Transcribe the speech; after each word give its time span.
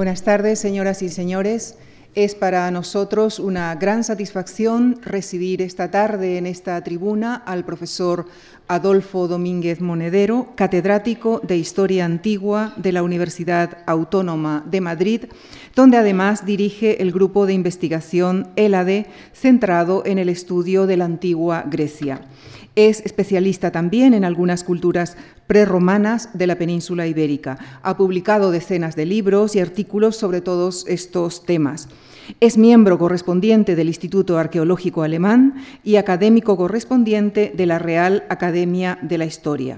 Buenas 0.00 0.22
tardes, 0.22 0.58
señoras 0.58 1.02
y 1.02 1.10
señores. 1.10 1.76
Es 2.14 2.34
para 2.34 2.70
nosotros 2.70 3.38
una 3.38 3.74
gran 3.74 4.02
satisfacción 4.02 4.98
recibir 5.02 5.60
esta 5.60 5.90
tarde 5.90 6.38
en 6.38 6.46
esta 6.46 6.82
tribuna 6.82 7.34
al 7.34 7.66
profesor 7.66 8.24
Adolfo 8.66 9.28
Domínguez 9.28 9.82
Monedero, 9.82 10.54
catedrático 10.54 11.42
de 11.46 11.58
Historia 11.58 12.06
Antigua 12.06 12.72
de 12.78 12.92
la 12.92 13.02
Universidad 13.02 13.76
Autónoma 13.84 14.64
de 14.70 14.80
Madrid, 14.80 15.24
donde 15.76 15.98
además 15.98 16.46
dirige 16.46 17.02
el 17.02 17.12
grupo 17.12 17.44
de 17.44 17.52
investigación 17.52 18.48
ELADE, 18.56 19.04
centrado 19.34 20.02
en 20.06 20.16
el 20.16 20.30
estudio 20.30 20.86
de 20.86 20.96
la 20.96 21.04
antigua 21.04 21.64
Grecia. 21.70 22.22
Es 22.88 23.02
especialista 23.04 23.72
también 23.72 24.14
en 24.14 24.24
algunas 24.24 24.64
culturas 24.64 25.18
preromanas 25.46 26.30
de 26.32 26.46
la 26.46 26.56
península 26.56 27.06
ibérica. 27.06 27.58
Ha 27.82 27.98
publicado 27.98 28.50
decenas 28.50 28.96
de 28.96 29.04
libros 29.04 29.54
y 29.54 29.60
artículos 29.60 30.16
sobre 30.16 30.40
todos 30.40 30.86
estos 30.88 31.44
temas. 31.44 31.90
Es 32.40 32.56
miembro 32.56 32.98
correspondiente 32.98 33.76
del 33.76 33.88
Instituto 33.88 34.38
Arqueológico 34.38 35.02
Alemán 35.02 35.62
y 35.84 35.96
académico 35.96 36.56
correspondiente 36.56 37.52
de 37.54 37.66
la 37.66 37.78
Real 37.78 38.24
Academia 38.30 38.98
de 39.02 39.18
la 39.18 39.26
Historia. 39.26 39.76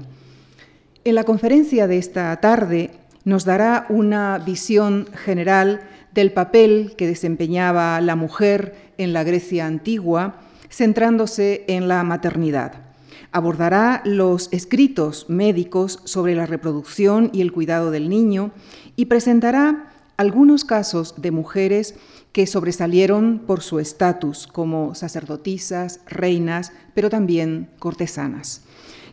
En 1.02 1.16
la 1.16 1.24
conferencia 1.24 1.88
de 1.88 1.98
esta 1.98 2.37
tarde 2.37 2.93
nos 3.24 3.45
dará 3.45 3.87
una 3.88 4.38
visión 4.38 5.09
general 5.24 5.80
del 6.15 6.30
papel 6.30 6.95
que 6.96 7.09
desempeñaba 7.09 8.01
la 8.01 8.15
mujer 8.15 8.93
en 8.96 9.12
la 9.12 9.24
Grecia 9.24 9.66
antigua, 9.66 10.37
centrándose 10.71 11.65
en 11.66 11.88
la 11.88 12.05
maternidad. 12.05 12.91
Abordará 13.33 14.03
los 14.05 14.49
escritos 14.53 15.27
médicos 15.29 16.01
sobre 16.05 16.35
la 16.35 16.47
reproducción 16.47 17.31
y 17.33 17.41
el 17.41 17.51
cuidado 17.51 17.91
del 17.91 18.09
niño 18.09 18.53
y 18.95 19.07
presentará 19.07 19.91
algunos 20.19 20.65
casos 20.65 21.15
de 21.17 21.31
mujeres 21.31 21.95
que 22.33 22.47
sobresalieron 22.47 23.41
por 23.47 23.63
su 23.63 23.79
estatus 23.79 24.47
como 24.47 24.95
sacerdotisas, 24.95 26.01
reinas, 26.07 26.73
pero 26.95 27.11
también 27.11 27.71
cortesanas. 27.79 28.63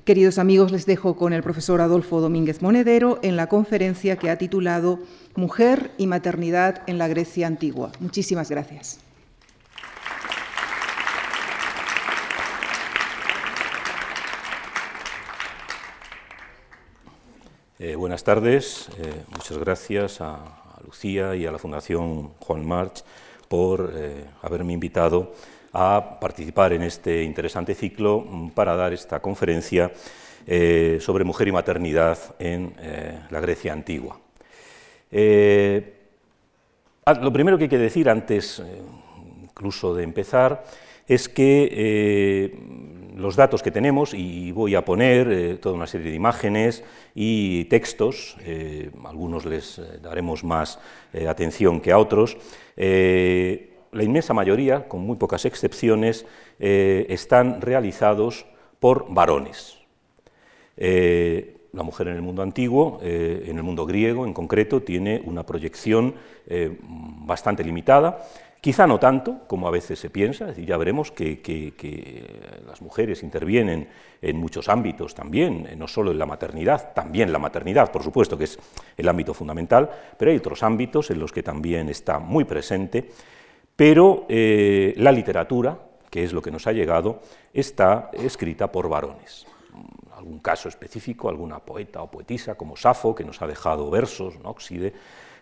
Queridos 0.05 0.37
amigos, 0.37 0.71
les 0.71 0.85
dejo 0.85 1.15
con 1.15 1.33
el 1.33 1.43
profesor 1.43 1.81
Adolfo 1.81 2.19
Domínguez 2.19 2.61
Monedero 2.61 3.19
en 3.21 3.35
la 3.35 3.47
conferencia 3.47 4.17
que 4.17 4.29
ha 4.29 4.37
titulado 4.37 4.99
Mujer 5.35 5.91
y 5.97 6.07
Maternidad 6.07 6.81
en 6.87 6.97
la 6.97 7.07
Grecia 7.07 7.47
Antigua. 7.47 7.91
Muchísimas 7.99 8.49
gracias. 8.49 8.99
Eh, 17.81 17.95
buenas 17.95 18.25
tardes, 18.25 18.89
eh, 18.97 19.23
muchas 19.31 19.57
gracias 19.57 20.19
a, 20.19 20.37
Lucía 20.85 21.33
y 21.33 21.45
a 21.45 21.51
la 21.51 21.57
Fundación 21.57 22.31
Juan 22.39 22.67
March 22.67 23.05
por 23.47 23.93
eh, 23.95 24.25
haberme 24.41 24.73
invitado 24.73 25.33
a 25.71 26.19
participar 26.19 26.73
en 26.73 26.81
este 26.81 27.23
interesante 27.23 27.73
ciclo 27.75 28.19
mm, 28.19 28.49
para 28.49 28.75
dar 28.75 28.91
esta 28.91 29.21
conferencia 29.21 29.93
sobre 30.99 31.23
mujer 31.23 31.47
y 31.47 31.51
maternidad 31.51 32.17
en 32.39 32.73
la 33.29 33.39
Grecia 33.39 33.71
antigua. 33.71 34.19
Ah, 37.05 37.13
lo 37.13 37.31
primero 37.31 37.57
que 37.57 37.65
hay 37.65 37.69
que 37.69 37.77
decir 37.77 38.09
antes 38.09 38.61
incluso 39.43 39.93
de 39.93 40.03
empezar 40.03 40.65
es 41.07 41.29
que 41.29 42.51
los 43.19 43.35
datos 43.35 43.61
que 43.61 43.71
tenemos, 43.71 44.13
y 44.13 44.51
voy 44.51 44.75
a 44.75 44.85
poner 44.85 45.31
eh, 45.31 45.55
toda 45.55 45.75
una 45.75 45.87
serie 45.87 46.09
de 46.09 46.15
imágenes 46.15 46.83
y 47.13 47.65
textos, 47.65 48.37
eh, 48.41 48.91
algunos 49.03 49.45
les 49.45 49.77
eh, 49.77 49.99
daremos 50.01 50.43
más 50.43 50.79
atención 51.27 51.81
que 51.81 51.91
a 51.91 51.97
otros, 51.97 52.37
la 52.77 54.03
inmensa 54.03 54.33
mayoría, 54.33 54.87
con 54.87 55.01
muy 55.01 55.17
pocas 55.17 55.43
excepciones, 55.45 56.25
están 56.59 57.61
realizados 57.61 58.45
por 58.79 59.11
varones. 59.11 59.79
la 60.77 61.83
mujer 61.83 62.09
en 62.09 62.15
el 62.15 62.21
mundo 62.21 62.43
antiguo, 62.43 62.99
en 63.01 63.57
el 63.57 63.63
mundo 63.63 63.87
griego 63.87 64.27
en 64.27 64.33
concreto, 64.33 64.83
tiene 64.83 65.19
una 65.25 65.43
proyección 65.47 66.13
bastante 67.25 67.63
limitada, 67.63 68.23
Quizá 68.61 68.85
no 68.87 68.99
tanto, 68.99 69.47
como 69.47 69.69
a 69.69 69.71
veces 69.71 69.99
se 69.99 70.09
piensa, 70.09 70.51
ya 70.51 70.75
veremos 70.75 71.13
que, 71.13 71.39
las 72.67 72.81
mujeres 72.81 73.23
intervienen 73.23 73.87
en 74.21 74.37
muchos 74.37 74.67
ámbitos 74.67 75.15
también, 75.15 75.69
no 75.77 75.87
solo 75.87 76.11
en 76.11 76.19
la 76.19 76.25
maternidad, 76.25 76.91
también 76.93 77.31
la 77.31 77.39
maternidad, 77.39 77.89
por 77.89 78.03
supuesto, 78.03 78.37
que 78.37 78.43
es 78.43 78.59
el 78.97 79.07
ámbito 79.07 79.33
fundamental, 79.33 79.89
pero 80.17 80.31
hay 80.31 80.37
otros 80.37 80.61
ámbitos 80.63 81.09
en 81.09 81.19
los 81.19 81.31
que 81.31 81.41
también 81.41 81.87
está 81.87 82.19
muy 82.19 82.43
presente, 82.43 83.09
pero 83.77 84.25
eh, 84.27 84.93
la 84.97 85.13
literatura, 85.13 85.79
que 86.09 86.25
es 86.25 86.33
lo 86.33 86.41
que 86.41 86.51
nos 86.51 86.67
ha 86.67 86.73
llegado, 86.73 87.21
está 87.53 88.11
escrita 88.11 88.69
por 88.69 88.89
varones. 88.89 89.47
Algún 90.17 90.39
caso 90.39 90.67
específico, 90.67 91.29
alguna 91.29 91.59
poeta 91.59 92.01
o 92.01 92.11
poetisa 92.11 92.55
como 92.55 92.75
Safo, 92.75 93.15
que 93.15 93.23
nos 93.23 93.41
ha 93.41 93.47
dejado 93.47 93.89
versos, 93.89 94.37
Nóxide, 94.39 94.93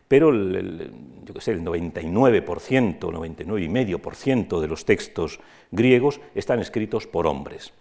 pero 0.07 0.29
el, 0.29 0.91
yo 1.23 1.33
que 1.33 1.41
sé, 1.41 1.51
el 1.51 1.63
99%, 1.63 2.99
99,5% 2.99 4.59
de 4.59 4.67
los 4.67 4.85
textos 4.85 5.39
griegos 5.71 6.21
están 6.35 6.59
escritos 6.59 7.07
por 7.07 7.27
hombres. 7.27 7.73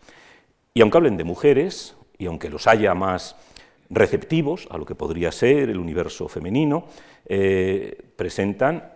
Y 0.75 0.81
aunque 0.81 0.99
hablen 0.99 1.17
de 1.17 1.25
mujeres, 1.25 1.97
y 2.19 2.27
aunque 2.27 2.51
los 2.51 2.67
haya 2.67 2.95
más 2.95 3.37
receptivos 3.89 4.67
a 4.71 4.79
lo 4.79 4.85
que 4.85 4.95
podría 4.95 5.31
ser 5.33 5.71
el 5.71 5.79
universo 5.79 6.29
femenino, 6.29 6.87
eh, 7.27 7.97
presentan 8.17 8.93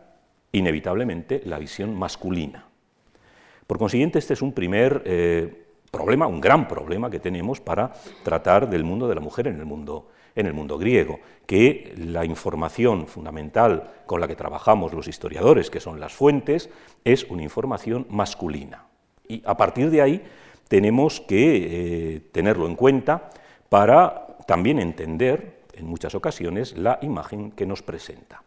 inevitablemente 0.52 1.42
la 1.44 1.58
visión 1.58 1.96
masculina. 1.96 2.66
Por 3.66 3.78
consiguiente, 3.78 4.18
este 4.18 4.34
es 4.34 4.42
un 4.42 4.52
primer 4.52 5.02
eh, 5.04 5.66
problema, 5.90 6.26
un 6.26 6.40
gran 6.40 6.66
problema 6.66 7.08
que 7.08 7.20
tenemos 7.20 7.60
para 7.60 7.92
tratar 8.24 8.68
del 8.68 8.82
mundo 8.82 9.06
de 9.06 9.14
la 9.14 9.20
mujer 9.20 9.46
en 9.46 9.60
el 9.60 9.66
mundo 9.66 10.08
en 10.40 10.46
el 10.46 10.54
mundo 10.54 10.78
griego, 10.78 11.20
que 11.46 11.94
la 11.96 12.24
información 12.24 13.06
fundamental 13.06 13.90
con 14.06 14.20
la 14.20 14.28
que 14.28 14.36
trabajamos 14.36 14.92
los 14.92 15.08
historiadores, 15.08 15.70
que 15.70 15.80
son 15.80 16.00
las 16.00 16.12
fuentes, 16.12 16.70
es 17.04 17.24
una 17.24 17.42
información 17.42 18.06
masculina. 18.10 18.86
Y 19.28 19.42
a 19.44 19.56
partir 19.56 19.90
de 19.90 20.02
ahí 20.02 20.22
tenemos 20.68 21.20
que 21.20 22.14
eh, 22.14 22.20
tenerlo 22.32 22.66
en 22.66 22.76
cuenta 22.76 23.30
para 23.68 24.36
también 24.46 24.78
entender, 24.80 25.60
en 25.74 25.86
muchas 25.86 26.14
ocasiones, 26.14 26.76
la 26.76 26.98
imagen 27.02 27.52
que 27.52 27.66
nos 27.66 27.82
presenta. 27.82 28.42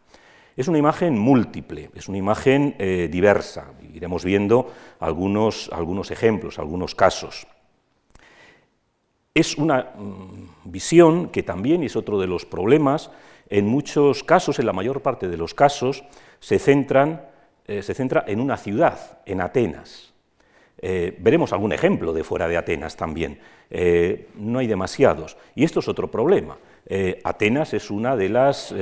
Es 0.56 0.68
una 0.68 0.78
imagen 0.78 1.18
múltiple, 1.18 1.90
es 1.94 2.08
una 2.08 2.18
imagen 2.18 2.76
eh, 2.78 3.08
diversa. 3.10 3.72
Iremos 3.92 4.24
viendo 4.24 4.70
algunos, 5.00 5.68
algunos 5.72 6.10
ejemplos, 6.10 6.58
algunos 6.58 6.94
casos. 6.94 7.46
Es 9.36 9.58
una 9.58 9.90
mm, 9.96 10.70
visión 10.70 11.28
que 11.30 11.42
también 11.42 11.82
es 11.82 11.96
otro 11.96 12.20
de 12.20 12.28
los 12.28 12.46
problemas. 12.46 13.10
En 13.50 13.66
muchos 13.66 14.22
casos, 14.22 14.60
en 14.60 14.66
la 14.66 14.72
mayor 14.72 15.02
parte 15.02 15.26
de 15.26 15.36
los 15.36 15.54
casos, 15.54 16.04
se, 16.38 16.60
centran, 16.60 17.26
eh, 17.66 17.82
se 17.82 17.94
centra 17.94 18.24
en 18.28 18.38
una 18.38 18.56
ciudad, 18.56 19.18
en 19.26 19.40
Atenas. 19.40 20.12
Eh, 20.78 21.16
veremos 21.18 21.52
algún 21.52 21.72
ejemplo 21.72 22.12
de 22.12 22.22
fuera 22.22 22.46
de 22.46 22.56
Atenas 22.56 22.96
también. 22.96 23.40
Eh, 23.70 24.28
no 24.36 24.60
hay 24.60 24.68
demasiados. 24.68 25.36
Y 25.56 25.64
esto 25.64 25.80
es 25.80 25.88
otro 25.88 26.08
problema. 26.08 26.56
Atenas 27.24 27.72
es 27.72 27.90
una 27.90 28.14
de 28.14 28.28
las 28.28 28.72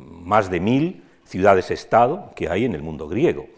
más 0.00 0.48
de 0.48 0.60
mil 0.60 1.02
ciudades-estado 1.24 2.32
que 2.36 2.48
hay 2.48 2.64
en 2.64 2.74
el 2.74 2.82
mundo 2.82 3.08
griego 3.08 3.48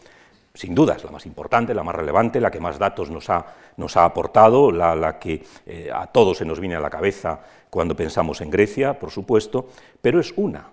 sin 0.55 0.75
duda 0.75 0.95
es 0.95 1.05
la 1.05 1.11
más 1.11 1.27
importante, 1.27 1.75
la 1.75 1.83
más 1.83 1.95
relevante, 1.95 2.41
la 2.41 2.51
que 2.51 2.61
más 2.61 2.79
datos 2.79 3.11
nos 3.11 3.31
ha, 3.31 3.47
nos 3.77 3.97
ha 3.97 4.05
aportado, 4.05 4.71
la, 4.71 5.19
que 5.19 5.43
eh, 5.67 5.91
a 5.93 6.07
todos 6.07 6.39
se 6.39 6.45
nos 6.45 6.61
viene 6.61 6.77
a 6.77 6.81
la 6.81 6.91
cabeza 6.91 7.41
cuando 7.71 7.97
pensamos 7.97 8.41
en 8.41 8.51
Grecia, 8.51 8.99
por 8.99 9.11
supuesto, 9.11 9.69
pero 10.01 10.21
es 10.21 10.33
una 10.37 10.71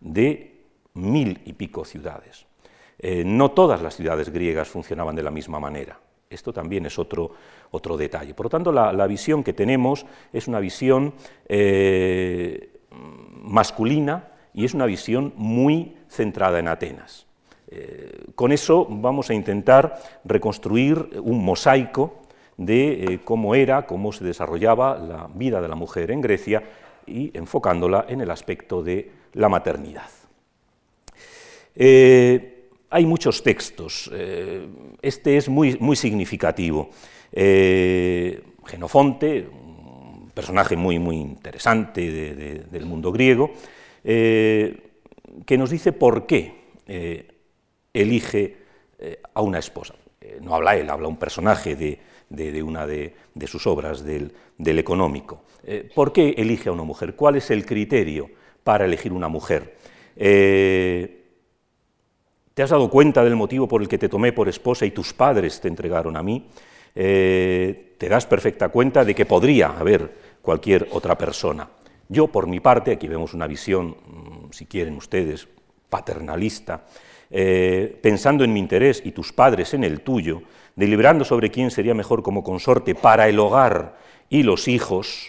de 0.00 0.64
mil 0.94 1.40
y 1.44 1.52
pico 1.52 1.84
ciudades. 1.84 2.46
Eh, 2.98 3.22
no 3.24 3.52
todas 3.52 3.80
las 3.82 3.96
ciudades 3.96 4.30
griegas 4.30 4.68
funcionaban 4.68 5.14
de 5.14 5.22
la 5.22 5.30
misma 5.30 5.60
manera. 5.60 5.98
Esto 6.28 6.52
también 6.52 6.86
es 6.86 6.98
otro, 6.98 7.32
otro 7.70 7.96
detalle. 7.96 8.34
Por 8.34 8.46
lo 8.46 8.50
tanto, 8.50 8.72
la, 8.72 9.06
visión 9.06 9.42
que 9.42 9.52
tenemos 9.52 10.06
es 10.32 10.48
una 10.48 10.60
visión 10.60 11.14
eh, 11.48 12.80
masculina 12.90 14.28
y 14.54 14.64
es 14.64 14.74
una 14.74 14.86
visión 14.86 15.32
muy 15.36 15.96
centrada 16.08 16.58
en 16.58 16.68
Atenas. 16.68 17.26
Eh, 17.72 18.24
con 18.34 18.50
eso 18.50 18.84
vamos 18.90 19.30
a 19.30 19.34
intentar 19.34 20.02
reconstruir 20.24 21.20
un 21.22 21.44
mosaico 21.44 22.22
de 22.56 23.04
eh, 23.04 23.20
cómo 23.24 23.54
era, 23.54 23.86
cómo 23.86 24.10
se 24.12 24.24
desarrollaba 24.24 24.98
la 24.98 25.28
vida 25.32 25.60
de 25.60 25.68
la 25.68 25.76
mujer 25.76 26.10
en 26.10 26.20
Grecia 26.20 26.64
y 27.06 27.30
enfocándola 27.32 28.06
en 28.08 28.22
el 28.22 28.30
aspecto 28.30 28.82
de 28.82 29.10
la 29.34 29.48
maternidad. 29.48 30.08
Eh, 31.76 32.66
hay 32.90 33.06
muchos 33.06 33.44
textos, 33.44 34.10
este 35.00 35.36
es 35.36 35.48
muy, 35.48 35.76
muy 35.78 35.94
significativo. 35.94 36.90
Genofonte, 38.66 39.46
un 39.48 40.32
personaje 40.34 40.74
muy, 40.74 40.98
muy 40.98 41.14
interesante 41.14 42.10
del 42.68 42.86
mundo 42.86 43.12
griego, 43.12 43.52
que 44.02 45.56
nos 45.56 45.70
dice 45.70 45.92
por 45.92 46.26
qué 46.26 47.29
elige 47.92 48.56
eh, 48.98 49.20
a 49.34 49.42
una 49.42 49.58
esposa. 49.58 49.94
no 50.40 50.54
habla 50.54 50.76
él, 50.76 50.90
habla 50.90 51.08
un 51.08 51.16
personaje 51.16 51.74
de, 51.76 51.98
una 52.62 52.86
de, 52.86 53.14
sus 53.46 53.66
obras, 53.66 54.04
del, 54.04 54.32
económico. 54.58 55.42
¿Por 55.94 56.12
qué 56.12 56.34
elige 56.36 56.68
a 56.68 56.72
una 56.72 56.84
mujer? 56.84 57.14
¿Cuál 57.14 57.36
es 57.36 57.50
el 57.50 57.64
criterio 57.64 58.30
para 58.62 58.84
elegir 58.84 59.12
una 59.12 59.28
mujer? 59.28 59.76
¿Te 60.14 61.12
has 62.62 62.70
dado 62.70 62.90
cuenta 62.90 63.24
del 63.24 63.36
motivo 63.36 63.66
por 63.66 63.82
el 63.82 63.88
que 63.88 63.98
te 63.98 64.08
tomé 64.08 64.32
por 64.32 64.48
esposa 64.48 64.84
y 64.86 64.90
tus 64.90 65.12
padres 65.12 65.60
te 65.60 65.68
entregaron 65.68 66.16
a 66.16 66.22
mí? 66.22 66.48
te 66.92 68.08
das 68.08 68.26
perfecta 68.26 68.70
cuenta 68.70 69.04
de 69.04 69.14
que 69.14 69.26
podría 69.26 69.68
haber 69.68 70.10
cualquier 70.42 70.88
otra 70.92 71.16
persona. 71.16 71.68
Yo, 72.08 72.26
por 72.26 72.46
mi 72.46 72.60
parte, 72.60 72.92
aquí 72.92 73.06
vemos 73.06 73.34
una 73.34 73.46
visión, 73.46 73.88
mm, 73.90 74.52
si 74.52 74.66
quieren 74.66 74.96
ustedes, 74.96 75.46
paternalista, 75.88 76.86
eh, 77.30 77.98
pensando 78.02 78.44
en 78.44 78.52
mi 78.52 78.60
interés 78.60 79.02
y 79.04 79.12
tus 79.12 79.32
padres 79.32 79.74
en 79.74 79.84
el 79.84 80.00
tuyo, 80.00 80.42
deliberando 80.76 81.24
sobre 81.24 81.50
quién 81.50 81.70
sería 81.70 81.94
mejor 81.94 82.22
como 82.22 82.42
consorte 82.42 82.94
para 82.94 83.28
el 83.28 83.38
hogar 83.38 83.96
y 84.28 84.42
los 84.42 84.68
hijos, 84.68 85.28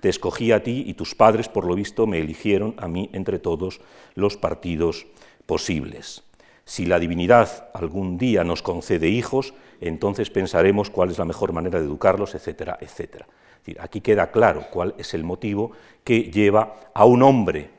te 0.00 0.08
escogí 0.08 0.52
a 0.52 0.62
ti 0.62 0.84
y 0.86 0.94
tus 0.94 1.14
padres, 1.14 1.48
por 1.48 1.64
lo 1.64 1.74
visto, 1.74 2.06
me 2.06 2.18
eligieron 2.18 2.74
a 2.78 2.88
mí 2.88 3.10
entre 3.12 3.38
todos 3.38 3.80
los 4.14 4.36
partidos 4.36 5.06
posibles. 5.46 6.24
Si 6.64 6.86
la 6.86 6.98
divinidad 6.98 7.68
algún 7.74 8.16
día 8.16 8.44
nos 8.44 8.62
concede 8.62 9.08
hijos, 9.08 9.54
entonces 9.80 10.30
pensaremos 10.30 10.88
cuál 10.88 11.10
es 11.10 11.18
la 11.18 11.24
mejor 11.24 11.52
manera 11.52 11.80
de 11.80 11.86
educarlos, 11.86 12.34
etcétera, 12.34 12.78
etcétera 12.80 13.26
aquí 13.78 14.00
queda 14.00 14.30
claro 14.30 14.66
cuál 14.70 14.94
es 14.98 15.14
el 15.14 15.24
motivo 15.24 15.72
que 16.04 16.24
lleva 16.24 16.76
a 16.94 17.04
un 17.04 17.22
hombre 17.22 17.70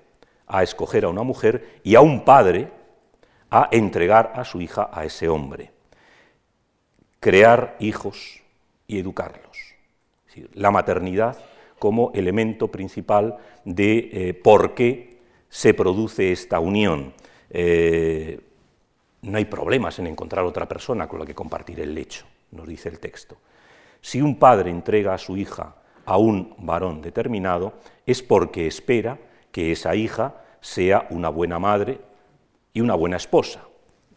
a 0.48 0.64
escoger 0.64 1.06
a 1.06 1.10
una 1.10 1.24
mujer 1.24 1.80
y 1.84 1.96
a 1.96 2.02
un 2.02 2.24
padre 2.24 2.70
a 3.52 3.68
entregar 3.72 4.32
a 4.36 4.46
su 4.46 4.62
hija 4.62 4.90
a 4.92 5.06
ese 5.06 5.28
hombre. 5.28 5.72
Crear 7.20 7.76
hijos 7.80 8.42
y 8.88 8.98
educarlos. 8.98 9.52
la 10.54 10.72
maternidad 10.72 11.38
como 11.78 12.12
elemento 12.14 12.70
principal 12.70 13.38
de 13.66 14.10
eh, 14.14 14.34
por 14.34 14.74
qué 14.74 15.20
se 15.50 15.74
produce 15.74 16.32
esta 16.32 16.60
unión. 16.60 17.14
Eh, 17.50 18.40
no 19.24 19.38
hay 19.38 19.46
problemas 19.46 20.00
en 20.00 20.08
encontrar 20.08 20.46
otra 20.46 20.68
persona 20.68 21.08
con 21.08 21.20
la 21.20 21.26
que 21.26 21.36
compartir 21.36 21.82
el 21.82 21.94
lecho, 21.94 22.26
nos 22.52 22.66
dice 22.66 22.88
el 22.88 23.00
texto. 23.00 23.38
Si 24.00 24.22
un 24.22 24.40
padre 24.40 24.72
entrega 24.72 25.14
a 25.14 25.18
su 25.18 25.36
hija 25.36 25.76
a 26.06 26.18
un 26.18 26.56
varón 26.60 27.02
determinado, 27.02 27.74
es 28.06 28.24
porque 28.24 28.68
espera 28.68 29.20
que 29.52 29.74
esa 29.74 29.94
hija 29.96 30.36
sea 30.62 31.08
una 31.10 31.30
buena 31.30 31.60
madre 31.60 32.00
y 32.74 32.82
una 32.82 32.96
buena 32.96 33.18
esposa. 33.18 33.62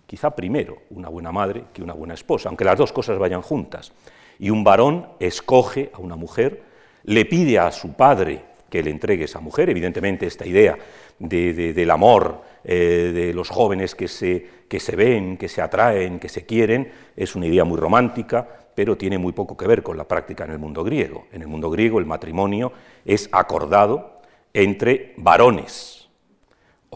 Quizá 0.07 0.35
primero 0.35 0.79
una 0.91 1.09
buena 1.09 1.33
madre 1.33 1.65
que 1.73 1.83
una 1.83 1.95
buena 1.95 2.15
esposa, 2.15 2.49
aunque 2.49 2.65
las 2.65 2.79
dos 2.79 2.93
cosas 2.93 3.19
vayan 3.19 3.43
juntas. 3.43 3.93
Y 4.39 4.51
un 4.51 4.65
varón 4.65 5.09
escoge 5.19 5.91
a 5.95 5.99
una 5.99 6.17
mujer, 6.17 6.63
le 7.05 7.25
pide 7.25 7.59
a 7.59 7.71
su 7.71 7.95
padre 7.95 8.43
que 8.69 8.83
le 8.83 8.91
entregue 8.91 9.25
esa 9.25 9.41
mujer, 9.41 9.71
evidentemente 9.71 10.27
esta 10.27 10.47
idea 10.47 10.77
del 11.19 11.91
amor, 11.91 12.43
eh, 12.65 13.13
de 13.15 13.33
los 13.33 13.49
jóvenes 13.49 13.95
que 13.95 14.09
se, 14.09 14.47
que 14.69 14.81
se 14.81 14.97
ven, 14.97 15.37
que 15.37 15.49
se 15.49 15.63
atraen, 15.63 16.19
que 16.19 16.29
se 16.29 16.45
quieren, 16.45 16.91
es 17.15 17.37
una 17.37 17.47
idea 17.47 17.65
muy 17.65 17.79
romántica, 17.79 18.49
pero 18.75 18.97
tiene 18.97 19.17
muy 19.17 19.33
poco 19.33 19.57
que 19.57 19.69
ver 19.69 19.83
con 19.83 19.97
la 19.97 20.09
práctica 20.09 20.45
en 20.45 20.51
el 20.51 20.59
mundo 20.59 20.83
griego. 20.83 21.27
En 21.33 21.43
el 21.43 21.47
mundo 21.47 21.71
griego 21.71 22.01
el 22.01 22.07
matrimonio 22.07 22.73
es 23.05 23.29
acordado 23.31 24.21
entre 24.53 25.15
varones, 25.19 25.94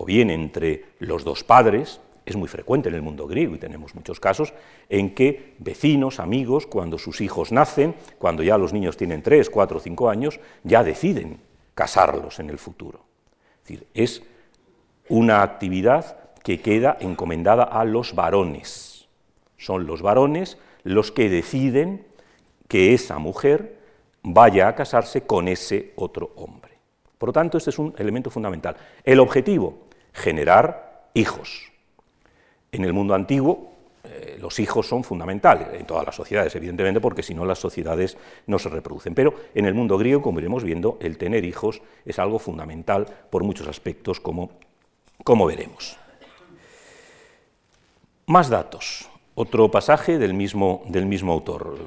o 0.01 0.05
bien 0.05 0.31
entre 0.31 0.85
los 1.01 1.25
dos 1.25 1.43
padres, 1.43 2.01
es 2.25 2.37
muy 2.37 2.47
frecuente 2.47 2.89
en 2.89 2.95
el 2.95 3.03
mundo 3.03 3.27
griego 3.27 3.57
y 3.57 3.59
tenemos 3.59 3.97
muchos 3.97 4.21
casos 4.21 4.55
en 4.89 5.13
que 5.13 5.55
vecinos, 5.59 6.21
amigos, 6.21 6.69
cuando 6.69 6.99
sus 6.99 7.21
hijos 7.21 7.51
nacen, 7.51 7.97
cuando 8.17 8.45
ya 8.45 8.57
los 8.59 8.73
niños 8.73 8.97
tienen 8.97 9.23
tres, 9.23 9.51
cuatro 9.51 9.79
o 9.79 9.81
cinco 9.81 10.09
años, 10.09 10.39
ya 10.63 10.85
deciden 10.85 11.41
casarlos 11.75 12.39
en 12.39 12.51
el 12.51 12.59
futuro. 12.59 13.01
Es 13.57 13.63
decir, 13.63 13.87
es 13.93 14.23
una 15.09 15.43
actividad 15.43 16.17
que 16.45 16.61
queda 16.61 16.97
encomendada 17.01 17.65
a 17.65 17.85
los 17.85 18.15
varones. 18.15 19.09
Son 19.57 19.85
los 19.87 20.01
varones 20.01 20.59
los 20.85 21.11
que 21.11 21.29
deciden 21.29 22.07
que 22.69 22.95
esa 22.95 23.19
mujer 23.19 23.79
vaya 24.23 24.69
a 24.69 24.77
casarse 24.77 25.23
con 25.23 25.49
ese 25.49 25.93
otro 25.97 26.35
hombre. 26.37 26.79
Por 27.19 27.31
lo 27.31 27.33
tanto, 27.33 27.59
este 27.59 27.71
es 27.71 27.81
un 27.81 27.93
elemento 27.99 28.31
fundamental. 28.31 28.77
El 29.03 29.19
objetivo, 29.19 29.88
generar 30.19 31.09
hijos. 31.15 31.73
En 32.71 32.85
el 32.85 32.93
mundo 32.93 33.15
antiguo, 33.15 33.73
eh, 34.05 34.37
los 34.41 34.59
hijos 34.59 34.87
son 34.87 35.05
fundamentales, 35.05 35.69
en 35.73 35.87
todas 35.87 36.05
las 36.05 36.15
sociedades, 36.15 36.55
evidentemente, 36.55 37.01
porque 37.01 37.23
si 37.23 37.35
no 37.35 37.45
las 37.45 37.59
sociedades 37.59 38.17
no 38.47 38.59
se 38.59 38.69
reproducen. 38.69 39.15
Pero 39.15 39.35
en 39.55 39.65
el 39.65 39.75
mundo 39.75 39.99
griego, 39.99 40.23
como 40.23 40.39
iremos 40.39 40.65
viendo, 40.65 40.99
el 41.01 41.19
tener 41.19 41.45
hijos 41.45 41.83
es 42.05 42.19
algo 42.19 42.39
fundamental 42.39 43.07
por 43.31 43.45
muchos 43.45 43.67
aspectos, 43.69 44.21
como, 44.21 44.51
como 45.25 45.47
veremos. 45.47 45.97
Más 48.27 48.49
datos. 48.49 49.09
Otro 49.35 49.71
pasaje 49.71 50.19
del 50.19 50.35
mismo, 50.35 50.83
del 50.89 51.07
mismo 51.07 51.33
autor. 51.33 51.79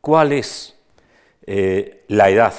¿Cuál 0.00 0.32
es 0.32 0.76
eh, 1.46 2.04
la 2.08 2.28
edad 2.30 2.54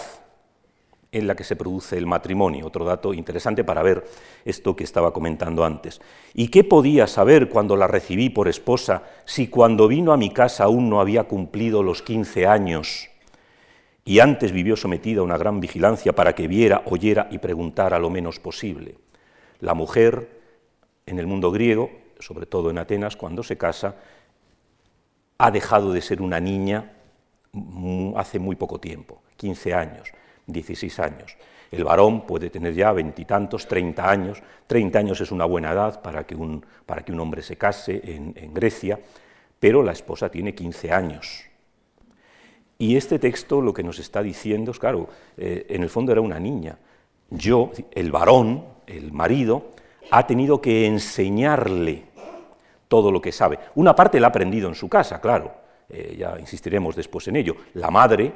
en 1.11 1.27
la 1.27 1.35
que 1.35 1.43
se 1.43 1.55
produce 1.55 1.97
el 1.97 2.05
matrimonio? 2.05 2.67
Otro 2.67 2.85
dato 2.85 3.13
interesante 3.13 3.63
para 3.63 3.83
ver 3.83 4.05
esto 4.45 4.75
que 4.75 4.83
estaba 4.83 5.13
comentando 5.13 5.63
antes. 5.63 6.01
¿Y 6.33 6.49
qué 6.49 6.63
podía 6.63 7.07
saber 7.07 7.49
cuando 7.49 7.75
la 7.75 7.87
recibí 7.87 8.29
por 8.29 8.47
esposa 8.47 9.03
si 9.25 9.47
cuando 9.47 9.87
vino 9.87 10.13
a 10.13 10.17
mi 10.17 10.31
casa 10.31 10.65
aún 10.65 10.89
no 10.89 10.99
había 10.99 11.23
cumplido 11.25 11.83
los 11.83 12.01
15 12.01 12.47
años 12.47 13.09
y 14.05 14.19
antes 14.19 14.51
vivió 14.51 14.77
sometida 14.77 15.19
a 15.21 15.23
una 15.23 15.37
gran 15.37 15.59
vigilancia 15.59 16.13
para 16.13 16.33
que 16.33 16.47
viera, 16.47 16.83
oyera 16.85 17.27
y 17.31 17.39
preguntara 17.39 17.99
lo 17.99 18.09
menos 18.09 18.39
posible? 18.39 18.95
La 19.59 19.73
mujer 19.73 20.37
en 21.05 21.19
el 21.19 21.27
mundo 21.27 21.51
griego, 21.51 21.89
sobre 22.19 22.45
todo 22.45 22.69
en 22.69 22.77
Atenas, 22.77 23.15
cuando 23.15 23.43
se 23.43 23.57
casa, 23.57 23.95
ha 25.37 25.51
dejado 25.51 25.93
de 25.93 26.01
ser 26.01 26.21
una 26.21 26.39
niña 26.39 26.93
hace 28.15 28.39
muy 28.39 28.55
poco 28.55 28.79
tiempo, 28.79 29.21
15 29.37 29.73
años, 29.73 30.09
16 30.47 30.99
años. 30.99 31.37
El 31.71 31.83
varón 31.83 32.25
puede 32.25 32.49
tener 32.49 32.73
ya 32.73 32.91
veintitantos, 32.93 33.67
30 33.67 34.09
años. 34.09 34.41
30 34.67 34.99
años 34.99 35.21
es 35.21 35.31
una 35.31 35.45
buena 35.45 35.71
edad 35.71 36.01
para 36.01 36.25
que 36.25 36.35
un, 36.35 36.65
para 36.85 37.03
que 37.03 37.11
un 37.11 37.19
hombre 37.19 37.41
se 37.41 37.57
case 37.57 38.01
en, 38.03 38.53
Grecia, 38.53 38.99
pero 39.59 39.83
la 39.83 39.91
esposa 39.91 40.29
tiene 40.29 40.55
15 40.55 40.91
años. 40.91 41.43
Y 42.79 42.95
este 42.95 43.19
texto 43.19 43.61
lo 43.61 43.73
que 43.73 43.83
nos 43.83 43.99
está 43.99 44.21
diciendo 44.21 44.71
es, 44.71 44.79
claro, 44.79 45.09
eh, 45.35 45.65
en 45.69 45.83
el 45.83 45.89
fondo 45.89 46.11
era 46.11 46.21
una 46.21 46.39
niña. 46.39 46.77
Yo, 47.29 47.71
el 47.91 48.11
varón, 48.11 48.63
el 48.85 49.11
marido, 49.11 49.71
ha 50.11 50.25
tenido 50.25 50.61
que 50.61 50.85
enseñarle 50.85 52.05
todo 52.87 53.11
lo 53.11 53.21
que 53.21 53.31
sabe. 53.31 53.59
Una 53.75 53.95
parte 53.95 54.19
la 54.19 54.27
ha 54.27 54.29
aprendido 54.29 54.69
en 54.69 54.75
su 54.75 54.87
casa, 54.87 55.19
claro, 55.19 55.51
eh, 55.89 56.15
ya 56.17 56.39
insistiremos 56.39 56.95
después 56.95 57.27
en 57.27 57.35
ello. 57.35 57.55
La 57.73 57.89
madre, 57.89 58.33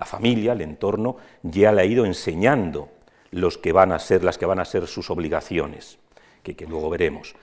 la 0.00 0.06
familia, 0.06 0.54
el 0.54 0.62
entorno, 0.62 1.18
ya 1.42 1.72
le 1.72 1.82
ha 1.82 1.84
ido 1.84 2.06
enseñando 2.06 2.88
los 3.30 3.58
que 3.58 3.70
van 3.70 3.92
a 3.92 3.98
ser, 3.98 4.24
las 4.24 4.38
que 4.38 4.46
van 4.46 4.58
a 4.58 4.64
ser 4.64 4.86
sus 4.86 5.10
obligaciones, 5.10 5.98
que, 6.42 6.56
que 6.56 6.66
luego 6.66 6.88
veremos. 6.88 7.36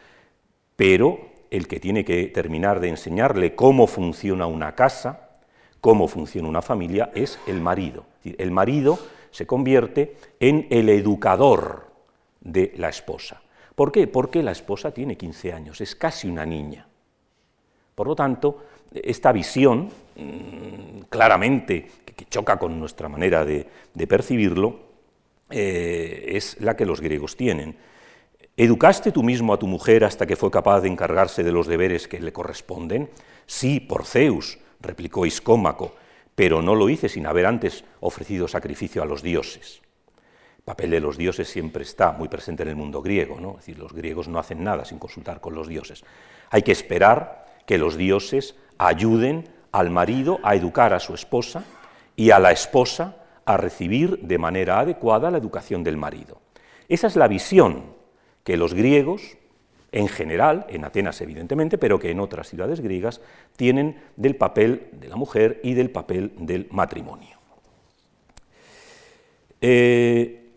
Pero 0.76 1.20
el 1.52 1.68
que 1.68 1.80
tiene 1.80 2.04
que 2.04 2.26
terminar 2.30 2.80
de 2.80 2.90
enseñarle 2.90 3.54
cómo 3.54 3.86
funciona 3.86 4.48
una 4.48 4.74
casa, 4.74 5.30
cómo 5.82 6.08
funciona 6.08 6.50
una 6.50 6.64
familia, 6.64 7.12
es 7.14 7.40
el 7.46 7.62
marido. 7.62 8.06
El 8.24 8.50
marido 8.50 8.98
se 9.30 9.46
convierte 9.46 10.18
en 10.40 10.66
el 10.72 10.90
educador 10.90 11.92
de 12.42 12.74
la 12.78 12.90
esposa. 12.90 13.44
¿Por 13.76 13.92
qué? 13.92 14.08
Porque 14.08 14.42
la 14.42 14.52
esposa 14.52 14.92
tiene 14.92 15.16
15 15.16 15.54
años, 15.54 15.80
es 15.80 15.96
casi 15.96 16.28
una 16.28 16.44
niña. 16.44 16.88
Por 17.94 18.08
lo 18.08 18.16
tanto, 18.16 18.64
esta 18.94 19.32
visión, 19.32 19.90
mm, 20.16 21.02
claramente, 21.10 21.88
que 22.06 22.26
choca 22.26 22.58
con 22.58 22.80
nuestra 22.80 23.10
manera 23.10 23.46
de, 23.46 23.68
percibirlo, 24.08 24.80
eh, 25.50 26.32
es 26.34 26.60
la 26.60 26.76
que 26.76 26.86
los 26.86 27.02
griegos 27.02 27.36
tienen. 27.36 27.78
¿Educaste 28.56 29.12
tú 29.12 29.22
mismo 29.24 29.54
a 29.54 29.60
tu 29.60 29.68
mujer 29.68 30.04
hasta 30.04 30.26
que 30.26 30.36
fue 30.36 30.50
capaz 30.50 30.82
de 30.82 30.88
encargarse 30.88 31.44
de 31.44 31.52
los 31.52 31.68
deberes 31.68 32.08
que 32.08 32.20
le 32.20 32.34
corresponden? 32.34 33.10
Sí, 33.46 33.80
por 33.80 34.06
Zeus, 34.06 34.58
replicó 34.82 35.26
Iscómaco, 35.26 35.96
pero 36.36 36.62
no 36.62 36.76
lo 36.76 36.90
hice 36.90 37.08
sin 37.08 37.28
haber 37.28 37.46
antes 37.46 37.84
ofrecido 38.00 38.48
sacrificio 38.48 39.04
a 39.04 39.06
los 39.06 39.22
dioses 39.22 39.82
papel 40.68 40.90
de 40.90 41.00
los 41.00 41.18
dioses 41.18 41.48
siempre 41.48 41.84
está 41.84 42.12
muy 42.12 42.28
presente 42.28 42.64
en 42.64 42.70
el 42.70 42.76
mundo 42.76 43.02
griego, 43.02 43.40
¿no? 43.40 43.52
es 43.52 43.58
decir, 43.60 43.80
los 43.80 43.94
griegos 43.94 44.28
no 44.28 44.38
hacen 44.38 44.66
nada 44.66 44.84
sin 44.84 45.00
consultar 45.00 45.40
con 45.40 45.56
los 45.56 45.70
dioses. 45.70 46.04
Hay 46.50 46.62
que 46.62 46.74
esperar 46.74 47.46
que 47.68 47.78
los 47.78 47.98
dioses 47.98 48.56
ayuden 48.80 49.50
al 49.72 49.92
marido 49.92 50.40
a 50.42 50.56
educar 50.56 50.94
a 50.94 51.00
su 51.00 51.14
esposa 51.14 51.66
y 52.16 52.32
a 52.32 52.40
la 52.40 52.52
esposa 52.52 53.18
a 53.46 53.58
recibir 53.58 54.20
de 54.22 54.38
manera 54.40 54.80
adecuada 54.80 55.30
la 55.30 55.38
educación 55.38 55.84
del 55.84 55.98
marido. 55.98 56.42
Esa 56.88 57.08
es 57.08 57.16
la 57.16 57.28
visión 57.28 57.84
que 58.44 58.58
los 58.58 58.74
griegos, 58.74 59.38
en 59.92 60.08
general, 60.08 60.66
en 60.70 60.86
Atenas 60.86 61.20
evidentemente, 61.22 61.78
pero 61.78 62.00
que 62.00 62.10
en 62.10 62.22
otras 62.22 62.48
ciudades 62.48 62.80
griegas, 62.80 63.20
tienen 63.58 64.02
del 64.16 64.38
papel 64.38 64.88
de 64.94 65.10
la 65.10 65.18
mujer 65.18 65.60
y 65.62 65.74
del 65.74 65.92
papel 65.92 66.32
del 66.38 66.68
matrimonio. 66.72 67.38
Eh, 69.60 70.52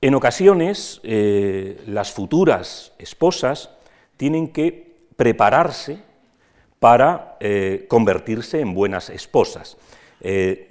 en 0.00 0.14
ocasiones, 0.14 1.00
eh, 1.02 1.82
las 1.88 2.12
futuras 2.12 2.92
esposas 2.98 3.70
tienen 4.16 4.52
que 4.52 4.94
prepararse 5.16 6.07
para 6.78 7.36
eh, 7.40 7.86
convertirse 7.88 8.60
en 8.60 8.74
buenas 8.74 9.10
esposas. 9.10 9.76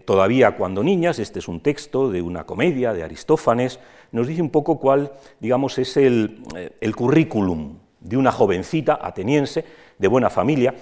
todavía 0.06 0.58
cuando 0.58 0.84
niñas, 0.84 1.20
este 1.20 1.40
es 1.40 1.48
un 1.48 1.62
texto 1.62 2.10
de 2.12 2.22
una 2.22 2.46
comedia 2.46 2.92
de 2.94 3.04
Aristófanes, 3.04 3.80
nos 4.12 4.28
dice 4.28 4.42
un 4.42 4.50
poco 4.50 4.78
cuál, 4.78 5.14
digamos, 5.40 5.78
es 5.78 5.96
el, 5.96 6.44
el 6.82 6.96
currículum 6.96 7.78
de 8.02 8.18
una 8.18 8.32
jovencita 8.32 9.00
ateniense 9.02 9.64
de 9.98 10.08
buena 10.08 10.30
familia. 10.30 10.76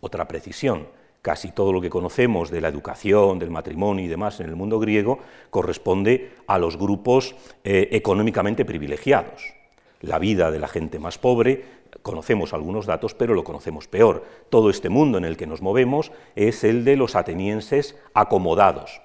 Otra 0.00 0.28
precisión, 0.28 0.86
casi 1.22 1.52
todo 1.52 1.72
lo 1.72 1.80
que 1.80 1.90
conocemos 1.90 2.50
de 2.50 2.60
la 2.60 2.68
educación, 2.68 3.38
del 3.38 3.50
matrimonio 3.50 4.04
y 4.04 4.08
demás 4.08 4.40
en 4.40 4.48
el 4.48 4.56
mundo 4.56 4.78
griego 4.78 5.18
corresponde 5.50 6.32
a 6.46 6.58
los 6.58 6.76
grupos 6.76 7.34
eh, 7.64 7.88
económicamente 7.92 8.64
privilegiados. 8.64 9.54
La 10.00 10.18
vida 10.18 10.50
de 10.52 10.60
la 10.60 10.68
gente 10.68 11.00
más 11.00 11.18
pobre, 11.18 11.64
conocemos 12.02 12.52
algunos 12.52 12.86
datos, 12.86 13.14
pero 13.14 13.34
lo 13.34 13.44
conocemos 13.44 13.88
peor. 13.88 14.24
Todo 14.50 14.70
este 14.70 14.88
mundo 14.88 15.18
en 15.18 15.24
el 15.24 15.36
que 15.36 15.46
nos 15.46 15.62
movemos 15.62 16.12
es 16.36 16.64
el 16.64 16.84
de 16.84 16.96
los 16.96 17.16
atenienses 17.16 17.96
acomodados, 18.14 19.00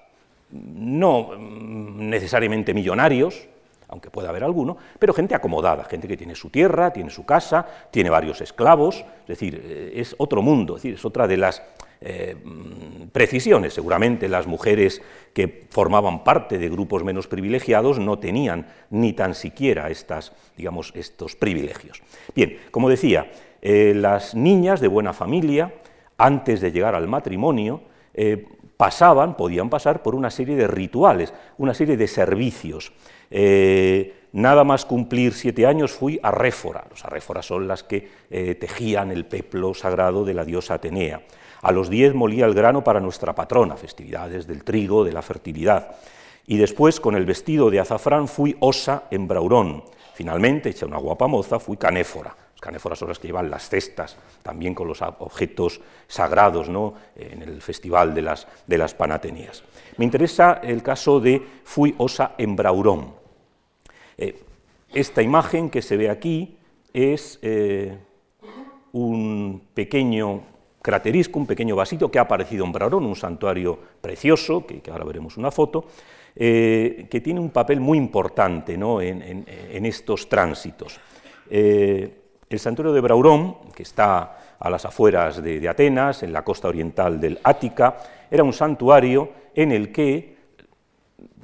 no 0.52 1.32
mm, 1.38 2.10
necesariamente 2.10 2.74
millonarios, 2.74 3.48
aunque 3.90 4.10
pueda 4.10 4.30
haber 4.30 4.44
alguno, 4.44 4.78
pero 4.98 5.14
gente 5.14 5.36
acomodada, 5.36 5.84
gente 5.84 6.08
que 6.08 6.18
tiene 6.18 6.34
su 6.34 6.50
tierra, 6.50 6.92
tiene 6.92 7.12
su 7.12 7.26
casa, 7.26 7.68
tiene 7.92 8.10
varios 8.10 8.42
esclavos, 8.42 9.06
es 9.22 9.28
decir, 9.28 9.62
eh, 9.64 9.94
es 9.96 10.16
otro 10.18 10.42
mundo, 10.42 10.76
es 10.76 10.82
decir, 10.82 10.96
es 10.96 11.06
otra 11.06 11.28
de 11.28 11.38
las 11.38 11.62
eh, 12.04 12.36
precisiones. 13.12 13.74
Seguramente 13.74 14.28
las 14.28 14.48
mujeres 14.48 15.02
que 15.34 15.66
formaban 15.70 16.24
parte 16.24 16.58
de 16.58 16.70
grupos 16.70 17.04
menos 17.04 17.28
privilegiados 17.28 18.00
no 18.00 18.20
tenían 18.20 18.68
ni 18.90 19.14
tan 19.14 19.34
siquiera 19.36 19.90
estas, 19.90 20.34
digamos, 20.58 20.92
estos 20.96 21.36
privilegios. 21.36 22.02
Bien, 22.36 22.58
como 22.72 22.90
decía, 22.90 23.32
eh, 23.62 23.94
las 23.96 24.36
niñas 24.36 24.82
de 24.82 24.88
buena 24.88 25.14
familia, 25.14 25.74
antes 26.18 26.62
de 26.62 26.72
llegar 26.72 26.96
al 26.96 27.08
matrimonio, 27.08 27.82
pasaban, 28.78 29.38
podían 29.38 29.70
pasar 29.70 30.04
por 30.04 30.14
una 30.14 30.30
serie 30.30 30.56
de 30.56 30.68
rituales, 30.68 31.34
una 31.58 31.74
serie 31.74 31.98
de 31.98 32.08
servicios. 32.08 32.92
Eh, 33.32 34.14
nada 34.34 34.64
más 34.64 34.86
cumplir 34.86 35.34
siete 35.34 35.66
años 35.66 35.92
fui 35.92 36.20
a 36.22 36.32
Réfora. 36.32 36.84
Los 36.90 37.06
arréforas 37.06 37.46
son 37.46 37.68
las 37.68 37.84
que 37.84 38.10
eh, 38.30 38.56
tejían 38.56 39.12
el 39.12 39.26
peplo 39.26 39.74
sagrado 39.74 40.26
de 40.26 40.34
la 40.34 40.46
diosa 40.46 40.76
Atenea. 40.76 41.22
A 41.64 41.72
los 41.72 41.90
diez 41.90 42.14
molía 42.14 42.46
el 42.46 42.54
grano 42.54 42.84
para 42.84 43.00
nuestra 43.00 43.34
patrona, 43.34 43.78
festividades 43.78 44.46
del 44.46 44.66
trigo, 44.66 45.06
de 45.06 45.14
la 45.14 45.22
fertilidad. 45.22 45.96
Y 46.46 46.58
después, 46.58 47.00
con 47.00 47.16
el 47.16 47.26
vestido 47.26 47.72
de 47.72 47.80
azafrán, 47.80 48.28
fui 48.28 48.58
osa 48.60 49.04
en 49.10 49.30
Braurón. 49.30 49.84
Finalmente, 50.14 50.70
hecha 50.70 50.86
una 50.86 50.98
guapa 50.98 51.28
moza, 51.28 51.60
fui 51.60 51.78
canéfora. 51.78 52.36
Las 52.52 52.60
canéforas 52.60 53.00
son 53.00 53.08
las 53.08 53.18
que 53.18 53.28
llevan 53.28 53.50
las 53.50 53.70
cestas, 53.70 54.18
también 54.42 54.76
con 54.76 54.90
los 54.90 55.02
objetos 55.02 55.80
sagrados 56.06 56.68
¿no? 56.68 56.96
en 57.16 57.42
el 57.42 57.62
festival 57.62 58.14
de 58.14 58.24
las, 58.24 58.46
de 58.68 58.78
las 58.78 58.94
Panatenías. 58.94 59.64
Me 59.96 60.04
interesa 60.04 60.60
el 60.64 60.84
caso 60.84 61.22
de 61.22 61.42
fui 61.64 61.96
osa 61.98 62.36
en 62.38 62.58
Braurón. 62.58 63.14
Eh, 64.18 64.38
esta 64.94 65.22
imagen 65.22 65.70
que 65.70 65.82
se 65.82 65.96
ve 65.96 66.10
aquí 66.10 66.58
es 66.94 67.40
eh, 67.42 67.98
un 68.92 69.64
pequeño 69.74 70.53
craterisco, 70.84 71.40
un 71.40 71.48
pequeño 71.48 71.76
vasito 71.76 72.12
que 72.12 72.20
ha 72.20 72.24
aparecido 72.24 72.64
en 72.64 72.72
Braurón, 72.72 73.06
un 73.06 73.16
santuario 73.16 73.80
precioso, 74.00 74.68
que, 74.68 74.84
ahora 74.92 75.06
veremos 75.06 75.38
una 75.38 75.50
foto, 75.50 75.86
eh, 76.36 77.08
que 77.10 77.22
tiene 77.22 77.40
un 77.40 77.50
papel 77.50 77.80
muy 77.80 77.98
importante 77.98 78.74
en, 78.76 79.86
estos 79.86 80.30
tránsitos. 80.30 81.00
el 81.50 82.60
santuario 82.60 82.94
de 82.94 83.02
Braurón, 83.02 83.72
que 83.74 83.82
está 83.82 84.56
a 84.60 84.70
las 84.70 84.86
afueras 84.86 85.42
de 85.42 85.68
Atenas, 85.68 86.22
en 86.22 86.32
la 86.32 86.44
costa 86.44 86.68
oriental 86.68 87.20
del 87.20 87.40
Ática, 87.44 87.98
era 88.30 88.44
un 88.44 88.54
santuario 88.54 89.32
en 89.56 89.72
el 89.72 89.92
que 89.92 90.34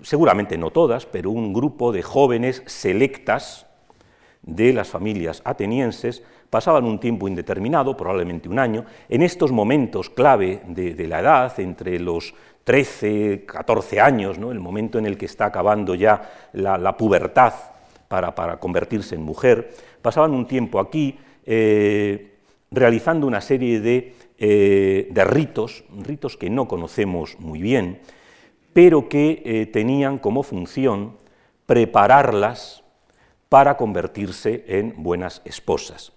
seguramente 0.02 0.58
no 0.58 0.72
todas, 0.72 1.06
pero 1.06 1.32
un 1.32 1.54
grupo 1.54 1.92
de 1.92 2.02
jóvenes 2.02 2.64
selectas 2.66 3.66
de 4.42 4.74
las 4.74 4.88
familias 4.88 5.42
atenienses 5.46 6.24
pasaban 6.50 6.86
un 6.86 7.00
tiempo 7.00 7.28
indeterminado, 7.28 7.96
probablemente 7.96 8.50
un 8.50 8.60
año, 8.60 8.86
en 9.08 9.22
estos 9.22 9.52
momentos 9.52 10.10
clave 10.10 10.62
de, 10.68 11.08
la 11.08 11.20
edad, 11.20 11.60
entre 11.60 12.00
los 12.00 12.34
13, 12.64 13.46
14 13.46 14.02
años, 14.02 14.40
¿no? 14.40 14.52
el 14.52 14.60
momento 14.60 14.98
en 14.98 15.06
el 15.06 15.18
que 15.18 15.26
está 15.26 15.46
acabando 15.46 15.96
ya 15.96 16.50
la, 16.54 16.98
pubertad 16.98 17.54
para, 18.08 18.58
convertirse 18.60 19.16
en 19.16 19.24
mujer, 19.24 19.72
pasaban 20.02 20.32
un 20.32 20.48
tiempo 20.48 20.80
aquí 20.80 21.18
eh, 21.46 22.38
realizando 22.72 23.28
una 23.28 23.42
serie 23.42 23.80
de, 23.80 24.14
eh, 24.38 25.08
de 25.12 25.24
ritos, 25.26 25.84
ritos 25.98 26.38
que 26.38 26.50
no 26.50 26.68
conocemos 26.68 27.40
muy 27.40 27.62
bien, 27.62 28.00
pero 28.74 29.10
que 29.10 29.42
eh, 29.46 29.66
tenían 29.66 30.20
como 30.20 30.44
función 30.44 31.18
prepararlas 31.66 32.84
para 33.50 33.78
convertirse 33.78 34.64
en 34.68 34.94
buenas 34.98 35.42
esposas. 35.44 36.14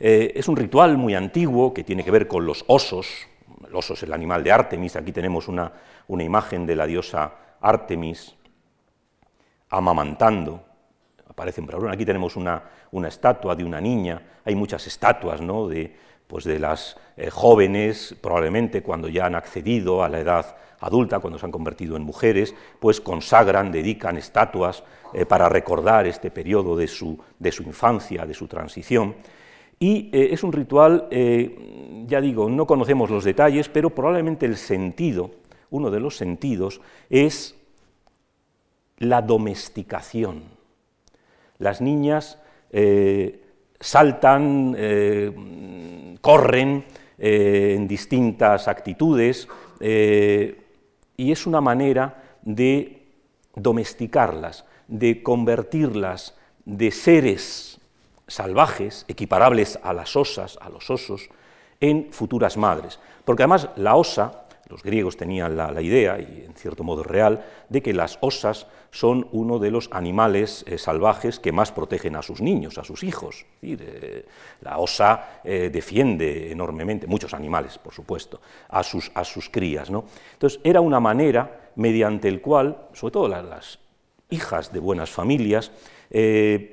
Eh, 0.00 0.32
es 0.36 0.46
un 0.48 0.56
ritual 0.56 0.96
muy 0.96 1.14
antiguo 1.14 1.74
que 1.74 1.82
tiene 1.82 2.04
que 2.04 2.10
ver 2.10 2.28
con 2.28 2.46
los 2.46 2.64
osos. 2.68 3.26
El 3.66 3.74
oso 3.74 3.94
es 3.94 4.02
el 4.04 4.12
animal 4.12 4.44
de 4.44 4.52
Artemis. 4.52 4.96
Aquí 4.96 5.12
tenemos 5.12 5.48
una, 5.48 5.72
imagen 6.08 6.66
de 6.66 6.76
la 6.76 6.86
diosa 6.86 7.32
Artemis 7.60 8.36
amamantando. 9.70 10.62
Aparece 11.28 11.60
en 11.60 11.66
Braulón. 11.66 11.92
Aquí 11.92 12.04
tenemos 12.04 12.36
una, 12.36 12.62
estatua 13.06 13.56
de 13.56 13.64
una 13.64 13.80
niña. 13.80 14.22
Hay 14.44 14.54
muchas 14.54 14.86
estatuas 14.86 15.40
¿no? 15.40 15.66
de, 15.66 15.94
pues 16.26 16.44
de 16.44 16.58
las 16.58 16.96
eh, 17.16 17.30
jóvenes, 17.30 18.14
probablemente 18.20 18.82
cuando 18.82 19.08
ya 19.08 19.26
han 19.26 19.34
accedido 19.34 20.04
a 20.04 20.08
la 20.08 20.20
edad 20.20 20.56
adulta, 20.80 21.18
cuando 21.18 21.40
se 21.40 21.46
han 21.46 21.52
convertido 21.52 21.96
en 21.96 22.02
mujeres, 22.02 22.54
pues 22.78 23.00
consagran, 23.00 23.72
dedican 23.72 24.16
estatuas 24.16 24.84
eh, 25.12 25.26
para 25.26 25.48
recordar 25.48 26.06
este 26.06 26.30
periodo 26.30 26.76
de 26.76 26.86
su, 26.86 27.18
de 27.38 27.50
su, 27.50 27.64
infancia, 27.64 28.24
de 28.26 28.34
su 28.34 28.46
transición. 28.46 29.16
Y 29.80 30.10
eh, 30.12 30.30
es 30.32 30.42
un 30.42 30.52
ritual, 30.52 31.06
eh, 31.10 32.04
ya 32.06 32.20
digo, 32.20 32.50
no 32.50 32.66
conocemos 32.66 33.10
los 33.10 33.24
detalles, 33.24 33.68
pero 33.68 33.90
probablemente 33.90 34.46
el 34.46 34.56
sentido, 34.56 35.30
uno 35.70 35.90
de 35.90 36.00
los 36.00 36.16
sentidos, 36.16 36.80
es 37.10 37.54
la 38.98 39.22
domesticación. 39.22 40.42
Las 41.58 41.80
niñas 41.80 42.38
saltan, 43.80 44.76
corren 46.20 46.84
en 47.18 47.88
distintas 47.88 48.68
actitudes, 48.68 49.48
y 49.80 51.32
es 51.32 51.46
una 51.46 51.60
manera 51.60 52.38
de 52.42 53.02
domesticarlas, 53.54 54.64
de 54.86 55.22
convertirlas 55.22 56.36
de 56.64 56.90
seres 56.90 57.77
salvajes, 58.28 59.04
equiparables 59.08 59.78
a 59.82 59.92
las 59.92 60.14
osas, 60.14 60.58
a 60.60 60.68
los 60.68 60.88
osos, 60.90 61.28
en 61.80 62.12
futuras 62.12 62.56
madres. 62.56 63.00
Porque 63.24 63.42
además 63.42 63.68
la 63.76 63.96
osa 63.96 64.44
los 64.68 64.82
griegos 64.82 65.16
tenían 65.16 65.56
la, 65.56 65.80
idea, 65.80 66.18
y 66.18 66.44
en 66.46 66.54
cierto 66.54 66.84
modo 66.84 67.02
real, 67.02 67.44
de 67.68 67.82
que 67.82 67.94
las 67.94 68.18
osas 68.20 68.66
son 68.90 69.26
uno 69.32 69.58
de 69.58 69.70
los 69.70 69.88
animales 69.92 70.64
eh, 70.66 70.78
salvajes 70.78 71.40
que 71.40 71.52
más 71.52 71.72
protegen 71.72 72.16
a 72.16 72.22
sus 72.22 72.40
niños, 72.40 72.78
a 72.78 72.84
sus 72.84 73.02
hijos. 73.02 73.46
Eh, 73.62 74.26
la 74.60 74.78
osa 74.78 75.40
eh, 75.44 75.70
defiende 75.72 76.52
enormemente, 76.52 77.06
muchos 77.06 77.32
animales, 77.34 77.78
por 77.78 77.94
supuesto, 77.94 78.40
a 78.68 78.82
sus, 78.82 79.10
a 79.14 79.24
sus 79.24 79.48
crías. 79.48 79.90
¿no? 79.90 80.04
Entonces, 80.34 80.60
era 80.62 80.80
una 80.80 81.00
manera 81.00 81.70
mediante 81.76 82.28
el 82.28 82.40
cual, 82.40 82.88
sobre 82.92 83.12
todo 83.12 83.28
las, 83.28 83.78
hijas 84.30 84.72
de 84.72 84.80
buenas 84.80 85.10
familias, 85.10 85.72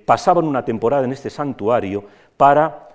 pasaban 0.06 0.46
una 0.46 0.63
temporada 0.63 1.04
en 1.04 1.12
este 1.12 1.30
santuario 1.30 2.04
para 2.38 2.88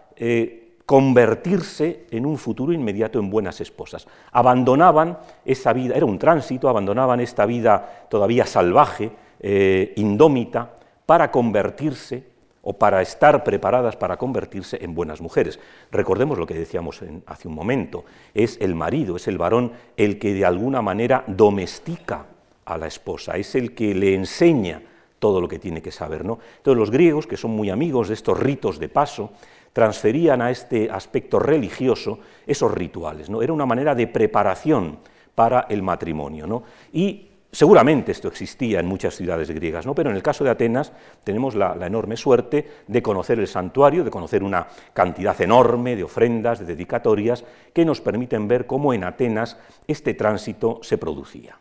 convertirse 0.91 2.07
en 2.11 2.27
un 2.27 2.37
futuro 2.37 2.73
inmediato 2.73 3.21
en 3.21 3.31
buenas 3.31 3.61
esposas. 3.61 4.09
Abandonaban 4.33 5.19
esa 5.45 5.73
vida, 5.73 5.95
era 5.95 6.05
un 6.05 6.19
tránsito, 6.19 6.69
abandonaban 6.69 7.21
esta 7.21 7.47
vida 7.47 8.07
todavía 8.11 8.45
salvaje, 8.45 9.13
eh, 9.39 9.93
indómita, 9.95 10.73
para 11.07 11.31
convertirse 11.31 12.25
o 12.63 12.73
para 12.73 13.03
estar 13.03 13.45
preparadas 13.45 13.95
para 13.95 14.17
convertirse 14.17 14.83
en 14.83 14.93
buenas 14.93 15.21
mujeres. 15.21 15.61
Recordemos 15.93 16.39
lo 16.39 16.47
que 16.47 16.55
decíamos 16.55 17.01
hace 17.25 17.47
un 17.47 17.55
momento, 17.55 18.05
es 18.35 18.59
el 18.61 18.75
marido, 18.75 19.15
es 19.15 19.29
el 19.29 19.39
varón 19.39 19.71
el 19.97 20.19
que 20.19 20.35
de 20.35 20.45
alguna 20.45 20.83
manera 20.83 21.23
domestica 21.29 22.27
a 22.65 22.77
la 22.77 22.89
esposa, 22.89 23.37
es 23.37 23.55
el 23.55 23.77
que 23.77 23.95
le 23.95 24.17
enseña 24.17 24.83
todo 25.21 25.41
lo 25.41 25.47
que 25.47 25.61
tiene 25.61 25.81
que 25.81 25.93
saber. 25.93 26.25
¿no? 26.25 26.41
Entonces 26.57 26.79
los 26.79 26.91
griegos, 26.91 27.29
que 27.29 27.37
son 27.37 27.53
muy 27.53 27.71
amigos 27.71 28.09
de 28.09 28.15
estos 28.15 28.41
ritos 28.41 28.81
de 28.81 28.89
paso, 28.89 29.31
transferían 29.73 30.43
a 30.43 30.51
este 30.51 30.91
aspecto 30.91 31.39
religioso 31.39 32.19
esos 32.45 32.73
rituales. 32.73 33.31
¿no? 33.31 33.41
Era 33.41 33.53
una 33.53 33.67
manera 33.67 33.95
de 33.95 34.09
preparación 34.09 34.99
para 35.37 35.67
el 35.69 35.83
matrimonio. 35.83 36.47
¿no? 36.47 36.65
Y 36.93 37.29
seguramente 37.53 38.13
esto 38.13 38.29
existía 38.29 38.81
en 38.81 38.87
muchas 38.87 39.15
ciudades 39.15 39.51
griegas, 39.51 39.87
¿no? 39.87 39.95
pero 39.95 40.11
en 40.11 40.17
el 40.17 40.23
caso 40.23 40.43
de 40.43 40.51
Atenas 40.51 40.93
tenemos 41.23 41.55
la, 41.55 41.77
enorme 41.87 42.17
suerte 42.17 42.67
de 42.87 43.03
conocer 43.03 43.39
el 43.39 43.47
santuario, 43.47 44.03
de 44.03 44.11
conocer 44.11 44.43
una 44.43 44.67
cantidad 44.93 45.41
enorme 45.41 45.97
de 45.97 46.05
ofrendas, 46.05 46.59
de 46.59 46.65
dedicatorias, 46.65 47.45
que 47.73 47.85
nos 47.85 48.01
permiten 48.01 48.49
ver 48.49 48.67
cómo 48.67 48.93
en 48.95 49.05
Atenas 49.05 49.59
este 49.87 50.15
tránsito 50.15 50.81
se 50.83 50.99
producía. 50.99 51.59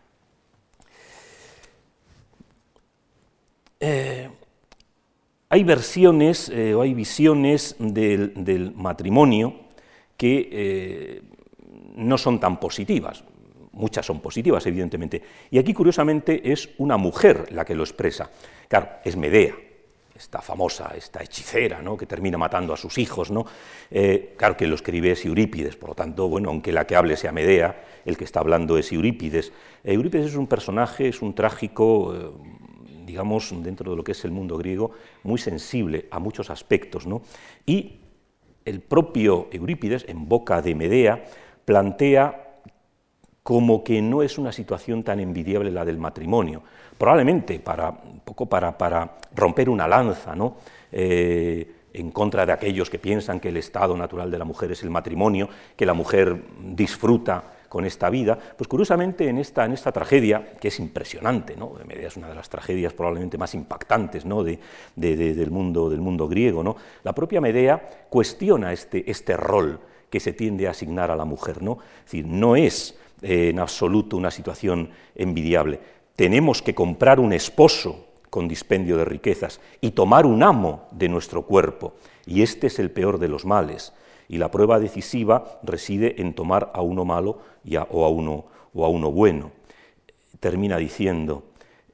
Eh, 3.79 4.29
hay 5.47 5.63
versiones 5.63 6.49
eh, 6.49 6.73
o 6.73 6.81
hay 6.81 6.93
visiones 6.93 7.75
del, 7.79 8.73
matrimonio 8.75 9.53
que 10.17 10.49
eh, 10.51 11.21
no 11.95 12.17
son 12.17 12.39
tan 12.39 12.59
positivas. 12.59 13.23
Muchas 13.71 14.05
son 14.05 14.19
positivas, 14.19 14.65
evidentemente. 14.65 15.21
Y 15.49 15.57
aquí, 15.57 15.73
curiosamente, 15.73 16.51
es 16.51 16.69
una 16.77 16.97
mujer 16.97 17.51
la 17.53 17.63
que 17.63 17.75
lo 17.75 17.83
expresa. 17.83 18.29
Claro, 18.67 18.89
es 19.05 19.15
Medea, 19.15 19.55
esta 20.13 20.41
famosa, 20.41 20.91
esta 20.97 21.23
hechicera, 21.23 21.81
¿no? 21.81 21.95
que 21.95 22.05
termina 22.05 22.37
matando 22.37 22.73
a 22.73 22.77
sus 22.77 22.97
hijos. 22.97 23.31
¿no? 23.31 23.45
Claro 24.37 24.57
que 24.57 24.67
lo 24.67 24.75
escribe 24.75 25.11
es 25.11 25.25
Eurípides, 25.25 25.77
por 25.77 25.89
lo 25.91 25.95
tanto, 25.95 26.27
bueno, 26.27 26.49
aunque 26.49 26.73
la 26.73 26.85
que 26.85 26.97
hable 26.97 27.15
sea 27.15 27.31
Medea, 27.31 27.85
el 28.05 28.17
que 28.17 28.25
está 28.25 28.41
hablando 28.41 28.77
es 28.77 28.91
Eurípides. 28.91 29.53
Eurípides 29.85 30.27
es 30.27 30.35
un 30.35 30.47
personaje, 30.47 31.07
es 31.07 31.21
un 31.21 31.33
trágico 31.33 32.33
digamos, 33.09 33.51
dentro 33.63 33.89
de 33.89 33.97
lo 33.97 34.03
que 34.03 34.11
es 34.11 34.23
el 34.23 34.29
mundo 34.29 34.55
griego, 34.55 34.91
muy 35.23 35.39
sensible 35.39 36.05
a 36.11 36.19
muchos 36.19 36.51
aspectos. 36.51 37.07
¿no? 37.07 37.23
Y 37.65 38.01
el 38.65 38.81
propio 38.81 39.47
Eurípides, 39.51 40.05
en 40.07 40.29
boca 40.29 40.61
de 40.61 40.75
Medea, 40.75 41.25
plantea 41.65 42.61
como 43.41 43.83
que 43.83 43.99
no 43.99 44.21
es 44.21 44.37
una 44.37 44.51
situación 44.51 45.01
tan 45.01 45.19
envidiable 45.19 45.71
la 45.71 45.85
del 45.85 45.97
matrimonio. 45.97 46.61
Probablemente 46.99 47.59
para, 47.59 47.89
un 47.89 48.19
poco 48.19 48.45
para, 48.45 48.77
para 48.77 49.17
romper 49.33 49.69
una 49.69 49.87
lanza, 49.87 50.35
¿no? 50.35 50.57
Eh, 50.91 51.75
en 51.91 52.11
contra 52.11 52.45
de 52.45 52.51
aquellos 52.51 52.91
que 52.91 52.99
piensan 52.99 53.39
que 53.39 53.49
el 53.49 53.57
estado 53.57 53.97
natural 53.97 54.29
de 54.29 54.37
la 54.37 54.45
mujer 54.45 54.71
es 54.71 54.83
el 54.83 54.91
matrimonio, 54.91 55.49
que 55.75 55.87
la 55.87 55.95
mujer 55.95 56.43
disfruta 56.61 57.43
con 57.69 57.85
esta 57.85 58.09
vida, 58.09 58.37
pues 58.57 58.67
curiosamente 58.67 59.29
en 59.29 59.37
esta, 59.37 59.63
en 59.63 59.73
esta 59.73 59.91
tragedia, 59.91 60.53
que 60.59 60.67
es 60.69 60.79
impresionante, 60.79 61.55
¿no? 61.55 61.73
Medea 61.85 62.07
es 62.07 62.17
una 62.17 62.27
de 62.27 62.35
las 62.35 62.49
tragedias 62.49 62.93
probablemente 62.93 63.37
más 63.37 63.53
impactantes 63.53 64.25
¿no? 64.25 64.43
de, 64.43 64.59
del, 64.95 65.51
mundo, 65.51 65.89
del 65.89 66.01
mundo 66.01 66.27
griego, 66.27 66.63
¿no? 66.63 66.75
la 67.03 67.13
propia 67.13 67.39
Medea 67.39 68.07
cuestiona 68.09 68.73
este, 68.73 69.09
este 69.09 69.37
rol 69.37 69.79
que 70.09 70.19
se 70.19 70.33
tiende 70.33 70.67
a 70.67 70.71
asignar 70.71 71.11
a 71.11 71.15
la 71.15 71.25
mujer. 71.25 71.61
¿no? 71.61 71.77
Es 71.99 72.05
decir, 72.05 72.25
no 72.25 72.55
es 72.55 72.97
eh, 73.21 73.49
en 73.49 73.59
absoluto 73.59 74.17
una 74.17 74.31
situación 74.31 74.89
envidiable. 75.15 75.79
Tenemos 76.15 76.61
que 76.61 76.75
comprar 76.75 77.19
un 77.19 77.33
esposo 77.33 78.07
con 78.29 78.47
dispendio 78.47 78.97
de 78.97 79.05
riquezas 79.05 79.59
y 79.81 79.91
tomar 79.91 80.25
un 80.25 80.43
amo 80.43 80.87
de 80.91 81.09
nuestro 81.09 81.43
cuerpo, 81.43 81.93
y 82.25 82.43
este 82.43 82.67
es 82.67 82.77
el 82.77 82.91
peor 82.91 83.17
de 83.17 83.27
los 83.27 83.45
males 83.45 83.93
y 84.29 84.37
la 84.37 84.51
prueba 84.51 84.79
decisiva 84.79 85.59
reside 85.63 86.21
en 86.21 86.33
tomar 86.33 86.71
a 86.73 86.81
uno 86.81 87.03
malo 87.03 87.39
o, 87.89 88.05
a 88.05 88.09
uno, 88.09 88.45
o, 88.73 88.85
a 88.85 88.87
uno, 88.87 89.11
bueno. 89.11 89.51
Termina 90.39 90.77
diciendo, 90.77 91.43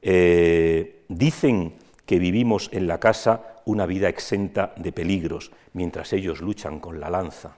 eh, 0.02 1.02
dicen 1.08 1.72
que 2.04 2.20
vivimos 2.20 2.68
en 2.72 2.86
la 2.86 3.00
casa 3.00 3.56
una 3.64 3.86
vida 3.86 4.08
exenta 4.08 4.72
de 4.76 4.92
peligros, 4.92 5.50
mientras 5.72 6.12
ellos 6.12 6.40
luchan 6.40 6.78
con 6.78 7.00
la 7.00 7.10
lanza. 7.10 7.56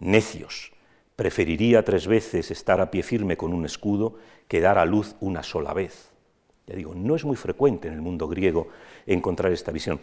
Necios, 0.00 0.72
preferiría 1.14 1.84
tres 1.84 2.06
veces 2.06 2.50
estar 2.50 2.80
a 2.80 2.90
pie 2.90 3.02
firme 3.02 3.36
con 3.36 3.54
un 3.54 3.64
escudo 3.64 4.16
que 4.48 4.60
dar 4.60 4.76
a 4.76 4.84
luz 4.84 5.14
una 5.20 5.42
sola 5.42 5.72
vez. 5.72 6.10
Ya 6.66 6.74
digo, 6.74 6.94
no 6.94 7.14
es 7.14 7.24
muy 7.24 7.36
frecuente 7.36 7.86
en 7.86 7.94
el 7.94 8.02
mundo 8.02 8.26
griego 8.26 8.68
encontrar 9.06 9.52
esta 9.52 9.70
visión. 9.70 10.00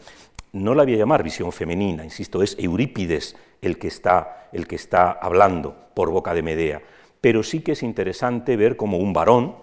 No 0.54 0.76
la 0.76 0.84
voy 0.84 0.94
a 0.94 0.98
llamar 0.98 1.24
visión 1.24 1.52
femenina, 1.52 2.04
insisto, 2.04 2.42
es 2.44 2.56
Eurípides 2.60 3.36
el 3.62 3.78
que 3.78 3.88
está, 3.88 4.50
el 4.52 4.68
que 4.68 4.76
está 4.76 5.12
hablando 5.12 5.76
por 5.94 6.12
boca 6.12 6.34
de 6.34 6.44
Medea, 6.44 6.82
pero 7.20 7.42
sí 7.44 7.62
que 7.62 7.72
es 7.72 7.84
interesante 7.84 8.56
ver 8.56 8.76
cómo 8.76 8.98
un 8.98 9.14
varón 9.14 9.56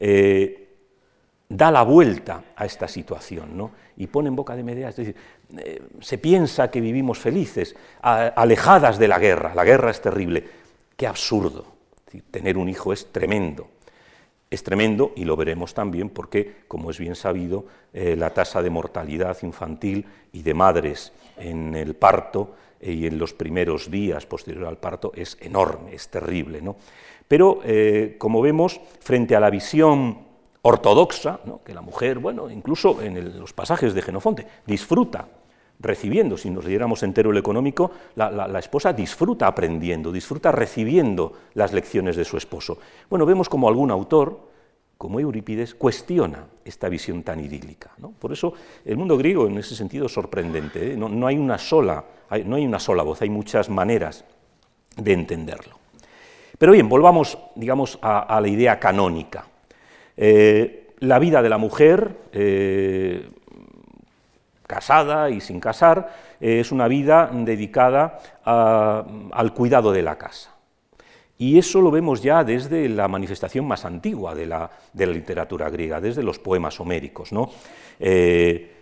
eh, 0.00 0.64
da 1.48 1.70
la 1.70 1.82
vuelta 1.82 2.42
a 2.56 2.64
esta 2.64 2.88
situación 2.88 3.56
¿no? 3.56 3.70
y 3.96 4.06
pone 4.08 4.28
en 4.28 4.36
boca 4.36 4.56
de 4.56 4.64
Medea, 4.64 4.88
es 4.88 4.96
decir, 4.96 5.14
eh, 5.56 5.82
se 6.00 6.18
piensa 6.18 6.70
que 6.70 6.80
vivimos 6.80 7.18
felices, 7.18 7.76
alejadas 8.02 8.98
de 8.98 9.08
la 9.08 9.18
guerra, 9.18 9.54
la 9.54 9.64
guerra 9.64 9.90
es 9.90 10.00
terrible, 10.00 10.44
qué 10.96 11.06
absurdo, 11.06 11.66
tener 12.30 12.58
un 12.58 12.68
hijo 12.68 12.92
es 12.92 13.12
tremendo, 13.12 13.68
es 14.54 14.62
tremendo 14.62 15.12
y 15.16 15.24
lo 15.24 15.36
veremos 15.36 15.74
también 15.74 16.08
porque, 16.08 16.64
como 16.68 16.90
es 16.90 16.98
bien 16.98 17.14
sabido, 17.14 17.66
eh, 17.92 18.16
la 18.16 18.30
tasa 18.30 18.62
de 18.62 18.70
mortalidad 18.70 19.36
infantil 19.42 20.06
y 20.32 20.42
de 20.42 20.54
madres 20.54 21.12
en 21.36 21.74
el 21.74 21.94
parto 21.94 22.54
eh, 22.80 22.92
y 22.92 23.06
en 23.06 23.18
los 23.18 23.34
primeros 23.34 23.90
días 23.90 24.26
posterior 24.26 24.66
al 24.66 24.78
parto 24.78 25.12
es 25.14 25.36
enorme, 25.40 25.94
es 25.94 26.08
terrible. 26.08 26.62
¿no? 26.62 26.76
Pero, 27.28 27.60
eh, 27.64 28.16
como 28.18 28.40
vemos, 28.40 28.80
frente 29.00 29.36
a 29.36 29.40
la 29.40 29.50
visión 29.50 30.18
ortodoxa, 30.62 31.40
que 31.64 31.74
la 31.74 31.82
mujer, 31.82 32.18
bueno, 32.18 32.48
incluso 32.48 33.02
en 33.02 33.38
los 33.38 33.52
pasajes 33.52 33.92
de 33.92 34.02
Genofonte, 34.02 34.46
disfruta 34.66 35.28
recibiendo, 35.80 36.36
si 36.36 36.50
nos 36.50 36.64
diéramos 36.64 37.02
entero 37.02 37.30
el 37.30 37.36
económico, 37.36 37.90
la, 38.16 38.58
esposa 38.58 38.92
disfruta 38.92 39.46
aprendiendo, 39.46 40.12
disfruta 40.12 40.52
recibiendo 40.52 41.32
las 41.54 41.72
lecciones 41.72 42.16
de 42.16 42.24
su 42.24 42.36
esposo. 42.36 42.78
Bueno, 43.10 43.26
vemos 43.26 43.48
como 43.48 43.68
algún 43.68 43.90
autor, 43.90 44.48
como 44.96 45.20
Eurípides, 45.20 45.74
cuestiona 45.74 46.46
esta 46.64 46.88
visión 46.88 47.22
tan 47.22 47.40
idílica. 47.40 47.90
Por 48.18 48.32
eso 48.32 48.54
el 48.84 48.96
mundo 48.96 49.18
griego 49.18 49.46
en 49.46 49.58
ese 49.58 49.74
sentido 49.74 50.06
es 50.06 50.12
sorprendente, 50.12 50.92
¿eh? 50.92 50.96
no, 50.96 51.26
hay 51.26 51.36
una 51.36 51.58
sola, 51.58 52.04
no 52.44 52.56
hay 52.56 52.66
una 52.66 52.78
sola 52.78 53.02
voz, 53.02 53.20
hay 53.22 53.30
muchas 53.30 53.68
maneras 53.68 54.24
de 54.96 55.12
entenderlo. 55.12 55.78
Pero 56.56 56.72
bien, 56.72 56.88
volvamos, 56.88 57.36
digamos, 57.56 57.98
a, 58.00 58.40
la 58.40 58.48
idea 58.48 58.78
canónica. 58.78 59.46
Eh, 60.16 60.92
la 61.00 61.18
vida 61.18 61.42
de 61.42 61.48
la 61.48 61.58
mujer, 61.58 62.16
eh, 62.32 63.28
casada 64.66 65.30
y 65.30 65.40
sin 65.40 65.60
casar, 65.60 66.12
eh, 66.40 66.60
es 66.60 66.72
una 66.72 66.88
vida 66.88 67.30
dedicada 67.32 68.18
al 68.44 69.54
cuidado 69.54 69.92
de 69.92 70.02
la 70.02 70.16
casa. 70.16 70.54
Y 71.36 71.58
eso 71.58 71.80
lo 71.80 71.90
vemos 71.90 72.22
ya 72.22 72.44
desde 72.44 72.88
la 72.88 73.08
manifestación 73.08 73.66
más 73.66 73.84
antigua 73.84 74.34
de 74.34 74.46
la, 74.46 74.70
literatura 74.94 75.68
griega, 75.68 76.00
desde 76.00 76.22
los 76.22 76.38
poemas 76.38 76.78
homéricos. 76.78 77.32
¿no? 77.32 77.50
Eh, 77.98 78.74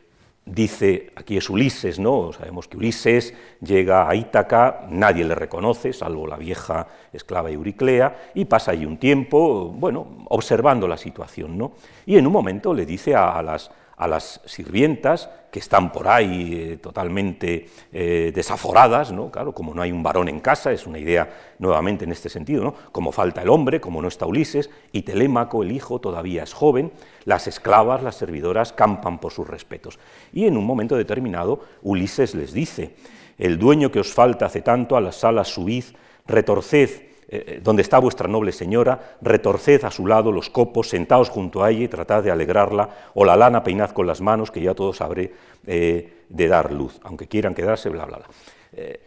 dice, 0.44 1.12
aquí 1.16 1.36
es 1.36 1.48
Ulises, 1.48 1.98
¿no? 1.98 2.32
Sabemos 2.32 2.68
que 2.68 2.76
Ulises 2.76 3.32
llega 3.60 4.08
a 4.08 4.14
Ítaca, 4.14 4.86
nadie 4.90 5.24
le 5.24 5.34
reconoce, 5.34 5.92
salvo 5.92 6.26
la 6.26 6.36
vieja 6.36 6.86
esclava 7.12 7.50
Euriclea, 7.50 8.30
y 8.34 8.44
pasa 8.44 8.72
allí 8.72 8.84
un 8.84 8.98
tiempo, 8.98 9.68
bueno, 9.68 10.24
observando 10.28 10.86
la 10.88 10.96
situación, 10.96 11.56
¿no? 11.56 11.72
Y 12.06 12.18
en 12.18 12.26
un 12.26 12.32
momento 12.32 12.74
le 12.74 12.84
dice 12.84 13.14
a 13.14 13.40
las, 13.42 13.70
a 14.02 14.08
las 14.08 14.40
sirvientas 14.46 15.30
que 15.52 15.60
están 15.60 15.92
por 15.92 16.08
ahí 16.08 16.54
eh, 16.54 16.76
totalmente 16.78 17.68
eh, 17.92 18.32
desaforadas, 18.34 19.12
¿no? 19.12 19.30
claro, 19.30 19.52
como 19.52 19.74
no 19.74 19.82
hay 19.82 19.92
un 19.92 20.02
varón 20.02 20.28
en 20.28 20.40
casa, 20.40 20.72
es 20.72 20.86
una 20.86 20.98
idea 20.98 21.54
nuevamente 21.58 22.04
en 22.04 22.10
este 22.10 22.28
sentido, 22.28 22.64
¿no? 22.64 22.74
como 22.90 23.12
falta 23.12 23.42
el 23.42 23.50
hombre, 23.50 23.80
como 23.80 24.02
no 24.02 24.08
está 24.08 24.26
Ulises, 24.26 24.70
y 24.90 25.02
Telémaco, 25.02 25.62
el 25.62 25.70
hijo, 25.70 26.00
todavía 26.00 26.42
es 26.42 26.52
joven, 26.52 26.90
las 27.26 27.46
esclavas, 27.46 28.02
las 28.02 28.16
servidoras, 28.16 28.72
campan 28.72 29.20
por 29.20 29.30
sus 29.30 29.46
respetos. 29.46 30.00
Y 30.32 30.46
en 30.46 30.56
un 30.56 30.64
momento 30.64 30.96
determinado, 30.96 31.60
Ulises 31.82 32.34
les 32.34 32.52
dice, 32.52 32.96
el 33.38 33.58
dueño 33.58 33.92
que 33.92 34.00
os 34.00 34.12
falta 34.12 34.46
hace 34.46 34.62
tanto, 34.62 34.96
a 34.96 35.00
las 35.00 35.16
salas 35.16 35.48
subid, 35.48 35.84
retorced 36.26 37.11
eh, 37.32 37.44
eh, 37.46 37.60
donde 37.64 37.80
está 37.80 37.98
vuestra 37.98 38.28
noble 38.28 38.52
señora, 38.52 39.16
retorced 39.22 39.86
a 39.86 39.90
su 39.90 40.06
lado 40.06 40.30
los 40.30 40.50
copos, 40.50 40.90
sentaos 40.90 41.30
junto 41.30 41.64
a 41.64 41.70
ella 41.70 41.84
y 41.84 41.88
tratad 41.88 42.22
de 42.22 42.30
alegrarla, 42.30 42.90
o 43.14 43.24
la 43.24 43.38
lana 43.38 43.64
peinad 43.64 43.92
con 43.92 44.06
las 44.06 44.20
manos, 44.20 44.50
que 44.50 44.60
ya 44.60 44.74
todos 44.74 44.98
sabré 44.98 45.32
eh, 45.66 46.24
de 46.28 46.48
dar 46.48 46.70
luz, 46.70 47.00
aunque 47.02 47.28
quieran 47.28 47.54
quedarse, 47.54 47.88
bla, 47.88 48.04
bla, 48.04 48.18
bla. 48.18 48.26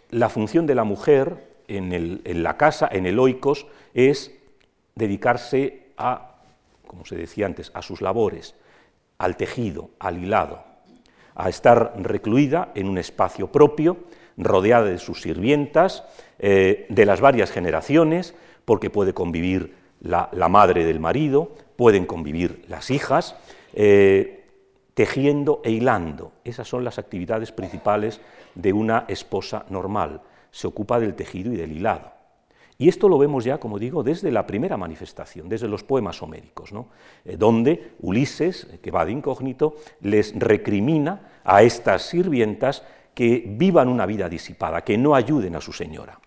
la 0.10 0.30
función 0.30 0.66
de 0.66 0.74
la 0.74 0.84
mujer 0.84 1.38
en, 1.68 2.44
la 2.44 2.58
casa, 2.58 2.90
en 2.92 3.06
el 3.06 3.20
oikos, 3.20 3.68
es 3.94 4.32
dedicarse 4.96 5.90
a, 5.96 6.38
como 6.88 7.06
se 7.06 7.18
decía 7.18 7.46
antes, 7.46 7.70
a 7.76 7.84
sus 7.84 8.02
labores, 8.02 8.56
al 9.20 9.38
tejido, 9.38 9.92
al 10.00 10.18
hilado, 10.18 10.64
a 11.36 11.48
estar 11.48 11.94
recluida 11.98 12.72
en 12.74 12.90
un 12.90 12.98
espacio 12.98 13.52
propio, 13.52 13.98
rodeada 14.38 14.86
de 14.86 14.98
sus 14.98 15.22
sirvientas, 15.22 16.04
eh, 16.40 16.86
de 16.90 17.06
las 17.06 17.22
varias 17.22 17.52
generaciones, 17.52 18.36
porque 18.66 18.90
puede 18.90 19.14
convivir 19.14 19.76
la, 20.02 20.30
madre 20.50 20.86
del 20.86 21.00
marido, 21.00 21.52
pueden 21.76 22.06
convivir 22.06 22.64
las 22.68 22.92
hijas, 22.92 23.36
eh, 23.74 24.46
tejiendo 24.94 25.62
e 25.64 25.72
hilando. 25.72 26.32
Esas 26.44 26.68
son 26.68 26.84
las 26.84 27.00
actividades 27.00 27.52
principales 27.52 28.22
de 28.56 28.74
una 28.74 29.06
esposa 29.08 29.66
normal. 29.70 30.22
Se 30.52 30.68
ocupa 30.68 31.00
del 31.00 31.16
tejido 31.16 31.54
y 31.54 31.58
del 31.58 31.72
hilado. 31.72 32.16
Y 32.78 32.90
esto 32.90 33.08
lo 33.08 33.18
vemos 33.18 33.46
ya, 33.46 33.58
como 33.58 33.80
digo, 33.80 34.04
desde 34.04 34.32
la 34.32 34.46
primera 34.46 34.76
manifestación, 34.76 35.48
desde 35.48 35.70
los 35.70 35.84
poemas 35.84 36.22
homéricos, 36.22 36.72
eh, 37.24 37.38
donde 37.38 37.94
Ulises, 38.00 38.68
que 38.82 38.92
va 38.92 39.06
de 39.06 39.14
incógnito, 39.14 39.76
les 40.02 40.38
recrimina 40.38 41.40
a 41.46 41.64
estas 41.64 42.04
sirvientas 42.04 42.84
que 43.16 43.44
vivan 43.48 43.88
una 43.88 44.06
vida 44.06 44.30
disipada, 44.30 44.84
que 44.84 44.98
no 44.98 45.16
ayuden 45.16 45.56
a 45.56 45.62
su 45.62 45.74
señora. 45.74 46.20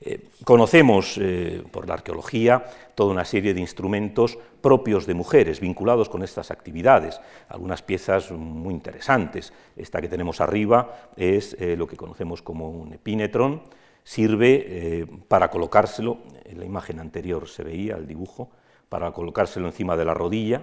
Eh, 0.00 0.28
conocemos 0.44 1.18
eh, 1.18 1.64
por 1.70 1.88
la 1.88 1.94
arqueología 1.94 2.64
toda 2.94 3.12
una 3.12 3.24
serie 3.24 3.54
de 3.54 3.60
instrumentos 3.60 4.38
propios 4.60 5.06
de 5.06 5.14
mujeres 5.14 5.60
vinculados 5.60 6.08
con 6.08 6.22
estas 6.22 6.50
actividades, 6.50 7.20
algunas 7.48 7.82
piezas 7.82 8.30
muy 8.30 8.74
interesantes. 8.74 9.52
Esta 9.74 10.00
que 10.00 10.08
tenemos 10.08 10.40
arriba 10.40 11.08
es 11.16 11.56
lo 11.58 11.86
que 11.86 11.96
conocemos 11.96 12.42
como 12.42 12.68
un 12.68 12.92
epínetron, 12.92 13.62
sirve 14.04 14.64
eh, 14.66 15.06
para 15.28 15.50
colocárselo, 15.50 16.18
en 16.44 16.60
la 16.60 16.66
imagen 16.66 17.00
anterior 17.00 17.48
se 17.48 17.64
veía 17.64 17.96
el 17.96 18.06
dibujo, 18.06 18.50
para 18.88 19.10
colocárselo 19.12 19.66
encima 19.66 19.96
de 19.96 20.04
la 20.04 20.14
rodilla 20.14 20.62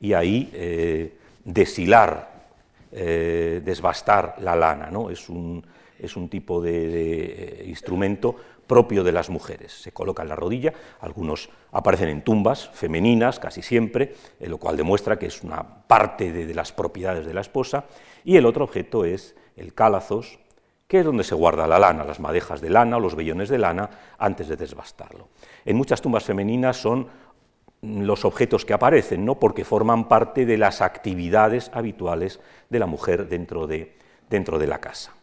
y 0.00 0.14
ahí 0.14 0.50
eh, 0.54 1.16
deshilar, 1.44 2.29
eh, 2.92 3.60
desbastar 3.64 4.36
la 4.40 4.56
lana. 4.56 4.90
¿no? 4.90 5.10
Es, 5.10 5.28
un, 5.28 5.64
es, 5.98 6.16
un, 6.16 6.28
tipo 6.28 6.60
de, 6.60 7.64
instrumento 7.66 8.36
propio 8.66 9.02
de 9.02 9.12
las 9.12 9.30
mujeres. 9.30 9.72
Se 9.72 9.92
coloca 9.92 10.22
en 10.22 10.28
la 10.28 10.36
rodilla, 10.36 10.72
algunos 11.00 11.50
aparecen 11.72 12.08
en 12.08 12.22
tumbas 12.22 12.68
femeninas 12.72 13.38
casi 13.40 13.62
siempre, 13.62 14.14
lo 14.40 14.58
cual 14.58 14.76
demuestra 14.76 15.18
que 15.18 15.26
es 15.26 15.42
una 15.42 15.86
parte 15.86 16.32
de, 16.32 16.46
de 16.46 16.54
las 16.54 16.72
propiedades 16.72 17.26
de 17.26 17.34
la 17.34 17.40
esposa, 17.40 17.86
y 18.24 18.36
el 18.36 18.46
otro 18.46 18.64
objeto 18.64 19.04
es 19.04 19.34
el 19.56 19.74
cálazos, 19.74 20.38
que 20.90 20.98
es 20.98 21.04
donde 21.04 21.22
se 21.22 21.36
guarda 21.36 21.68
la 21.68 21.78
lana, 21.78 22.02
las 22.02 22.18
madejas 22.18 22.60
de 22.60 22.68
lana 22.68 22.96
o 22.96 23.00
los 23.00 23.14
vellones 23.14 23.48
de 23.48 23.58
lana 23.58 23.90
antes 24.18 24.48
de 24.48 24.56
desbastarlo. 24.56 25.28
En 25.64 25.76
muchas 25.76 26.00
tumbas 26.00 26.24
femeninas 26.24 26.78
son 26.78 27.06
los 27.82 28.24
objetos 28.24 28.64
que 28.64 28.74
aparecen, 28.74 29.24
¿no? 29.24 29.38
porque 29.38 29.64
forman 29.64 30.08
parte 30.08 30.44
de 30.44 30.58
las 30.58 30.80
actividades 30.80 31.70
habituales 31.72 32.40
de 32.68 32.78
la 32.78 32.86
mujer 32.86 33.28
dentro 33.28 33.66
de, 33.66 33.94
dentro 34.28 34.58
de 34.58 34.66
la 34.66 34.78
casa. 34.78 35.14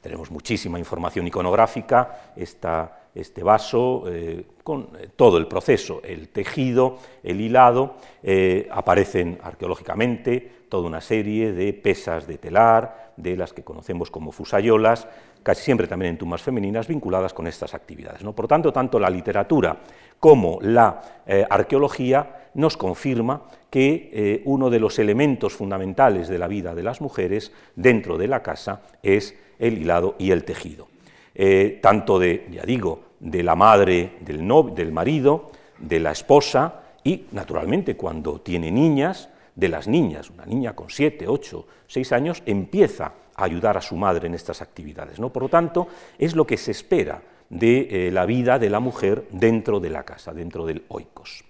Tenemos 0.00 0.30
muchísima 0.30 0.78
información 0.78 1.26
iconográfica, 1.26 2.32
este 2.36 3.42
vaso 3.42 4.04
eh, 4.06 4.46
con 4.62 4.90
eh, 4.98 5.08
todo 5.16 5.36
el 5.36 5.48
proceso, 5.48 6.00
el 6.04 6.28
tejido, 6.28 6.98
el 7.24 7.40
hilado, 7.40 7.96
eh, 8.22 8.68
aparecen 8.70 9.38
arqueológicamente 9.42 10.52
toda 10.68 10.86
una 10.86 11.00
serie 11.00 11.52
de 11.52 11.72
pesas 11.72 12.26
de 12.26 12.38
telar, 12.38 13.14
de 13.16 13.36
las 13.36 13.52
que 13.52 13.64
conocemos 13.64 14.10
como 14.10 14.30
fusayolas, 14.30 15.08
casi 15.46 15.62
siempre 15.62 15.86
también 15.86 16.10
en 16.10 16.18
tumbas 16.18 16.42
femeninas 16.42 16.88
vinculadas 16.88 17.32
con 17.32 17.46
estas 17.46 17.72
actividades. 17.72 18.24
¿no? 18.24 18.32
Por 18.32 18.48
tanto, 18.48 18.72
tanto 18.72 18.98
la 18.98 19.08
literatura 19.08 19.76
como 20.18 20.58
la 20.60 21.00
eh, 21.24 21.46
arqueología 21.48 22.48
nos 22.54 22.76
confirma 22.76 23.44
que 23.70 24.10
eh, 24.12 24.42
uno 24.46 24.70
de 24.70 24.80
los 24.80 24.98
elementos 24.98 25.54
fundamentales 25.54 26.26
de 26.26 26.38
la 26.38 26.48
vida 26.48 26.74
de 26.74 26.82
las 26.82 27.00
mujeres 27.00 27.52
dentro 27.76 28.18
de 28.18 28.26
la 28.26 28.42
casa 28.42 28.82
es 29.04 29.36
el 29.60 29.78
hilado 29.78 30.16
y 30.18 30.32
el 30.32 30.42
tejido. 30.42 30.88
Eh, 31.32 31.78
tanto 31.80 32.18
de, 32.18 32.48
ya 32.50 32.64
digo, 32.64 33.02
de 33.20 33.44
la 33.44 33.54
madre, 33.54 34.14
del, 34.22 34.48
del 34.74 34.90
marido, 34.90 35.52
de 35.78 36.00
la 36.00 36.10
esposa 36.10 36.82
y, 37.04 37.26
naturalmente, 37.30 37.96
cuando 37.96 38.40
tiene 38.40 38.72
niñas, 38.72 39.28
de 39.54 39.68
las 39.68 39.86
niñas. 39.86 40.28
Una 40.28 40.44
niña 40.44 40.74
con 40.74 40.90
siete, 40.90 41.28
ocho, 41.28 41.68
seis 41.86 42.10
años 42.10 42.42
empieza 42.46 43.12
ayudar 43.36 43.76
a 43.76 43.82
su 43.82 43.96
madre 43.96 44.26
en 44.26 44.34
estas 44.34 44.62
actividades. 44.62 45.18
¿no? 45.18 45.30
Por 45.30 45.44
lo 45.44 45.48
tanto, 45.48 45.88
es 46.18 46.34
lo 46.34 46.46
que 46.46 46.56
se 46.56 46.70
espera 46.70 47.22
de 47.48 48.08
eh, 48.08 48.10
la 48.10 48.26
vida 48.26 48.58
de 48.58 48.70
la 48.70 48.80
mujer 48.80 49.26
dentro 49.30 49.80
de 49.80 49.90
la 49.90 50.04
casa, 50.04 50.32
dentro 50.32 50.66
del 50.66 50.84
oikos. 50.88 51.44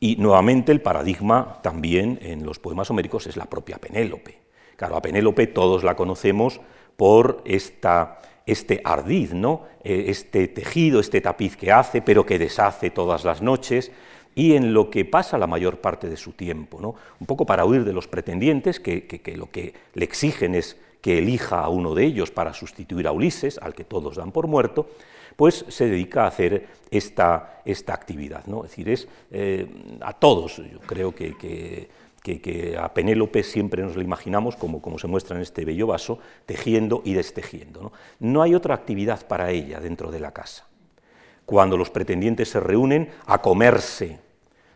Y 0.00 0.16
nuevamente 0.16 0.72
el 0.72 0.82
paradigma 0.82 1.60
también 1.62 2.18
en 2.20 2.44
los 2.44 2.58
poemas 2.58 2.90
homéricos 2.90 3.26
es 3.26 3.36
la 3.36 3.46
propia 3.46 3.78
Penélope. 3.78 4.38
Claro, 4.76 4.96
a 4.96 5.02
Penélope 5.02 5.46
todos 5.46 5.84
la 5.84 5.96
conocemos 5.96 6.60
por 6.96 7.42
esta, 7.44 8.18
este 8.44 8.80
ardiz, 8.84 9.32
¿no? 9.32 9.62
Eh, 9.82 10.06
este 10.08 10.48
tejido, 10.48 11.00
este 11.00 11.20
tapiz 11.20 11.56
que 11.56 11.72
hace, 11.72 12.02
pero 12.02 12.26
que 12.26 12.38
deshace 12.38 12.90
todas 12.90 13.24
las 13.24 13.40
noches, 13.40 13.92
y 14.34 14.54
en 14.54 14.74
lo 14.74 14.90
que 14.90 15.04
pasa 15.04 15.38
la 15.38 15.46
mayor 15.46 15.80
parte 15.80 16.08
de 16.08 16.16
su 16.16 16.32
tiempo, 16.32 16.80
¿no? 16.80 16.94
un 17.20 17.26
poco 17.26 17.46
para 17.46 17.64
huir 17.64 17.84
de 17.84 17.92
los 17.92 18.08
pretendientes 18.08 18.80
que, 18.80 19.22
lo 19.36 19.50
que 19.50 19.74
le 19.94 20.04
exigen 20.04 20.54
es 20.54 20.76
que 21.00 21.18
elija 21.18 21.60
a 21.60 21.68
uno 21.68 21.94
de 21.94 22.04
ellos 22.04 22.30
para 22.30 22.54
sustituir 22.54 23.06
a 23.06 23.12
Ulises, 23.12 23.58
al 23.58 23.74
que 23.74 23.84
todos 23.84 24.16
dan 24.16 24.32
por 24.32 24.46
muerto, 24.46 24.88
pues 25.36 25.64
se 25.68 25.86
dedica 25.86 26.24
a 26.24 26.28
hacer 26.28 26.66
esta, 26.90 27.60
esta 27.64 27.92
actividad. 27.92 28.46
¿no? 28.46 28.64
Es 28.64 28.70
decir, 28.70 28.88
es 28.88 29.08
eh, 29.30 29.68
a 30.00 30.12
todos, 30.14 30.56
yo 30.56 30.80
creo 30.80 31.14
que, 31.14 31.34
que, 31.34 31.88
a 32.78 32.92
Penélope 32.94 33.42
siempre 33.42 33.82
nos 33.82 33.96
lo 33.96 34.02
imaginamos, 34.02 34.56
como, 34.56 34.80
como, 34.80 34.98
se 34.98 35.06
muestra 35.06 35.36
en 35.36 35.42
este 35.42 35.66
bello 35.66 35.88
vaso, 35.88 36.18
tejiendo 36.46 37.02
y 37.04 37.12
destejiendo. 37.12 37.92
no 38.18 38.42
hay 38.42 38.54
otra 38.54 38.74
actividad 38.74 39.26
para 39.26 39.50
ella 39.50 39.80
dentro 39.80 40.10
de 40.10 40.20
la 40.20 40.32
casa. 40.32 40.66
Cuando 41.44 41.76
los 41.76 41.90
pretendientes 41.90 42.48
se 42.48 42.60
reúnen 42.60 43.10
a 43.26 43.42
comerse 43.42 44.23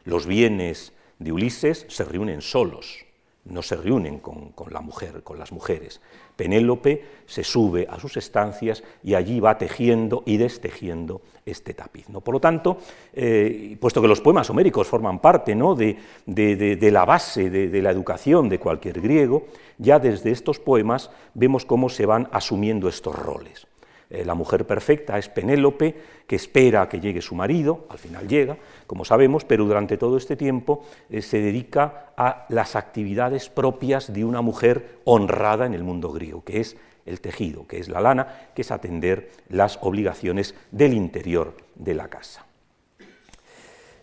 los 0.08 0.26
bienes 0.26 0.94
de 1.18 1.32
Ulises 1.32 1.84
se 1.88 2.04
reúnen 2.04 2.40
solos, 2.40 3.04
no 3.44 3.60
se 3.60 3.76
reúnen 3.76 4.20
con, 4.20 4.54
la 4.70 4.80
mujer, 4.80 5.22
con 5.22 5.38
las 5.38 5.52
mujeres. 5.52 6.00
Penélope 6.34 7.04
se 7.26 7.44
sube 7.44 7.86
a 7.90 8.00
sus 8.00 8.16
estancias 8.16 8.82
y 9.04 9.14
allí 9.14 9.38
va 9.38 9.58
tejiendo 9.58 10.22
y 10.24 10.38
destejiendo 10.38 11.20
este 11.44 11.74
tapiz. 11.74 12.08
¿no? 12.08 12.22
Por 12.22 12.34
lo 12.34 12.40
tanto, 12.40 12.78
eh, 13.12 13.76
puesto 13.78 14.00
que 14.00 14.08
los 14.08 14.22
poemas 14.22 14.48
homéricos 14.48 14.88
forman 14.88 15.18
parte 15.18 15.54
¿no? 15.54 15.74
de, 15.74 15.98
de, 16.24 16.90
la 16.90 17.04
base 17.04 17.50
de, 17.50 17.82
la 17.82 17.90
educación 17.90 18.48
de 18.48 18.58
cualquier 18.58 19.02
griego, 19.02 19.46
ya 19.76 19.98
desde 19.98 20.30
estos 20.30 20.58
poemas 20.58 21.10
vemos 21.34 21.66
cómo 21.66 21.90
se 21.90 22.06
van 22.06 22.28
asumiendo 22.32 22.88
estos 22.88 23.14
roles. 23.14 23.67
Eh, 24.10 24.24
la 24.24 24.34
mujer 24.34 24.66
perfecta 24.66 25.18
es 25.18 25.28
Penélope, 25.28 25.94
que 26.26 26.36
espera 26.36 26.82
a 26.82 26.88
que 26.88 27.00
llegue 27.00 27.20
su 27.20 27.34
marido, 27.34 27.86
al 27.90 27.98
final 27.98 28.26
llega, 28.26 28.56
como 28.86 29.04
sabemos, 29.04 29.44
pero 29.44 29.66
durante 29.66 29.98
todo 29.98 30.16
este 30.16 30.34
tiempo 30.34 30.82
eh, 31.10 31.20
se 31.20 31.40
dedica 31.40 32.12
a 32.16 32.46
las 32.48 32.74
actividades 32.74 33.50
propias 33.50 34.12
de 34.12 34.24
una 34.24 34.40
mujer 34.40 35.00
honrada 35.04 35.66
en 35.66 35.74
el 35.74 35.84
mundo 35.84 36.10
griego, 36.10 36.42
que 36.42 36.60
es 36.60 36.76
el 37.04 37.20
tejido, 37.20 37.66
que 37.66 37.78
es 37.78 37.88
la 37.88 38.00
lana, 38.00 38.48
que 38.54 38.62
es 38.62 38.70
atender 38.70 39.30
las 39.50 39.78
obligaciones 39.82 40.54
del 40.70 40.94
interior 40.94 41.54
de 41.74 41.94
la 41.94 42.08
casa. 42.08 42.46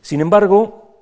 Sin 0.01 0.21
embargo, 0.21 0.99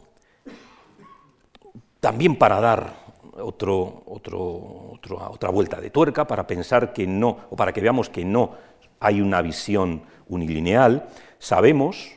también 2.00 2.38
para 2.38 2.62
dar 2.62 3.04
otro, 3.38 4.04
otra 4.06 5.50
vuelta 5.50 5.82
de 5.82 5.90
tuerca, 5.90 6.26
para 6.26 6.48
pensar 6.48 6.94
que 6.94 7.06
no, 7.06 7.38
o 7.50 7.56
para 7.56 7.74
que 7.74 7.82
veamos 7.82 8.10
que 8.10 8.24
no 8.24 8.73
hay 9.04 9.22
una 9.22 9.42
visión 9.42 10.02
unilineal, 10.28 11.08
sabemos 11.38 12.12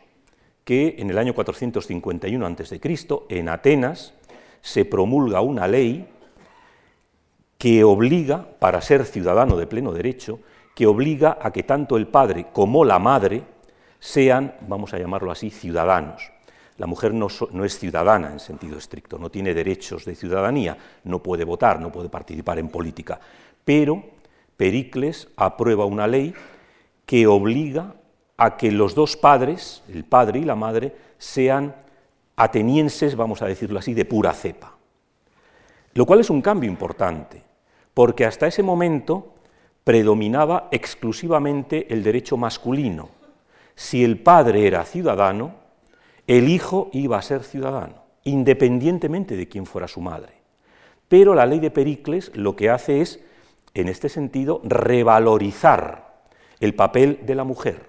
que 0.64 0.96
en 0.98 1.10
el 1.10 1.18
año 1.18 1.34
451 1.34 2.46
a.C., 2.46 2.80
en 3.28 3.48
Atenas, 3.48 4.14
se 4.60 4.84
promulga 4.84 5.40
una 5.40 5.68
ley 5.68 6.08
que 7.58 7.84
obliga, 7.84 8.46
para 8.58 8.80
ser 8.80 9.04
ciudadano 9.04 9.56
de 9.56 9.66
pleno 9.66 9.92
derecho, 9.92 10.40
que 10.74 10.86
obliga 10.86 11.38
a 11.40 11.52
que 11.52 11.62
tanto 11.62 11.96
el 11.96 12.06
padre 12.06 12.46
como 12.52 12.84
la 12.84 12.98
madre 12.98 13.42
sean, 13.98 14.54
vamos 14.68 14.92
a 14.94 14.98
llamarlo 14.98 15.30
así, 15.30 15.50
ciudadanos. 15.50 16.30
La 16.78 16.86
mujer 16.86 17.14
no, 17.14 17.28
no, 17.52 17.64
es 17.64 17.78
ciudadana 17.78 18.32
en 18.32 18.40
sentido 18.40 18.76
estricto, 18.76 19.18
no 19.18 19.30
tiene 19.30 19.54
derechos 19.54 20.04
de 20.04 20.14
ciudadanía, 20.14 20.76
no 21.04 21.22
puede 21.22 21.44
votar, 21.44 21.80
no 21.80 21.90
puede 21.90 22.08
participar 22.08 22.58
en 22.58 22.68
política, 22.68 23.18
pero 23.64 24.04
Pericles 24.56 25.28
aprueba 25.36 25.86
una 25.86 26.06
ley 26.06 26.34
que 27.06 27.26
obliga 27.26 27.94
a 28.36 28.56
que 28.56 28.70
los 28.70 28.94
dos 28.94 29.16
padres, 29.16 29.82
el 29.88 30.04
padre 30.04 30.40
y 30.40 30.44
la 30.44 30.56
madre, 30.56 30.94
sean 31.18 31.74
atenienses, 32.36 33.16
vamos 33.16 33.40
a 33.40 33.46
decirlo 33.46 33.78
así, 33.78 33.94
de 33.94 34.04
pura 34.04 34.32
cepa. 34.34 34.74
Lo 35.94 36.04
cual 36.04 36.20
es 36.20 36.28
un 36.28 36.42
cambio 36.42 36.68
importante, 36.68 37.42
porque 37.94 38.26
hasta 38.26 38.46
ese 38.46 38.62
momento 38.62 39.32
predominaba 39.84 40.68
exclusivamente 40.70 41.86
el 41.94 42.02
derecho 42.02 42.36
masculino. 42.36 43.08
Si 43.74 44.04
el 44.04 44.18
padre 44.18 44.66
era 44.66 44.84
ciudadano, 44.84 45.54
el 46.26 46.48
hijo 46.48 46.90
iba 46.92 47.16
a 47.16 47.22
ser 47.22 47.44
ciudadano, 47.44 48.02
independientemente 48.24 49.36
de 49.36 49.48
quién 49.48 49.64
fuera 49.64 49.88
su 49.88 50.00
madre. 50.00 50.34
Pero 51.08 51.34
la 51.34 51.46
ley 51.46 51.60
de 51.60 51.70
Pericles 51.70 52.32
lo 52.34 52.56
que 52.56 52.68
hace 52.68 53.00
es, 53.00 53.20
en 53.74 53.88
este 53.88 54.08
sentido, 54.08 54.60
revalorizar 54.64 56.05
el 56.60 56.74
papel 56.74 57.20
de 57.22 57.34
la 57.34 57.44
mujer. 57.44 57.88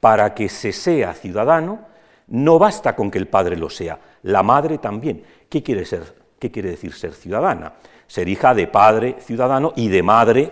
Para 0.00 0.34
que 0.34 0.48
se 0.48 0.72
sea 0.72 1.14
ciudadano, 1.14 1.86
no 2.28 2.58
basta 2.58 2.96
con 2.96 3.10
que 3.10 3.18
el 3.18 3.28
padre 3.28 3.56
lo 3.56 3.70
sea, 3.70 3.98
la 4.22 4.42
madre 4.42 4.78
también. 4.78 5.22
¿Qué 5.48 5.62
quiere 5.62 5.84
ser 5.84 6.20
¿Qué 6.40 6.50
quiere 6.50 6.70
decir 6.70 6.94
ser 6.94 7.12
ciudadana? 7.12 7.74
Ser 8.06 8.28
hija 8.28 8.54
de 8.54 8.66
padre 8.66 9.16
ciudadano 9.20 9.74
y 9.76 9.88
de 9.88 10.02
madre 10.02 10.50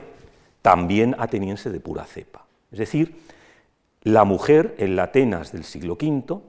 también 0.61 1.17
ateniense 1.19 1.71
de 1.71 1.81
pura 1.81 2.05
cepa. 2.05 2.45
Es 2.71 2.79
decir, 2.79 3.17
la 4.03 4.25
mujer 4.25 4.75
en 4.79 4.97
la 4.97 5.05
Atenas 5.05 5.51
del 5.51 5.65
siglo 5.65 5.95
V, 5.95 6.41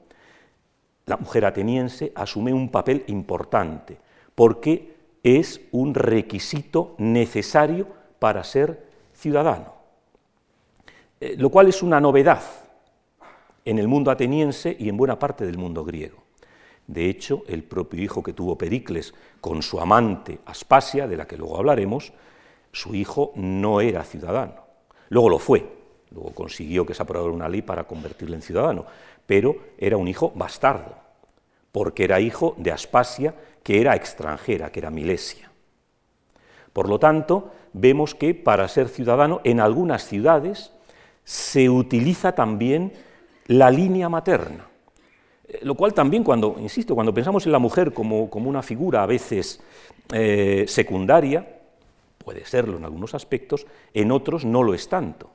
la 1.06 1.16
mujer 1.16 1.46
ateniense, 1.46 2.12
asume 2.16 2.54
un 2.54 2.70
papel 2.70 3.06
importante, 3.08 3.98
porque 4.36 4.98
es 5.24 5.62
un 5.72 5.94
requisito 5.94 6.96
necesario 6.98 7.88
para 8.20 8.44
ser 8.44 8.86
ciudadano, 9.14 9.74
eh, 11.20 11.36
lo 11.38 11.50
cual 11.50 11.68
es 11.68 11.84
una 11.84 12.00
novedad 12.00 12.42
en 13.66 13.78
el 13.78 13.88
mundo 13.88 14.10
ateniense 14.12 14.76
y 14.80 14.90
en 14.90 14.98
buena 14.98 15.20
parte 15.20 15.46
del 15.46 15.58
mundo 15.58 15.84
griego. 15.84 16.24
De 16.88 17.08
hecho, 17.08 17.44
el 17.48 17.64
propio 17.64 18.02
hijo 18.02 18.24
que 18.24 18.34
tuvo 18.34 18.58
Pericles 18.58 19.14
con 19.40 19.62
su 19.62 19.80
amante 19.80 20.40
Aspasia, 20.46 21.08
de 21.08 21.18
la 21.18 21.28
que 21.28 21.38
luego 21.38 21.58
hablaremos, 21.58 22.14
su 22.72 22.96
hijo 22.96 23.32
no 23.36 23.82
era 23.82 24.04
ciudadano. 24.04 24.56
Luego 25.10 25.30
lo 25.30 25.40
fue, 25.40 25.68
luego 26.12 26.34
consiguió 26.34 26.86
que 26.86 26.94
se 26.94 27.04
aprobara 27.04 27.32
una 27.32 27.50
ley 27.50 27.62
para 27.62 27.84
convertirle 27.84 28.36
en 28.36 28.42
ciudadano, 28.42 28.86
pero 29.26 29.56
era 29.78 29.98
un 29.98 30.08
hijo 30.08 30.32
bastardo, 30.34 30.96
porque 31.72 32.06
era 32.06 32.20
hijo 32.20 32.56
de 32.58 32.72
Aspasia, 32.72 33.36
que 33.62 33.82
era 33.82 33.96
extranjera, 33.96 34.72
que 34.72 34.80
era 34.80 34.90
Milesia. 34.90 35.52
Por 36.74 36.90
lo 36.90 36.98
tanto, 37.00 37.52
vemos 37.74 38.16
que 38.16 38.34
para 38.34 38.68
ser 38.68 38.90
ciudadano 38.90 39.42
en 39.44 39.60
algunas 39.60 40.08
ciudades 40.08 40.74
se 41.30 41.70
utiliza 41.70 42.32
también 42.32 42.92
la 43.46 43.70
línea 43.70 44.10
materna. 44.10 44.68
Eh, 45.48 45.60
lo 45.62 45.76
cual 45.76 45.94
también 45.94 46.24
cuando, 46.24 46.56
insisto, 46.58 46.96
cuando 46.96 47.14
pensamos 47.14 47.46
en 47.46 47.52
la 47.52 47.60
mujer 47.60 47.94
como, 47.94 48.24
una 48.24 48.64
figura 48.64 49.04
a 49.04 49.06
veces 49.06 49.62
eh, 50.12 50.66
secundaria, 50.68 51.60
puede 52.18 52.44
serlo 52.46 52.78
en 52.78 52.84
algunos 52.84 53.14
aspectos, 53.14 53.68
en 53.94 54.12
otros 54.12 54.44
no 54.44 54.64
lo 54.64 54.74
es 54.74 54.90
tanto, 54.90 55.30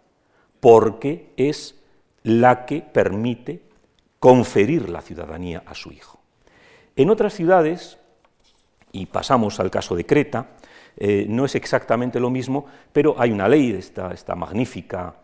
porque 0.58 1.30
es 1.36 1.76
la 2.24 2.66
que 2.66 2.82
permite 2.82 3.62
conferir 4.18 4.90
la 4.90 5.00
ciudadanía 5.00 5.62
a 5.64 5.76
su 5.76 5.92
hijo. 5.92 6.18
En 6.96 7.08
otras 7.08 7.34
ciudades, 7.34 7.98
y 8.90 9.06
pasamos 9.06 9.60
al 9.60 9.70
caso 9.70 9.94
de 9.94 10.04
Creta, 10.04 10.56
eh, 10.96 11.26
no 11.28 11.44
es 11.44 11.54
exactamente 11.54 12.18
lo 12.18 12.30
mismo, 12.30 12.66
pero 12.92 13.14
hay 13.16 13.30
una 13.30 13.46
ley, 13.46 13.70
esta, 13.70 14.12
esta 14.12 14.34
magnífica 14.34 15.14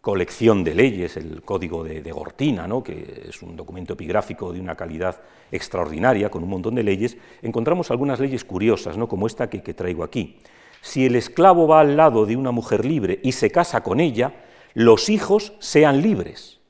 colección 0.00 0.64
de 0.64 0.74
leyes, 0.74 1.16
el 1.16 1.42
Código 1.42 1.84
de, 1.84 2.12
Gortina, 2.12 2.66
¿no? 2.66 2.82
que 2.82 3.26
es 3.28 3.42
un 3.42 3.56
documento 3.56 3.92
epigráfico 3.92 4.52
de 4.52 4.60
una 4.60 4.74
calidad 4.74 5.20
extraordinaria, 5.52 6.30
con 6.30 6.42
un 6.42 6.50
montón 6.50 6.74
de 6.74 6.82
leyes, 6.82 7.16
encontramos 7.42 7.90
algunas 7.90 8.20
leyes 8.20 8.44
curiosas, 8.44 8.96
¿no? 8.96 9.08
como 9.08 9.26
esta 9.26 9.50
que, 9.50 9.62
que 9.62 9.74
traigo 9.74 10.04
aquí. 10.04 10.38
Si 10.80 11.04
el 11.04 11.16
esclavo 11.16 11.66
va 11.66 11.80
al 11.80 11.96
lado 11.96 12.24
de 12.26 12.36
una 12.36 12.52
mujer 12.52 12.84
libre 12.84 13.20
y 13.22 13.32
se 13.32 13.50
casa 13.50 13.82
con 13.82 14.00
ella, 14.00 14.32
los 14.74 15.08
hijos 15.08 15.52
sean 15.58 16.00
libres. 16.00 16.60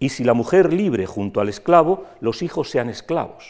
Y 0.00 0.10
si 0.10 0.24
la 0.24 0.34
mujer 0.34 0.72
libre 0.72 1.06
junto 1.06 1.40
al 1.40 1.48
esclavo, 1.48 2.06
los 2.20 2.42
hijos 2.42 2.70
sean 2.70 2.88
esclavos. 2.88 3.44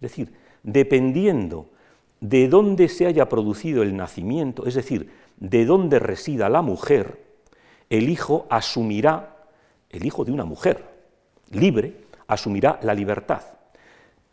Es 0.00 0.10
decir, 0.10 0.32
dependiendo 0.62 1.70
de 2.20 2.48
dónde 2.48 2.88
se 2.88 3.06
haya 3.06 3.28
producido 3.28 3.82
el 3.82 3.96
nacimiento, 3.96 4.66
es 4.66 4.74
decir, 4.74 5.10
de 5.40 5.64
dónde 5.64 5.98
resida 5.98 6.48
la 6.48 6.62
mujer, 6.62 7.18
el 7.88 8.08
hijo 8.08 8.46
asumirá, 8.50 9.36
el 9.88 10.06
hijo 10.06 10.24
de 10.24 10.32
una 10.32 10.44
mujer 10.44 10.84
libre, 11.50 11.96
asumirá 12.28 12.78
la 12.82 12.94
libertad. 12.94 13.42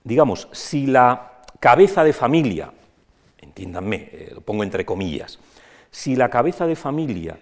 Digamos, 0.03 0.47
si 0.51 0.85
la 0.85 1.41
cabeza 1.59 2.03
de 2.03 2.13
familia, 2.13 2.71
entiéndanme, 3.39 4.09
eh, 4.11 4.31
lo 4.35 4.41
pongo 4.41 4.63
entre 4.63 4.85
comillas, 4.85 5.39
si 5.89 6.15
la 6.15 6.29
cabeza 6.29 6.67
de 6.67 6.75
familia 6.75 7.39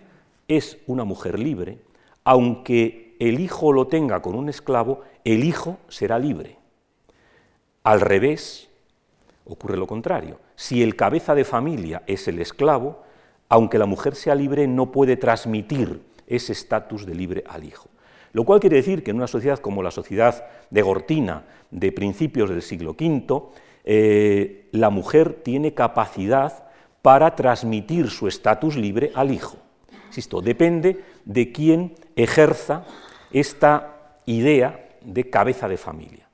es 0.47 0.77
una 0.87 1.03
mujer 1.03 1.37
libre, 1.39 1.79
aunque 2.23 3.15
el 3.19 3.39
hijo 3.39 3.73
lo 3.73 3.87
tenga 3.87 4.21
con 4.21 4.35
un 4.35 4.49
esclavo, 4.49 5.01
el 5.23 5.43
hijo 5.43 5.77
será 5.89 6.19
libre. 6.19 6.57
Al 7.83 8.01
revés, 8.01 8.69
ocurre 9.45 9.77
lo 9.77 9.87
contrario. 9.87 10.39
Si 10.55 10.81
el 10.81 10.95
cabeza 10.95 11.35
de 11.35 11.45
familia 11.45 12.03
es 12.07 12.27
el 12.27 12.39
esclavo, 12.39 13.03
aunque 13.49 13.77
la 13.77 13.85
mujer 13.85 14.15
sea 14.15 14.35
libre, 14.35 14.67
no 14.67 14.91
puede 14.91 15.17
transmitir 15.17 16.01
ese 16.27 16.53
estatus 16.53 17.05
de 17.05 17.15
libre 17.15 17.43
al 17.47 17.63
hijo. 17.63 17.89
Lo 18.33 18.43
cual 18.43 18.59
quiere 18.59 18.77
decir 18.77 19.03
que 19.03 19.11
en 19.11 19.17
una 19.17 19.27
sociedad 19.27 19.59
como 19.59 19.83
la 19.83 19.91
sociedad 19.91 20.45
de 20.69 20.81
Gortina 20.81 21.43
de 21.71 21.91
principios 21.91 22.49
del 22.49 22.61
siglo 22.61 22.91
V, 22.91 23.43
eh, 23.85 24.67
la 24.71 24.89
mujer 24.89 25.41
tiene 25.43 25.73
capacidad 25.73 26.65
para 27.01 27.35
transmitir 27.35 28.09
su 28.09 28.27
estatus 28.27 28.75
libre 28.75 29.11
al 29.15 29.31
hijo. 29.31 29.57
Insisto, 30.07 30.41
depende 30.41 31.03
de 31.23 31.51
quién 31.51 31.95
ejerza 32.15 32.83
esta 33.31 34.19
idea 34.25 34.89
de 35.01 35.29
cabeza 35.29 35.67
de 35.67 35.77
familia 35.77 36.24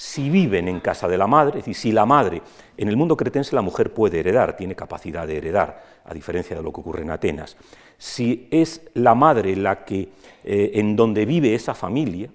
si 0.00 0.30
viven 0.30 0.66
en 0.66 0.80
casa 0.80 1.08
de 1.08 1.18
la 1.18 1.26
madre, 1.26 1.58
es 1.58 1.66
decir, 1.66 1.74
si 1.74 1.92
la 1.92 2.06
madre, 2.06 2.40
en 2.78 2.88
el 2.88 2.96
mundo 2.96 3.18
cretense 3.18 3.54
la 3.54 3.60
mujer 3.60 3.92
puede 3.92 4.20
heredar, 4.20 4.56
tiene 4.56 4.74
capacidad 4.74 5.26
de 5.26 5.36
heredar, 5.36 5.82
a 6.06 6.14
diferencia 6.14 6.56
de 6.56 6.62
lo 6.62 6.72
que 6.72 6.80
ocurre 6.80 7.02
en 7.02 7.10
Atenas, 7.10 7.54
si 7.98 8.48
es 8.50 8.80
la 8.94 9.14
madre 9.14 9.54
la 9.56 9.84
que, 9.84 10.08
eh, 10.42 10.70
en 10.72 10.96
donde 10.96 11.26
vive 11.26 11.54
esa 11.54 11.74
familia, 11.74 12.30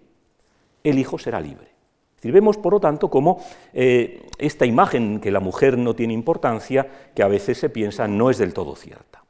el 0.84 1.00
hijo 1.00 1.18
será 1.18 1.42
libre. 1.42 1.70
Es 2.22 2.32
vemos, 2.32 2.56
por 2.58 2.74
lo 2.74 2.80
tanto, 2.80 3.10
como 3.10 3.44
eh, 3.74 4.28
esta 4.38 4.68
imagen 4.68 5.20
que 5.20 5.32
la 5.32 5.40
mujer 5.40 5.76
no 5.76 5.96
tiene 5.96 6.14
importancia, 6.14 6.88
que 7.16 7.24
a 7.24 7.28
veces 7.28 7.58
se 7.58 7.72
piensa 7.72 8.08
no 8.08 8.30
es 8.30 8.38
del 8.38 8.54
todo 8.54 8.76
cierta. 8.76 9.24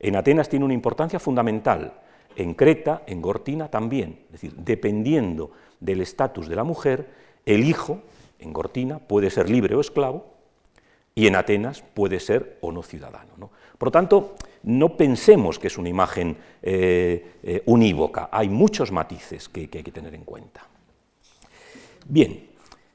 En 0.00 0.16
Atenas 0.16 0.48
tiene 0.48 0.64
una 0.64 0.72
importancia 0.72 1.20
fundamental, 1.20 1.92
en 2.36 2.54
Creta, 2.54 3.02
en 3.06 3.20
Gortina 3.20 3.68
también, 3.68 4.20
es 4.26 4.32
decir, 4.32 4.54
dependiendo 4.56 5.50
del 5.78 6.00
estatus 6.00 6.48
de 6.48 6.56
la 6.56 6.64
mujer, 6.64 7.20
el 7.46 7.64
hijo, 7.64 8.02
en 8.38 8.52
Gortina, 8.52 8.98
puede 8.98 9.30
ser 9.30 9.48
libre 9.50 9.74
o 9.74 9.80
esclavo, 9.80 10.32
y 11.14 11.26
en 11.26 11.36
Atenas 11.36 11.82
puede 11.94 12.20
ser 12.20 12.58
o 12.60 12.72
no 12.72 12.82
ciudadano. 12.82 13.50
Por 13.78 13.88
lo 13.88 13.92
tanto, 13.92 14.36
no 14.62 14.96
pensemos 14.96 15.58
que 15.58 15.66
es 15.66 15.76
una 15.76 15.88
imagen 15.88 16.36
eh, 16.62 17.32
eh, 17.42 17.62
unívoca, 17.66 18.28
hay 18.30 18.48
muchos 18.48 18.92
matices 18.92 19.48
que, 19.48 19.62
hay 19.72 19.82
que 19.82 19.90
tener 19.92 20.14
en 20.14 20.24
cuenta. 20.24 20.66
Bien, 22.06 22.46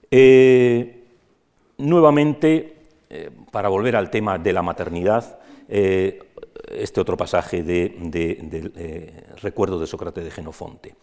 eh, 0.10 1.04
nuevamente, 1.78 2.74
para 3.52 3.70
volver 3.70 3.96
al 3.96 4.10
tema 4.10 4.38
de 4.38 4.54
la 4.54 4.62
maternidad, 4.62 5.40
este 5.68 7.02
otro 7.02 7.16
pasaje 7.16 7.64
de, 7.64 9.24
recuerdo 9.42 9.80
de 9.80 9.88
Sócrates 9.88 10.24
de 10.24 10.32
Genofonte. 10.32 10.96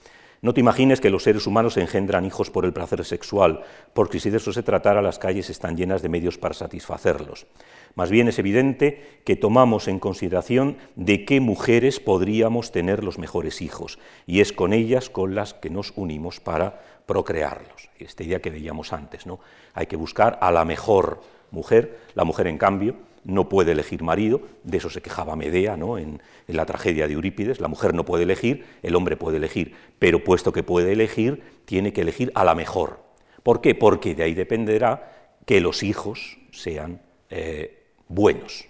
No 0.45 0.53
te 0.53 0.61
imagines 0.61 1.01
que 1.01 1.09
los 1.09 1.23
seres 1.23 1.47
humanos 1.47 1.79
engendran 1.79 2.27
hijos 2.27 2.51
por 2.51 2.67
el 2.67 2.75
placer 2.75 3.03
sexual, 3.07 3.63
porque 3.95 4.21
si 4.21 4.29
de 4.29 4.37
eso 4.37 4.53
se 4.53 4.63
tratara, 4.63 5.01
las 5.01 5.19
calles 5.19 5.49
están 5.49 5.75
llenas 5.75 6.03
de 6.03 6.11
medios 6.11 6.37
para 6.37 6.53
satisfacerlos. 6.53 7.47
Más 7.95 8.11
bien 8.11 8.29
es 8.29 8.39
evidente 8.39 9.23
que 9.25 9.37
tomamos 9.37 9.89
en 9.89 9.99
consideración 9.99 10.77
de 10.97 11.25
qué 11.25 11.41
mujeres 11.41 11.99
podríamos 11.99 12.73
tener 12.73 13.05
los 13.05 13.19
mejores 13.19 13.63
hijos, 13.63 13.99
y 14.27 14.41
es 14.43 14.53
con 14.53 14.75
ellas 14.75 15.09
con 15.09 15.35
las 15.35 15.55
que 15.55 15.71
nos 15.71 15.95
unimos 15.97 16.41
para 16.41 16.79
procrearlos. 17.07 17.89
Esta 17.99 18.23
idea 18.23 18.43
que 18.43 18.51
veíamos 18.51 18.93
antes, 18.93 19.25
¿no? 19.25 19.41
Hay 19.73 19.87
que 19.87 19.97
buscar 19.97 20.37
a 20.43 20.53
la 20.53 20.67
mejor 20.67 21.23
mujer, 21.53 22.01
la 22.15 22.25
mujer 22.25 22.49
en 22.49 22.59
cambio 22.59 22.97
no 23.25 23.49
puede 23.49 23.73
elegir 23.73 24.03
marido, 24.03 24.43
de 24.63 24.79
eso 24.79 24.91
se 24.91 25.03
quejaba 25.03 25.37
Medea 25.37 25.77
¿no? 25.77 25.99
en, 25.99 26.23
la 26.47 26.67
tragedia 26.67 27.09
de 27.09 27.15
Eurípides, 27.15 27.61
la 27.61 27.69
mujer 27.69 27.95
no 27.95 28.05
puede 28.05 28.25
elegir, 28.25 28.65
el 28.83 28.95
hombre 28.95 29.17
puede 29.17 29.39
elegir, 29.39 29.75
pero 29.99 30.23
puesto 30.23 30.53
que 30.53 30.63
puede 30.63 30.93
elegir, 30.93 31.43
tiene 31.65 31.93
que 31.93 32.03
elegir 32.03 32.31
a 32.35 32.45
la 32.45 32.55
mejor. 32.55 33.01
¿Por 33.43 33.61
qué? 33.61 33.75
Porque 33.75 34.15
de 34.15 34.23
ahí 34.23 34.35
dependerá 34.35 35.39
que 35.47 35.61
los 35.61 35.83
hijos 35.83 36.39
sean 36.53 37.01
eh, 37.31 37.85
buenos. 38.09 38.67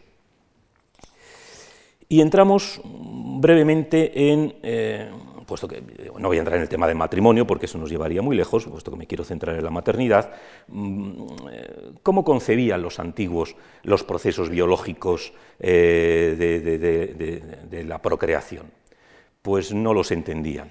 Y 2.15 2.21
entramos 2.21 2.81
brevemente 2.85 4.31
en 4.31 4.55
eh, 4.63 5.11
puesto 5.47 5.67
que 5.67 5.83
no 6.17 6.29
voy 6.29 6.37
a 6.37 6.41
entrar 6.43 6.59
en 6.59 6.63
el 6.63 6.69
tema 6.69 6.87
del 6.87 6.95
matrimonio 6.95 7.45
porque 7.45 7.67
eso 7.67 7.77
nos 7.77 7.91
llevaría 7.91 8.23
muy 8.23 8.37
lejos, 8.37 8.67
puesto 8.67 8.93
que 8.93 8.97
me 8.97 9.09
quiero 9.09 9.25
centrar 9.25 9.57
en 9.57 9.65
la 9.65 9.71
maternidad, 9.71 10.31
mm, 10.69 11.27
¿cómo 12.05 12.23
concebían 12.23 12.83
los 12.83 13.01
antiguos 13.01 13.57
los 13.83 14.05
procesos 14.05 14.49
biológicos 14.49 15.33
eh, 15.59 16.37
de, 17.69 17.85
la 17.85 18.01
procreación? 18.01 18.67
Pues 19.43 19.75
no 19.75 19.93
los 19.93 20.13
entendían. 20.13 20.71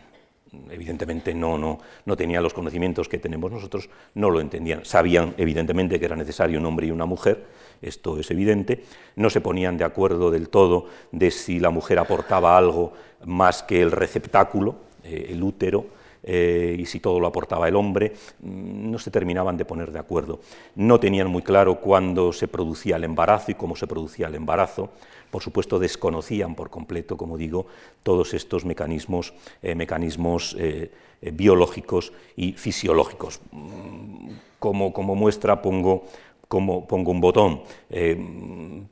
Evidentemente 0.72 1.34
no, 1.34 1.58
no, 1.58 1.80
no 2.06 2.16
tenían 2.16 2.42
los 2.42 2.54
conocimientos 2.54 3.10
que 3.10 3.18
tenemos 3.18 3.52
nosotros, 3.52 3.90
no 4.14 4.30
lo 4.30 4.40
entendían. 4.40 4.86
Sabían 4.86 5.34
evidentemente 5.38 6.00
que 6.00 6.06
era 6.06 6.16
necesario 6.16 6.58
un 6.58 6.66
hombre 6.68 6.88
y 6.88 6.92
una 6.92 7.06
mujer, 7.06 7.44
esto 7.84 8.20
es 8.20 8.32
evidente, 8.32 8.84
no 9.16 9.30
se 9.30 9.42
ponían 9.42 9.78
de 9.78 9.84
acuerdo 9.84 10.32
del 10.32 10.50
todo 10.50 10.88
de 11.12 11.32
si 11.32 11.60
la 11.60 11.70
mujer 11.70 12.00
aportaba 12.00 12.58
algo 12.58 12.94
más 13.26 13.64
que 13.64 13.82
el 13.82 13.92
receptáculo, 13.92 14.76
eh, 15.04 15.28
el 15.30 15.44
útero, 15.44 15.86
eh, 16.26 16.78
y 16.80 16.86
si 16.86 17.02
todo 17.02 17.20
lo 17.20 17.28
aportaba 17.28 17.68
el 17.68 17.76
hombre, 17.76 18.14
mm, 18.42 18.92
no 18.92 18.98
se 18.98 19.12
terminaban 19.12 19.58
de 19.58 19.66
poner 19.66 19.92
de 19.92 20.00
acuerdo. 20.00 20.40
No 20.76 21.00
tenían 21.00 21.28
muy 21.28 21.42
claro 21.42 21.82
cuándo 21.82 22.32
se 22.32 22.48
producía 22.48 22.96
el 22.96 23.04
embarazo 23.04 23.52
y 23.52 23.56
cómo 23.56 23.76
se 23.76 23.88
producía 23.88 24.28
el 24.28 24.36
embarazo. 24.36 24.90
Por 25.30 25.44
supuesto, 25.44 25.80
desconocían 25.80 26.56
por 26.56 26.70
completo, 26.70 27.18
como 27.18 27.38
digo, 27.38 27.66
todos 28.04 28.34
estos 28.34 28.64
mecanismos, 28.64 29.34
eh, 29.64 30.90
biológicos 31.32 32.14
y 32.36 32.54
fisiológicos. 32.54 33.42
Mm, 33.52 34.30
como, 34.60 34.94
como 34.94 35.16
muestra 35.16 35.62
pongo 35.62 36.06
como 36.54 36.86
pongo 36.86 37.10
un 37.10 37.20
botón 37.20 37.64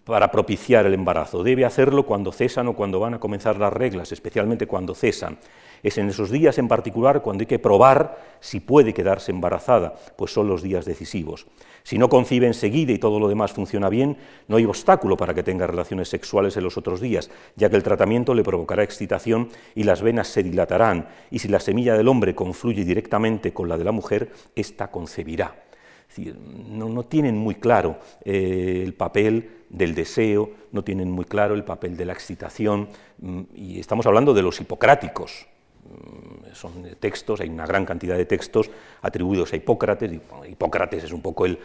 para 0.04 0.32
propiciar 0.32 0.88
el 0.88 0.96
embarazo. 0.96 1.44
Debe 1.44 1.64
hacerlo 1.64 2.08
cuando 2.08 2.32
cesan 2.32 2.68
o 2.70 2.74
cuando 2.74 3.00
van 3.00 3.14
a 3.14 3.20
comenzar 3.20 3.60
las 3.60 3.72
reglas, 3.72 4.12
especialmente 4.12 4.66
cuando 4.66 4.96
cesan. 4.96 5.38
Es 5.84 6.00
en 6.00 6.10
esos 6.10 6.32
días 6.32 6.58
en 6.58 6.68
particular 6.68 7.22
cuando 7.22 7.44
hay 7.44 7.46
que 7.46 7.60
probar 7.60 8.18
si 8.40 8.62
puede 8.62 8.96
quedarse 8.96 9.32
embarazada, 9.32 9.94
pues 10.16 10.34
son 10.34 10.48
los 10.48 10.64
días 10.64 10.86
decisivos. 10.86 11.46
Si 11.84 12.00
no 12.00 12.10
concibe 12.10 12.48
enseguida 12.48 12.94
y 12.94 12.98
todo 12.98 13.20
lo 13.20 13.28
demás 13.28 13.52
funciona 13.52 13.90
bien, 13.90 14.18
no 14.48 14.58
hay 14.58 14.66
obstáculo 14.66 15.16
para 15.16 15.36
que 15.36 15.44
tenga 15.44 15.68
relaciones 15.68 16.10
sexuales 16.10 16.58
en 16.58 16.64
los 16.64 16.80
otros 16.80 17.00
días, 17.00 17.30
ya 17.56 17.70
que 17.70 17.76
el 17.76 17.84
tratamiento 17.84 18.34
le 18.34 18.44
provocará 18.44 18.82
excitación 18.82 19.50
y 19.76 19.84
las 19.84 20.02
venas 20.02 20.30
se 20.30 20.42
dilatarán, 20.42 21.10
y 21.30 21.38
si 21.38 21.48
la 21.48 21.60
semilla 21.60 21.96
del 21.96 22.08
hombre 22.08 22.34
confluye 22.34 22.84
directamente 22.84 23.54
con 23.54 23.70
la 23.70 23.78
de 23.78 23.84
la 23.84 23.92
mujer, 23.92 24.32
ésta 24.56 24.90
concebirá. 24.90 25.71
No, 26.18 27.04
tienen 27.04 27.38
muy 27.38 27.56
claro 27.56 28.00
eh, 28.24 28.82
el 28.84 28.94
papel 28.94 29.64
del 29.70 29.96
deseo, 29.96 30.52
no 30.72 30.84
tienen 30.84 31.10
muy 31.12 31.26
claro 31.26 31.56
el 31.56 31.64
papel 31.64 31.96
de 31.96 32.06
la 32.06 32.14
excitación, 32.14 32.90
mm, 33.20 33.42
y 33.56 33.80
estamos 33.80 34.06
hablando 34.06 34.34
de 34.34 34.42
los 34.42 34.60
hipocráticos, 34.60 35.48
Mm, 35.92 36.54
son 36.54 36.96
textos, 37.00 37.42
hay 37.42 37.50
una 37.50 37.66
gran 37.66 37.86
cantidad 37.86 38.16
de 38.16 38.26
textos 38.26 38.70
atribuidos 39.02 39.52
a 39.54 39.56
Hipócrates. 39.56 40.12
Hipócrates 40.48 41.04
es 41.04 41.12
un 41.12 41.22
poco 41.22 41.46
el, 41.46 41.58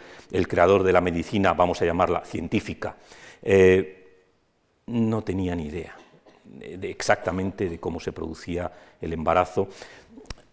creador 0.47 0.83
de 0.83 0.93
la 0.93 1.01
medicina, 1.01 1.53
vamos 1.53 1.81
a 1.81 1.85
llamarla 1.85 2.25
científica. 2.25 2.95
Eh, 3.41 3.93
no 4.87 5.21
tenía 5.23 5.55
ni 5.55 5.65
idea 5.65 5.95
de 6.45 6.89
exactamente 6.89 7.69
de 7.69 7.79
cómo 7.79 7.99
se 7.99 8.11
producía 8.11 8.71
el 9.01 9.13
embarazo. 9.13 9.67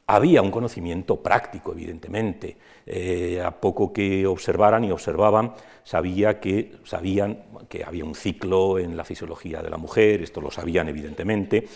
Había 0.06 0.42
un 0.42 0.50
conocimiento 0.50 1.16
práctico, 1.16 1.72
evidentemente. 1.72 2.56
Eh, 2.86 3.40
a 3.42 3.50
poco 3.50 3.92
que 3.92 4.26
observaran 4.26 4.84
y 4.84 4.90
observaban, 4.90 5.54
sabía 5.82 6.38
que, 6.40 6.76
sabían 6.84 7.44
que 7.68 7.84
había 7.84 8.04
un 8.04 8.14
ciclo 8.14 8.78
en 8.78 8.96
la 8.96 9.04
fisiología 9.04 9.62
de 9.62 9.70
la 9.70 9.78
mujer, 9.78 10.22
esto 10.22 10.42
lo 10.42 10.50
sabían 10.50 10.88
evidentemente, 10.88 11.66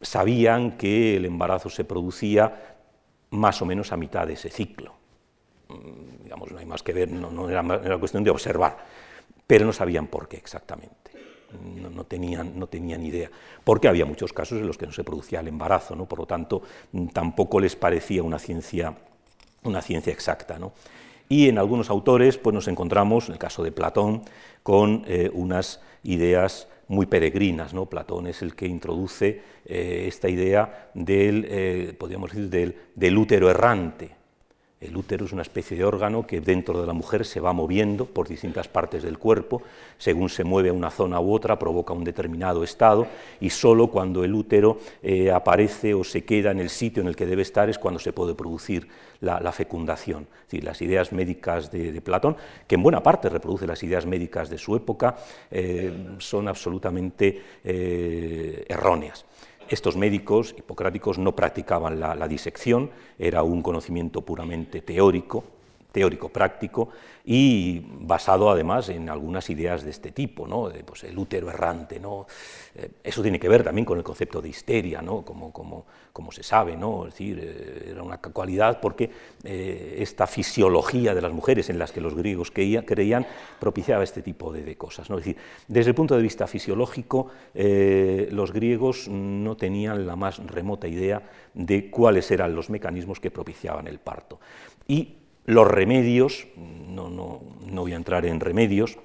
sabían 0.00 0.78
que 0.78 1.16
el 1.16 1.26
embarazo 1.26 1.68
se 1.68 1.84
producía 1.84 2.76
más 3.30 3.60
o 3.60 3.66
menos 3.66 3.92
a 3.92 3.96
mitad 3.96 4.26
de 4.26 4.34
ese 4.34 4.48
ciclo. 4.48 4.94
Mm, 5.68 6.24
digamos, 6.24 6.50
no 6.50 6.58
hay 6.58 6.66
más 6.66 6.82
que 6.82 6.92
ver, 6.92 7.10
no, 7.10 7.48
era, 7.48 7.98
cuestión 7.98 8.24
de 8.24 8.30
observar, 8.30 8.78
pero 9.46 9.66
no 9.66 9.72
sabían 9.72 10.06
por 10.06 10.28
qué 10.28 10.36
exactamente. 10.36 11.10
No, 11.94 12.04
tenían, 12.04 12.58
no 12.58 12.66
tenían 12.66 13.04
idea, 13.04 13.30
porque 13.62 13.88
había 13.88 14.04
muchos 14.04 14.32
casos 14.32 14.58
en 14.58 14.66
los 14.66 14.76
que 14.76 14.86
no 14.86 14.92
se 14.92 15.04
producía 15.04 15.40
el 15.40 15.48
embarazo, 15.48 15.94
¿no? 15.94 16.06
por 16.06 16.18
lo 16.18 16.26
tanto 16.26 16.62
mm, 16.92 17.06
tampoco 17.08 17.60
les 17.60 17.76
parecía 17.76 18.22
una 18.22 18.38
ciencia, 18.38 18.94
una 19.62 19.80
ciencia 19.80 20.12
exacta. 20.12 20.58
Y 21.28 21.48
en 21.48 21.58
algunos 21.58 21.90
autores 21.90 22.38
pues, 22.38 22.54
nos 22.54 22.68
encontramos, 22.68 23.28
en 23.28 23.34
el 23.34 23.38
caso 23.38 23.62
de 23.62 23.72
Platón, 23.72 24.22
con 24.62 25.04
eh, 25.06 25.30
unas 25.32 25.80
ideas 26.02 26.68
muy 26.88 27.06
peregrinas. 27.06 27.74
¿no? 27.74 27.86
Platón 27.86 28.26
es 28.26 28.42
el 28.42 28.54
que 28.54 28.66
introduce 28.66 29.42
eh, 29.64 30.04
esta 30.06 30.28
idea 30.28 30.90
del, 30.94 31.46
eh, 31.48 31.94
podríamos 31.98 32.32
decir, 32.32 32.76
del, 32.94 33.18
útero 33.18 33.50
errante. 33.50 34.10
El 34.84 34.96
útero 34.96 35.24
es 35.24 35.32
una 35.32 35.42
especie 35.42 35.76
de 35.76 35.84
órgano 35.84 36.26
que 36.26 36.40
dentro 36.40 36.80
de 36.80 36.86
la 36.86 36.92
mujer 36.92 37.24
se 37.24 37.40
va 37.40 37.52
moviendo 37.52 38.04
por 38.04 38.28
distintas 38.28 38.68
partes 38.68 39.02
del 39.02 39.18
cuerpo, 39.18 39.62
según 39.98 40.28
se 40.28 40.44
mueve 40.44 40.68
a 40.68 40.72
una 40.72 40.90
zona 40.90 41.20
u 41.20 41.32
otra 41.32 41.58
provoca 41.58 41.94
un 41.94 42.04
determinado 42.04 42.62
estado 42.62 43.06
y 43.40 43.50
solo 43.50 43.88
cuando 43.88 44.24
el 44.24 44.34
útero 44.34 44.78
eh, 45.02 45.30
aparece 45.30 45.94
o 45.94 46.04
se 46.04 46.24
queda 46.24 46.50
en 46.50 46.60
el 46.60 46.68
sitio 46.68 47.00
en 47.00 47.08
el 47.08 47.16
que 47.16 47.26
debe 47.26 47.42
estar 47.42 47.70
es 47.70 47.78
cuando 47.78 47.98
se 47.98 48.12
puede 48.12 48.34
producir 48.34 48.86
la, 49.20 49.52
fecundación. 49.52 50.26
Es 50.50 50.62
las 50.62 50.82
ideas 50.82 51.12
médicas 51.12 51.70
de, 51.70 52.00
Platón, 52.02 52.36
que 52.66 52.74
en 52.74 52.82
buena 52.82 53.02
parte 53.02 53.30
reproduce 53.30 53.66
las 53.66 53.82
ideas 53.82 54.04
médicas 54.04 54.50
de 54.50 54.58
su 54.58 54.76
época, 54.76 55.16
son 56.18 56.46
absolutamente 56.46 57.42
erróneas. 58.68 59.24
Estos 59.68 59.96
médicos 59.96 60.54
hipocráticos 60.58 61.18
no 61.18 61.34
practicaban 61.34 61.98
la, 61.98 62.28
disección, 62.28 62.90
era 63.18 63.42
un 63.42 63.62
conocimiento 63.62 64.20
puramente 64.20 64.82
teórico, 64.82 65.44
teórico-práctico 65.94 66.88
y 67.24 67.80
basado 68.00 68.50
además 68.50 68.88
en 68.88 69.08
algunas 69.08 69.48
ideas 69.48 69.84
de 69.84 69.90
este 69.90 70.10
tipo, 70.10 70.46
¿no? 70.46 70.70
pues, 70.84 71.04
el 71.04 71.16
útero 71.16 71.48
errante. 71.48 72.00
¿no? 72.00 72.26
Eh, 72.74 72.90
eso 73.02 73.22
tiene 73.22 73.38
que 73.38 73.48
ver 73.48 73.62
también 73.62 73.84
con 73.84 73.96
el 73.96 74.04
concepto 74.04 74.42
de 74.42 74.48
histeria, 74.48 75.00
¿no? 75.00 75.24
como, 75.24 75.52
como, 75.52 75.86
como 76.12 76.32
se 76.32 76.42
sabe, 76.42 76.76
¿no? 76.76 77.06
es 77.06 77.14
decir, 77.14 77.38
eh, 77.40 77.90
era 77.92 78.02
una 78.02 78.18
cualidad 78.18 78.80
porque 78.80 79.08
eh, 79.44 79.96
esta 80.00 80.26
fisiología 80.26 81.14
de 81.14 81.22
las 81.22 81.32
mujeres 81.32 81.70
en 81.70 81.78
las 81.78 81.92
que 81.92 82.00
los 82.00 82.16
griegos 82.16 82.50
creían, 82.50 83.24
propiciaba 83.60 84.02
este 84.02 84.20
tipo 84.20 84.52
de, 84.52 84.64
de, 84.64 84.76
cosas. 84.76 85.08
¿no? 85.08 85.18
Es 85.18 85.24
decir, 85.24 85.40
desde 85.68 85.90
el 85.90 85.94
punto 85.94 86.16
de 86.16 86.22
vista 86.22 86.48
fisiológico, 86.48 87.30
los 87.54 88.52
griegos 88.52 89.08
no 89.08 89.56
tenían 89.56 90.06
la 90.06 90.16
más 90.16 90.44
remota 90.44 90.88
idea 90.88 91.22
de 91.54 91.88
cuáles 91.88 92.30
eran 92.32 92.54
los 92.54 92.68
mecanismos 92.68 93.20
que 93.20 93.30
propiciaban 93.30 93.86
el 93.86 94.00
parto. 94.00 94.40
Y 94.88 95.23
los 95.44 95.68
remedios, 95.68 96.46
no, 96.56 97.08
no, 97.08 97.40
no 97.66 97.82
voy 97.82 97.92
a 97.92 97.96
entrar 97.96 98.24
en 98.26 98.40
remedios, 98.40 98.98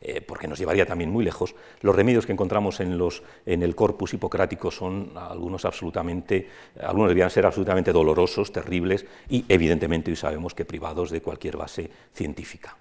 eh, 0.00 0.20
porque 0.20 0.46
nos 0.46 0.58
llevaría 0.58 0.86
también 0.86 1.10
muy 1.10 1.24
lejos. 1.24 1.54
Los 1.80 1.96
remedios 1.96 2.26
que 2.26 2.32
encontramos 2.32 2.80
en, 2.80 2.98
los, 2.98 3.22
en 3.44 3.62
el 3.62 3.74
corpus 3.74 4.14
hipocrático 4.14 4.70
son 4.70 5.12
algunos 5.16 5.64
absolutamente, 5.64 6.48
algunos 6.80 7.08
debían 7.08 7.30
ser 7.30 7.46
absolutamente 7.46 7.92
dolorosos, 7.92 8.52
terribles 8.52 9.06
y 9.28 9.44
evidentemente 9.48 10.10
hoy 10.10 10.16
sabemos 10.16 10.54
que 10.54 10.64
privados 10.64 11.10
de 11.10 11.22
cualquier 11.22 11.56
base 11.56 11.90
científica. 12.12 12.76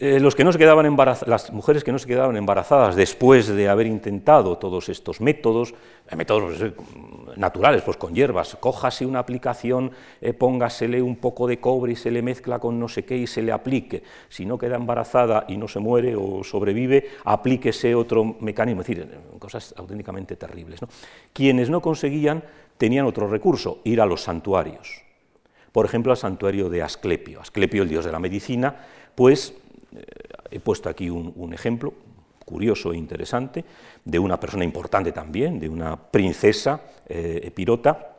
Eh, 0.00 0.18
los 0.18 0.34
que 0.34 0.42
no 0.42 0.50
se 0.50 0.58
quedaban 0.58 0.96
las 1.26 1.52
mujeres 1.52 1.84
que 1.84 1.92
no 1.92 2.00
se 2.00 2.08
quedaban 2.08 2.36
embarazadas 2.36 2.96
después 2.96 3.46
de 3.46 3.68
haber 3.68 3.86
intentado 3.86 4.58
todos 4.58 4.88
estos 4.88 5.20
métodos, 5.20 5.72
eh, 6.10 6.16
métodos 6.16 6.60
eh, 6.60 6.74
naturales, 7.36 7.82
pues 7.82 7.96
con 7.96 8.12
hierbas, 8.12 8.56
cójase 8.58 9.06
una 9.06 9.20
aplicación, 9.20 9.92
póngasele 10.36 11.00
un 11.00 11.14
poco 11.16 11.46
de 11.46 11.60
cobre 11.60 11.92
y 11.92 11.96
se 11.96 12.10
le 12.10 12.22
mezcla 12.22 12.58
con 12.58 12.80
no 12.80 12.88
sé 12.88 13.04
qué 13.04 13.16
y 13.16 13.28
se 13.28 13.40
le 13.40 13.52
aplique. 13.52 14.02
Si 14.28 14.44
no 14.44 14.58
queda 14.58 14.74
embarazada 14.74 15.44
y 15.46 15.56
no 15.56 15.68
se 15.68 15.78
muere 15.78 16.16
o 16.16 16.42
sobrevive, 16.42 17.10
aplíquese 17.24 17.94
otro 17.94 18.36
mecanismo. 18.40 18.80
Es 18.80 18.88
decir, 18.88 19.08
cosas 19.38 19.74
auténticamente 19.76 20.34
terribles. 20.34 20.80
Quienes 21.32 21.70
no 21.70 21.80
conseguían 21.80 22.42
tenían 22.78 23.06
otro 23.06 23.28
recurso, 23.28 23.78
ir 23.84 24.00
a 24.00 24.06
los 24.06 24.22
santuarios. 24.22 25.02
Por 25.70 25.86
ejemplo, 25.86 26.12
al 26.12 26.18
santuario 26.18 26.68
de 26.68 26.82
Asclepio. 26.82 27.40
Asclepio, 27.40 27.84
el 27.84 27.88
dios 27.88 28.04
de 28.04 28.12
la 28.12 28.18
medicina, 28.18 28.76
pues 29.14 29.54
he 30.50 30.60
puesto 30.60 30.88
aquí 30.88 31.10
un, 31.10 31.52
ejemplo 31.52 31.92
curioso 32.44 32.92
e 32.92 32.96
interesante 32.96 33.64
de 34.04 34.18
una 34.18 34.38
persona 34.38 34.64
importante 34.64 35.12
también, 35.12 35.58
de 35.58 35.68
una 35.68 35.96
princesa 35.96 36.80
eh, 37.08 37.40
epirota, 37.44 38.16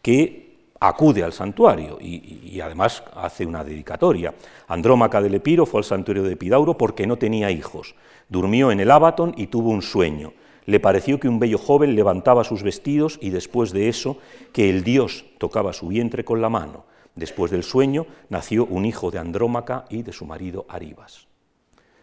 que 0.00 0.46
acude 0.80 1.22
al 1.22 1.32
santuario 1.32 1.98
y, 2.00 2.60
además 2.60 3.02
hace 3.14 3.44
una 3.44 3.64
dedicatoria. 3.64 4.34
Andrómaca 4.68 5.20
del 5.20 5.34
Epiro 5.34 5.66
fue 5.66 5.80
al 5.80 5.84
santuario 5.84 6.22
de 6.22 6.32
Epidauro 6.32 6.78
porque 6.78 7.06
no 7.06 7.16
tenía 7.16 7.50
hijos. 7.50 7.94
Durmió 8.28 8.70
en 8.70 8.80
el 8.80 8.90
Abaton 8.90 9.34
y 9.36 9.48
tuvo 9.48 9.70
un 9.70 9.82
sueño. 9.82 10.32
Le 10.64 10.80
pareció 10.80 11.20
que 11.20 11.28
un 11.28 11.38
bello 11.38 11.58
joven 11.58 11.94
levantaba 11.94 12.44
sus 12.44 12.62
vestidos 12.62 13.18
y 13.20 13.30
después 13.30 13.72
de 13.72 13.88
eso 13.88 14.18
que 14.52 14.68
el 14.68 14.82
dios 14.82 15.24
tocaba 15.38 15.72
su 15.72 15.88
vientre 15.88 16.24
con 16.24 16.40
la 16.40 16.48
mano. 16.48 16.84
Después 17.16 17.50
del 17.50 17.64
sueño 17.64 18.06
nació 18.28 18.66
un 18.66 18.84
hijo 18.84 19.10
de 19.10 19.18
Andrómaca 19.18 19.86
y 19.88 20.02
de 20.02 20.12
su 20.12 20.26
marido 20.26 20.66
Aribas. 20.68 21.26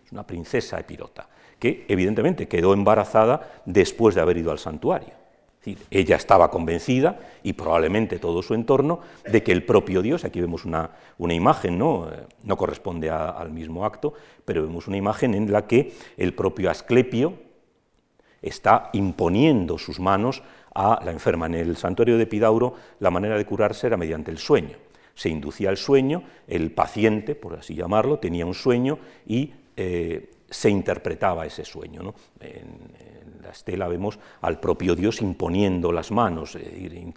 Es 0.03 0.11
una 0.11 0.25
princesa 0.25 0.79
epirota, 0.79 1.29
que 1.59 1.85
evidentemente 1.87 2.47
quedó 2.47 2.73
embarazada 2.73 3.61
después 3.65 4.15
de 4.15 4.21
haber 4.21 4.37
ido 4.37 4.51
al 4.51 4.57
santuario. 4.57 5.13
ella 5.91 6.17
estaba 6.17 6.49
convencida, 6.49 7.19
y 7.43 7.53
probablemente 7.53 8.19
todo 8.19 8.41
su 8.41 8.55
entorno, 8.55 8.99
de 9.23 9.43
que 9.43 9.53
el 9.53 9.63
propio 9.63 10.01
Dios, 10.01 10.25
aquí 10.25 10.41
vemos 10.41 10.65
una, 10.65 10.89
imagen, 11.19 11.77
¿no? 11.77 12.09
Eh, 12.11 12.25
no 12.43 12.57
corresponde 12.57 13.09
al 13.09 13.51
mismo 13.51 13.85
acto, 13.85 14.13
pero 14.43 14.63
vemos 14.63 14.87
una 14.87 14.97
imagen 14.97 15.35
en 15.35 15.51
la 15.51 15.67
que 15.67 15.93
el 16.17 16.33
propio 16.33 16.69
Asclepio 16.69 17.35
está 18.41 18.89
imponiendo 18.91 19.77
sus 19.77 19.99
manos 19.99 20.41
a 20.73 20.99
la 21.05 21.11
enferma. 21.11 21.45
En 21.45 21.53
el 21.53 21.77
santuario 21.77 22.17
de 22.17 22.23
Epidauro 22.23 22.73
la 22.99 23.11
manera 23.11 23.37
de 23.37 23.45
curarse 23.45 23.87
era 23.87 23.95
mediante 23.95 24.31
el 24.31 24.39
sueño 24.39 24.75
se 25.15 25.29
inducía 25.29 25.69
el 25.69 25.77
sueño, 25.77 26.23
el 26.47 26.71
paciente, 26.71 27.35
por 27.35 27.55
así 27.55 27.75
llamarlo, 27.75 28.19
tenía 28.19 28.45
un 28.45 28.53
sueño 28.53 28.99
y 29.27 29.53
eh, 29.75 30.31
se 30.49 30.69
interpretaba 30.69 31.45
ese 31.45 31.65
sueño. 31.65 32.13
En, 32.39 33.13
la 33.43 33.49
estela 33.49 33.87
vemos 33.87 34.17
al 34.41 34.59
propio 34.59 34.95
Dios 34.95 35.21
imponiendo 35.21 35.91
las 35.91 36.11
manos, 36.11 36.57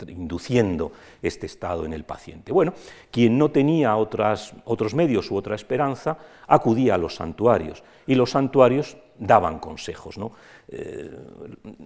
induciendo 0.09 0.93
este 1.23 1.47
estado 1.47 1.87
en 1.87 1.93
el 1.93 2.05
paciente. 2.05 2.53
Bueno, 2.53 2.75
quien 3.11 3.39
no 3.39 3.51
tenía 3.51 3.97
otras, 3.97 4.53
otros 4.65 4.95
medios 4.95 5.31
u 5.31 5.37
otra 5.37 5.55
esperanza, 5.55 6.19
acudía 6.47 6.97
a 6.97 6.99
los 6.99 7.15
santuarios 7.15 7.83
y 8.07 8.15
los 8.15 8.31
santuarios 8.31 8.97
daban 9.19 9.59
consejos, 9.59 10.19
¿no? 10.19 10.33
Eh, 10.69 11.11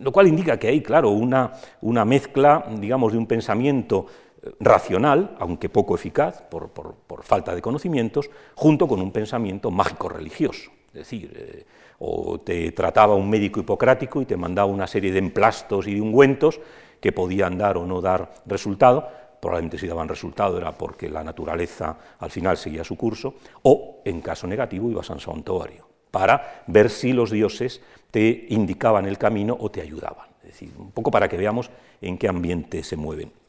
lo 0.01 0.11
cual 0.11 0.27
indica 0.27 0.59
que 0.59 0.69
hay, 0.69 0.81
claro, 0.83 1.11
una, 1.11 1.53
una 1.83 2.05
mezcla, 2.05 2.65
digamos, 2.79 3.13
de 3.13 3.19
un 3.19 3.27
pensamiento 3.27 4.07
racional, 4.59 5.37
aunque 5.39 5.69
poco 5.69 5.95
eficaz 5.95 6.43
por, 6.43 6.71
falta 7.23 7.55
de 7.55 7.63
conocimientos, 7.63 8.31
junto 8.55 8.89
con 8.89 9.01
un 9.01 9.13
pensamiento 9.13 9.71
mágico-religioso. 9.71 10.71
Es 10.89 10.95
decir, 10.95 11.33
eh, 11.37 11.65
o 11.99 12.41
te 12.41 12.73
trataba 12.73 13.15
un 13.15 13.29
médico 13.29 13.61
hipocrático 13.61 14.23
y 14.23 14.27
te 14.27 14.37
mandaba 14.37 14.71
una 14.71 14.87
serie 14.87 15.13
de 15.13 15.19
emplastos 15.19 15.87
y 15.87 15.95
de 15.95 16.01
ungüentos 16.01 16.61
que 17.01 17.13
podían 17.13 17.59
dar 17.59 17.77
o 17.77 17.87
no 17.87 18.01
dar 18.01 18.33
resultado, 18.47 19.07
probablemente 19.41 19.79
si 19.79 19.87
daban 19.87 20.09
resultado 20.09 20.59
era 20.59 20.73
porque 20.73 21.09
la 21.09 21.23
naturaleza 21.23 21.97
al 22.19 22.31
final 22.31 22.57
seguía 22.57 22.85
su 22.85 22.97
curso, 22.97 23.35
o 23.63 24.01
en 24.05 24.21
caso 24.21 24.47
negativo 24.47 24.91
ibas 24.91 25.11
a 25.11 25.15
un 25.15 25.21
santuario, 25.21 25.87
para 26.11 26.65
ver 26.67 26.91
si 26.91 27.13
los 27.13 27.31
dioses 27.31 27.81
te 28.11 28.47
indicaban 28.49 29.07
el 29.07 29.19
camino 29.19 29.57
o 29.59 29.71
te 29.71 29.81
ayudaban. 29.81 30.29
Es 30.43 30.53
decir, 30.53 30.73
un 30.79 30.91
poco 30.91 31.11
para 31.11 31.29
que 31.29 31.37
veamos 31.37 31.71
en 32.01 32.19
qué 32.19 32.29
ambiente 32.29 32.83
se 32.83 32.97
mueven. 32.97 33.40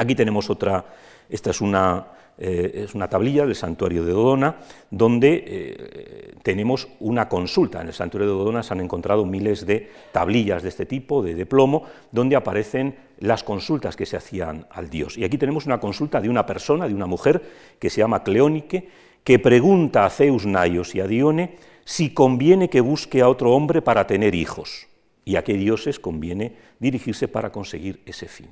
Aquí 0.00 0.14
tenemos 0.14 0.48
otra, 0.48 0.82
esta 1.28 1.50
es 1.50 1.60
una, 1.60 2.06
eh, 2.38 2.84
es 2.86 2.94
una 2.94 3.06
tablilla 3.06 3.44
del 3.44 3.54
santuario 3.54 4.02
de 4.02 4.12
Dodona, 4.12 4.56
donde 4.90 5.44
eh, 5.46 6.34
tenemos 6.42 6.88
una 7.00 7.28
consulta. 7.28 7.82
En 7.82 7.88
el 7.88 7.92
santuario 7.92 8.26
de 8.26 8.38
Dodona 8.38 8.62
se 8.62 8.72
han 8.72 8.80
encontrado 8.80 9.26
miles 9.26 9.66
de 9.66 9.90
tablillas 10.10 10.62
de 10.62 10.70
este 10.70 10.86
tipo, 10.86 11.22
de, 11.22 11.44
plomo, 11.44 11.82
donde 12.12 12.34
aparecen 12.34 12.96
las 13.18 13.44
consultas 13.44 13.94
que 13.94 14.06
se 14.06 14.16
hacían 14.16 14.66
al 14.70 14.88
dios. 14.88 15.18
Y 15.18 15.24
aquí 15.24 15.36
tenemos 15.36 15.66
una 15.66 15.80
consulta 15.80 16.18
de 16.22 16.30
una 16.30 16.46
persona, 16.46 16.88
de 16.88 16.94
una 16.94 17.04
mujer, 17.04 17.42
que 17.78 17.90
se 17.90 17.98
llama 17.98 18.24
Cleónique, 18.24 18.88
que 19.22 19.38
pregunta 19.38 20.06
a 20.06 20.10
Zeus 20.10 20.46
Naios 20.46 20.94
y 20.94 21.00
a 21.00 21.06
Dione 21.06 21.56
si 21.84 22.14
conviene 22.14 22.70
que 22.70 22.80
busque 22.80 23.20
a 23.20 23.28
otro 23.28 23.52
hombre 23.52 23.82
para 23.82 24.06
tener 24.06 24.34
hijos 24.34 24.88
y 25.26 25.36
a 25.36 25.44
qué 25.44 25.52
dioses 25.52 26.00
conviene 26.00 26.56
dirigirse 26.78 27.28
para 27.28 27.52
conseguir 27.52 28.00
ese 28.06 28.28
fin. 28.28 28.48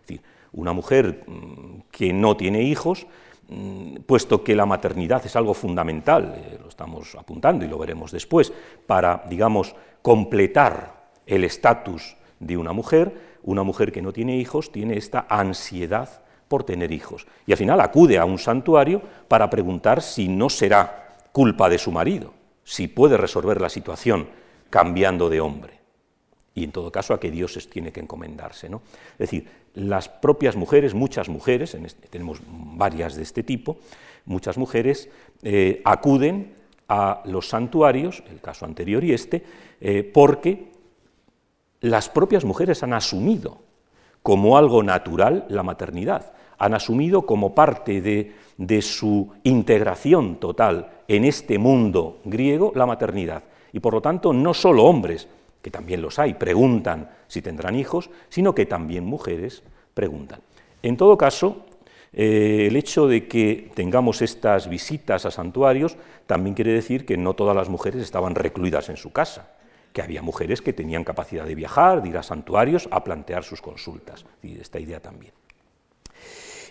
Es 0.00 0.08
decir, 0.08 0.22
una 0.52 0.72
mujer 0.72 1.24
mm, 1.26 1.82
que 1.90 2.12
no 2.12 2.36
tiene 2.36 2.62
hijos, 2.62 3.06
mm, 3.48 3.96
puesto 4.06 4.42
que 4.42 4.54
la 4.54 4.66
maternidad 4.66 5.24
es 5.24 5.36
algo 5.36 5.54
fundamental, 5.54 6.34
eh, 6.36 6.58
lo 6.60 6.68
estamos 6.68 7.14
apuntando 7.14 7.64
y 7.64 7.68
lo 7.68 7.78
veremos 7.78 8.12
después, 8.12 8.52
para, 8.86 9.24
digamos, 9.28 9.74
completar 10.02 11.10
el 11.26 11.44
estatus 11.44 12.16
de 12.38 12.56
una 12.56 12.72
mujer, 12.72 13.38
una 13.42 13.62
mujer 13.62 13.92
que 13.92 14.02
no 14.02 14.12
tiene 14.12 14.36
hijos 14.36 14.72
tiene 14.72 14.96
esta 14.96 15.26
ansiedad 15.28 16.22
por 16.48 16.64
tener 16.64 16.90
hijos. 16.90 17.26
Y 17.46 17.52
al 17.52 17.58
final 17.58 17.80
acude 17.80 18.18
a 18.18 18.24
un 18.24 18.38
santuario 18.38 19.00
para 19.28 19.48
preguntar 19.48 20.02
si 20.02 20.28
no 20.28 20.50
será 20.50 21.18
culpa 21.32 21.68
de 21.68 21.78
su 21.78 21.92
marido, 21.92 22.34
si 22.64 22.88
puede 22.88 23.16
resolver 23.16 23.60
la 23.60 23.68
situación 23.68 24.28
cambiando 24.68 25.30
de 25.30 25.40
hombre 25.40 25.80
y 26.54 26.64
en 26.64 26.72
todo 26.72 26.90
caso 26.90 27.14
a 27.14 27.20
qué 27.20 27.30
dioses 27.30 27.68
tiene 27.70 27.92
que 27.92 28.00
encomendarse. 28.00 28.68
¿no? 28.68 28.82
Es 29.12 29.18
decir, 29.18 29.48
las 29.74 30.08
propias 30.08 30.56
mujeres, 30.56 30.94
muchas 30.94 31.28
mujeres, 31.28 31.74
este, 31.74 32.08
tenemos 32.08 32.40
varias 32.46 33.16
de 33.16 33.22
este 33.22 33.42
tipo, 33.42 33.78
muchas 34.24 34.58
mujeres 34.58 35.08
eh, 35.42 35.80
acuden 35.84 36.54
a 36.88 37.22
los 37.24 37.48
santuarios, 37.48 38.22
el 38.30 38.40
caso 38.40 38.66
anterior 38.66 39.04
y 39.04 39.12
este, 39.12 39.44
eh, 39.80 40.02
porque 40.02 40.70
las 41.80 42.08
propias 42.08 42.44
mujeres 42.44 42.82
han 42.82 42.92
asumido 42.92 43.58
como 44.22 44.58
algo 44.58 44.82
natural 44.82 45.46
la 45.48 45.62
maternidad, 45.62 46.32
han 46.58 46.74
asumido 46.74 47.24
como 47.24 47.54
parte 47.54 48.00
de, 48.00 48.34
de 48.58 48.82
su 48.82 49.30
integración 49.44 50.36
total 50.36 50.90
en 51.08 51.24
este 51.24 51.58
mundo 51.58 52.18
griego 52.24 52.72
la 52.74 52.86
maternidad. 52.86 53.44
Y 53.72 53.80
por 53.80 53.94
lo 53.94 54.02
tanto, 54.02 54.32
no 54.32 54.52
solo 54.52 54.84
hombres, 54.84 55.28
que 55.62 55.70
también 55.70 56.02
los 56.02 56.18
hay, 56.18 56.34
preguntan 56.34 57.10
si 57.28 57.42
tendrán 57.42 57.76
hijos, 57.76 58.10
sino 58.28 58.54
que 58.54 58.66
también 58.66 59.04
mujeres 59.04 59.62
preguntan. 59.94 60.40
En 60.82 60.96
todo 60.96 61.18
caso, 61.18 61.66
eh, 62.12 62.66
el 62.68 62.76
hecho 62.76 63.06
de 63.06 63.28
que 63.28 63.70
tengamos 63.74 64.22
estas 64.22 64.68
visitas 64.68 65.26
a 65.26 65.30
santuarios 65.30 65.96
también 66.26 66.54
quiere 66.54 66.72
decir 66.72 67.06
que 67.06 67.16
no 67.16 67.34
todas 67.34 67.54
las 67.54 67.68
mujeres 67.68 68.02
estaban 68.02 68.34
recluidas 68.34 68.88
en 68.88 68.96
su 68.96 69.12
casa, 69.12 69.52
que 69.92 70.02
había 70.02 70.22
mujeres 70.22 70.62
que 70.62 70.72
tenían 70.72 71.04
capacidad 71.04 71.44
de 71.44 71.54
viajar, 71.54 72.02
de 72.02 72.10
ir 72.10 72.16
a 72.16 72.22
santuarios 72.22 72.88
a 72.90 73.04
plantear 73.04 73.44
sus 73.44 73.60
consultas, 73.60 74.24
y 74.42 74.58
esta 74.58 74.80
idea 74.80 75.00
también. 75.00 75.32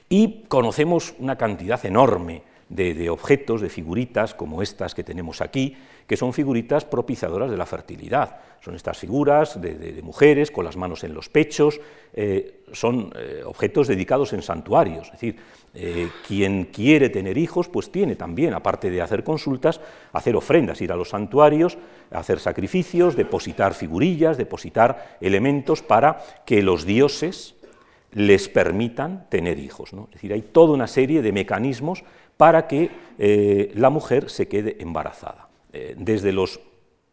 Y 0.10 0.46
conocemos 0.48 1.14
una 1.20 1.38
cantidad 1.38 1.86
enorme 1.86 2.42
de, 2.70 3.10
objetos, 3.10 3.62
de 3.62 3.70
figuritas 3.70 4.34
como 4.34 4.62
estas 4.62 4.96
que 4.96 5.04
tenemos 5.04 5.42
aquí, 5.42 5.78
que 6.10 6.18
son 6.18 6.34
figuritas 6.34 6.86
propiciadoras 6.86 7.52
de 7.52 7.56
la 7.56 7.68
fertilidad. 7.68 8.38
Son 8.62 8.74
estas 8.74 8.98
figuras 8.98 9.62
de, 9.62 10.02
mujeres 10.02 10.50
con 10.50 10.66
las 10.66 10.76
manos 10.76 11.04
en 11.04 11.14
los 11.14 11.30
pechos, 11.30 11.80
eh, 12.14 12.64
son 12.72 13.14
eh, 13.16 13.44
objetos 13.46 13.88
dedicados 13.88 14.34
en 14.34 14.42
santuarios. 14.42 15.06
Es 15.06 15.12
decir, 15.12 15.36
eh, 15.76 16.10
quien 16.28 16.66
quiere 16.74 17.10
tener 17.10 17.38
hijos, 17.38 17.70
pues 17.70 17.92
tiene 17.92 18.16
también, 18.16 18.56
aparte 18.56 18.90
de 18.90 19.04
hacer 19.04 19.24
consultas, 19.24 19.82
hacer 20.12 20.36
ofrendas, 20.36 20.82
ir 20.82 20.92
a 20.92 20.96
los 20.96 21.10
santuarios, 21.10 21.78
hacer 22.10 22.40
sacrificios, 22.40 23.16
depositar 23.16 23.76
figurillas, 23.76 24.36
depositar 24.36 25.18
elementos 25.22 25.84
para 25.84 26.24
que 26.44 26.64
los 26.64 26.88
dioses 26.88 27.54
les 28.14 28.50
permitan 28.50 29.30
tener 29.30 29.60
hijos. 29.60 29.94
Es 29.94 30.14
decir, 30.14 30.34
hay 30.34 30.42
toda 30.42 30.74
una 30.74 30.88
serie 30.88 31.22
de 31.22 31.32
mecanismos 31.32 32.04
para 32.36 32.66
que 32.66 32.90
la 33.76 33.92
mujer 33.92 34.32
se 34.32 34.48
quede 34.48 34.78
embarazada. 34.80 35.49
Eh, 35.72 35.94
desde 35.98 36.32
los 36.32 36.60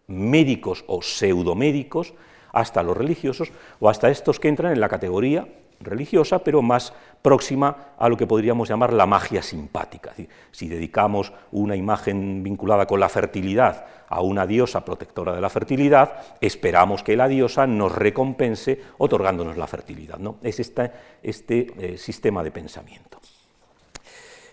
médicos 0.07 0.85
o 0.87 1.03
pseudomédicos 1.03 2.15
hasta 2.53 2.83
los 2.83 2.97
religiosos 2.97 3.53
o 3.81 3.91
hasta 3.91 4.09
estos 4.09 4.41
que 4.41 4.49
entran 4.49 4.73
en 4.73 4.81
la 4.81 4.89
categoría 4.89 5.47
religiosa, 5.81 6.39
pero 6.39 6.63
más 6.63 6.95
próxima 7.21 7.93
a 7.99 8.09
lo 8.09 8.17
que 8.17 8.27
podríamos 8.27 8.69
llamar 8.69 8.95
la 8.95 9.05
magia 9.05 9.43
simpática. 9.43 10.15
si 10.53 10.69
dedicamos 10.69 11.35
una 11.53 11.77
imagen 11.77 12.43
vinculada 12.43 12.87
con 12.87 12.99
la 12.99 13.11
fertilidad 13.11 13.85
a 14.09 14.23
una 14.23 14.47
diosa 14.47 14.85
protectora 14.87 15.35
de 15.35 15.41
la 15.43 15.51
fertilidad, 15.51 16.15
esperamos 16.41 17.03
que 17.03 17.17
la 17.17 17.29
diosa 17.29 17.67
nos 17.67 17.93
recompense 17.93 18.81
otorgándonos 18.97 19.59
la 19.59 19.67
fertilidad. 19.67 20.19
¿no? 20.19 20.37
Es 20.43 20.61
este, 20.61 20.93
este 21.23 21.99
sistema 21.99 22.43
de 22.43 22.53
pensamiento. 22.53 23.21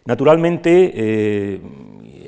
Naturalmente, 0.06 0.92
eh, 0.94 1.62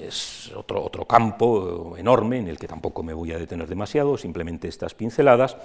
es 0.07 0.51
otro, 0.55 0.83
otro, 0.83 1.05
campo 1.05 1.95
enorme 1.97 2.37
en 2.37 2.47
el 2.47 2.57
que 2.57 2.67
tampoco 2.67 3.03
me 3.03 3.13
voy 3.13 3.33
a 3.33 3.37
detener 3.37 3.67
demasiado, 3.67 4.17
simplemente 4.17 4.67
estas 4.67 4.93
pinceladas. 4.93 5.57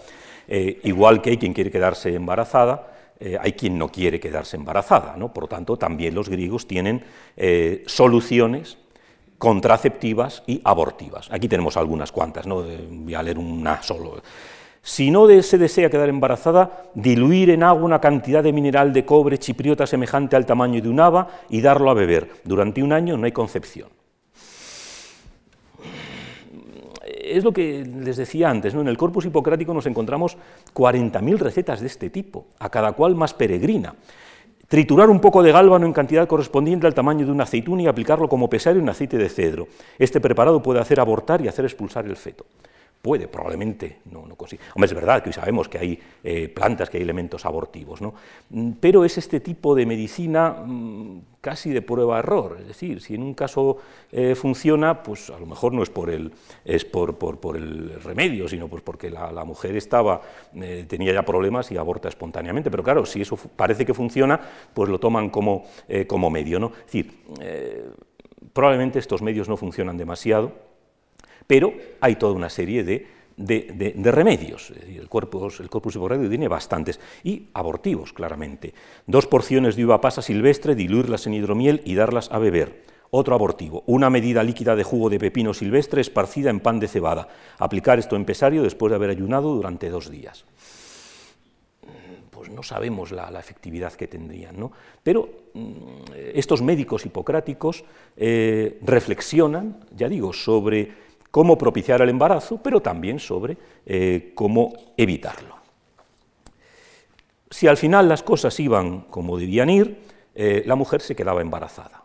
Eh, 0.49 0.81
igual 0.85 1.23
que 1.23 1.31
hay 1.31 1.39
quien 1.39 1.53
quiere 1.53 1.71
quedarse 1.71 2.15
embarazada, 2.15 2.93
eh, 3.21 3.39
hay 3.41 3.53
quien 3.53 3.79
no 3.79 3.91
quiere 3.91 4.19
quedarse 4.19 4.57
embarazada. 4.57 5.17
¿no? 5.17 5.33
Por 5.33 5.45
lo 5.45 5.49
tanto, 5.49 5.77
también 5.77 6.15
los 6.15 6.29
griegos 6.29 6.67
tienen 6.67 7.05
soluciones 7.87 8.79
contraceptivas 9.39 10.43
y 10.47 10.61
abortivas. 10.65 11.29
Aquí 11.31 11.49
tenemos 11.49 11.77
algunas 11.77 12.13
cuantas, 12.13 12.47
¿no? 12.47 12.63
voy 12.63 13.15
a 13.15 13.23
leer 13.23 13.39
una 13.39 13.83
solo. 13.83 14.21
Si 14.83 15.11
no 15.11 15.29
se 15.43 15.59
desea 15.59 15.91
quedar 15.91 16.09
embarazada, 16.09 16.85
diluir 16.95 17.51
en 17.51 17.63
agua 17.63 17.85
una 17.85 18.01
cantidad 18.01 18.43
de 18.43 18.53
mineral 18.53 18.93
de 18.93 19.05
cobre 19.05 19.39
chipriota 19.39 19.87
semejante 19.87 20.37
al 20.37 20.47
tamaño 20.47 20.81
de 20.81 20.89
un 20.89 21.01
haba 21.01 21.29
y 21.51 21.61
darlo 21.61 21.91
a 21.91 21.95
beber. 21.95 22.31
Durante 22.45 22.83
un 22.83 22.93
año 22.93 23.17
no 23.17 23.27
hay 23.27 23.33
concepción. 23.33 23.91
Es 27.05 27.45
lo 27.45 27.53
que 27.53 27.85
les 27.85 28.17
decía 28.17 28.49
antes, 28.49 28.75
¿no? 28.75 28.81
en 28.81 28.89
el 28.89 28.97
corpus 28.97 29.27
hipocrático 29.27 29.75
nos 29.75 29.87
encontramos 29.87 30.37
40.000 30.75 31.39
recetas 31.39 31.81
de 31.81 31.87
este 31.87 32.11
tipo, 32.11 32.47
a 32.59 32.71
cada 32.71 32.93
cual 32.93 33.15
más 33.15 33.35
peregrina. 33.35 33.95
Triturar 34.67 35.11
un 35.11 35.21
poco 35.21 35.43
de 35.43 35.53
gálbano 35.53 35.87
en 35.87 35.93
cantidad 35.93 36.27
correspondiente 36.27 36.87
al 36.87 36.95
tamaño 36.95 37.27
de 37.27 37.33
una 37.33 37.45
aceituna 37.45 37.83
y 37.83 37.87
aplicarlo 37.87 38.29
como 38.29 38.49
pesario 38.49 38.81
en 38.81 38.89
aceite 38.89 39.19
de 39.19 39.29
cedro. 39.29 39.69
Este 39.99 40.21
preparado 40.21 40.63
puede 40.63 40.81
hacer 40.81 41.01
abortar 41.01 41.43
y 41.43 41.49
hacer 41.49 41.65
expulsar 41.65 42.07
el 42.07 42.17
feto. 42.17 42.47
Puede, 43.03 43.29
probablemente, 43.29 44.01
no, 44.11 44.27
no 44.27 44.37
consigue. 44.37 44.63
Hombre, 44.75 44.85
es 44.85 44.93
verdad 44.93 45.23
que 45.23 45.31
hoy 45.31 45.33
sabemos 45.33 45.71
que 45.71 45.79
hay 45.79 45.99
eh, 46.23 46.51
plantas, 46.51 46.91
que 46.91 46.99
hay 46.99 47.03
elementos 47.03 47.47
abortivos, 47.47 48.03
¿no? 48.03 48.13
Mm, 48.51 48.73
pero 48.79 49.07
es 49.07 49.17
este 49.17 49.41
tipo 49.41 49.75
de 49.75 49.87
medicina 49.87 50.51
mm, 50.51 51.21
casi 51.41 51.71
de 51.71 51.81
prueba-error. 51.81 52.59
Es 52.61 52.69
decir, 52.69 53.01
si 53.01 53.15
en 53.15 53.23
un 53.23 53.33
caso 53.33 53.79
eh, 54.13 54.35
funciona, 54.35 55.03
pues 55.03 55.31
a 55.31 55.39
lo 55.39 55.47
mejor 55.47 55.73
no 55.73 55.83
es 55.83 55.89
por 55.89 56.11
el, 56.11 56.31
es 56.63 56.85
por, 56.85 57.17
por, 57.17 57.57
el 57.57 58.03
remedio, 58.03 58.47
sino 58.47 58.69
pues 58.69 58.83
porque 58.83 59.09
la, 59.09 59.45
mujer 59.45 59.77
estaba, 59.77 60.21
eh, 60.55 60.85
tenía 60.87 61.15
ya 61.15 61.25
problemas 61.25 61.73
y 61.73 61.79
aborta 61.79 62.11
espontáneamente. 62.11 62.71
Pero 62.71 62.83
claro, 62.83 63.07
si 63.07 63.23
eso 63.23 63.39
parece 63.57 63.87
que 63.87 63.95
funciona, 63.95 64.39
pues 64.75 64.91
lo 64.91 65.01
toman 65.01 65.31
como, 65.31 65.65
como 66.07 66.29
medio. 66.29 66.61
¿no? 66.61 66.67
Es 66.67 66.85
decir, 66.85 67.25
probablemente 68.53 68.99
estos 68.99 69.23
medios 69.23 69.49
no 69.49 69.57
funcionan 69.57 69.97
demasiado 69.97 70.70
pero 71.51 71.75
hay 72.01 72.15
toda 72.15 72.33
una 72.33 72.49
serie 72.49 72.85
de 72.85 73.19
de, 73.37 74.13
remedios. 74.13 74.71
el, 74.71 75.09
corpus, 75.09 75.59
el 75.59 75.69
corpus 75.69 75.99
tiene 76.29 76.47
bastantes. 76.47 77.01
Y 77.25 77.49
abortivos, 77.55 78.13
claramente. 78.13 78.73
Dos 79.09 79.27
porciones 79.27 79.75
de 79.75 79.85
uva 79.85 80.01
pasa 80.01 80.23
silvestre, 80.23 80.77
diluirlas 80.77 81.27
en 81.27 81.35
hidromiel 81.35 81.83
y 81.85 81.97
darlas 81.97 82.31
a 82.31 82.39
beber. 82.39 82.85
Otro 83.11 83.35
abortivo, 83.35 83.83
una 83.87 84.11
medida 84.11 84.45
líquida 84.45 84.77
de 84.77 84.85
jugo 84.85 85.11
de 85.11 85.19
pepino 85.19 85.53
silvestre 85.53 86.03
esparcida 86.03 86.51
en 86.51 86.61
pan 86.61 86.79
de 86.79 86.87
cebada. 86.87 87.27
Aplicar 87.59 87.99
esto 87.99 88.15
en 88.15 88.25
pesario 88.25 88.63
después 88.63 88.91
de 88.91 88.97
haber 88.97 89.11
ayunado 89.11 89.53
durante 89.53 89.91
dos 89.91 90.09
días. 90.09 90.45
Pues 92.31 92.51
no 92.51 92.63
sabemos 92.63 93.11
la, 93.11 93.29
efectividad 93.41 93.95
que 93.95 94.07
tendrían, 94.07 94.61
¿no? 94.61 94.71
Pero 95.03 95.29
mm, 95.55 96.13
estos 96.35 96.63
médicos 96.63 97.05
hipocráticos 97.07 97.85
eh, 98.17 98.79
reflexionan, 98.83 99.85
ya 99.97 100.09
digo, 100.09 100.33
sobre 100.33 101.10
cómo 101.31 101.57
propiciar 101.57 102.03
el 102.03 102.09
embarazo, 102.09 102.61
pero 102.63 102.81
también 102.81 103.19
sobre 103.19 103.57
eh, 103.87 104.33
cómo 104.35 104.73
evitarlo. 104.97 105.57
Si 107.51 107.67
al 107.67 107.77
final 107.77 108.09
las 108.09 108.23
cosas 108.23 108.59
iban 108.61 109.03
como 109.03 109.39
debían 109.39 109.71
ir, 109.71 109.99
eh, 110.35 110.63
la 110.67 110.77
mujer 110.77 111.01
se 111.01 111.17
quedaba 111.17 111.41
embarazada. 111.41 112.05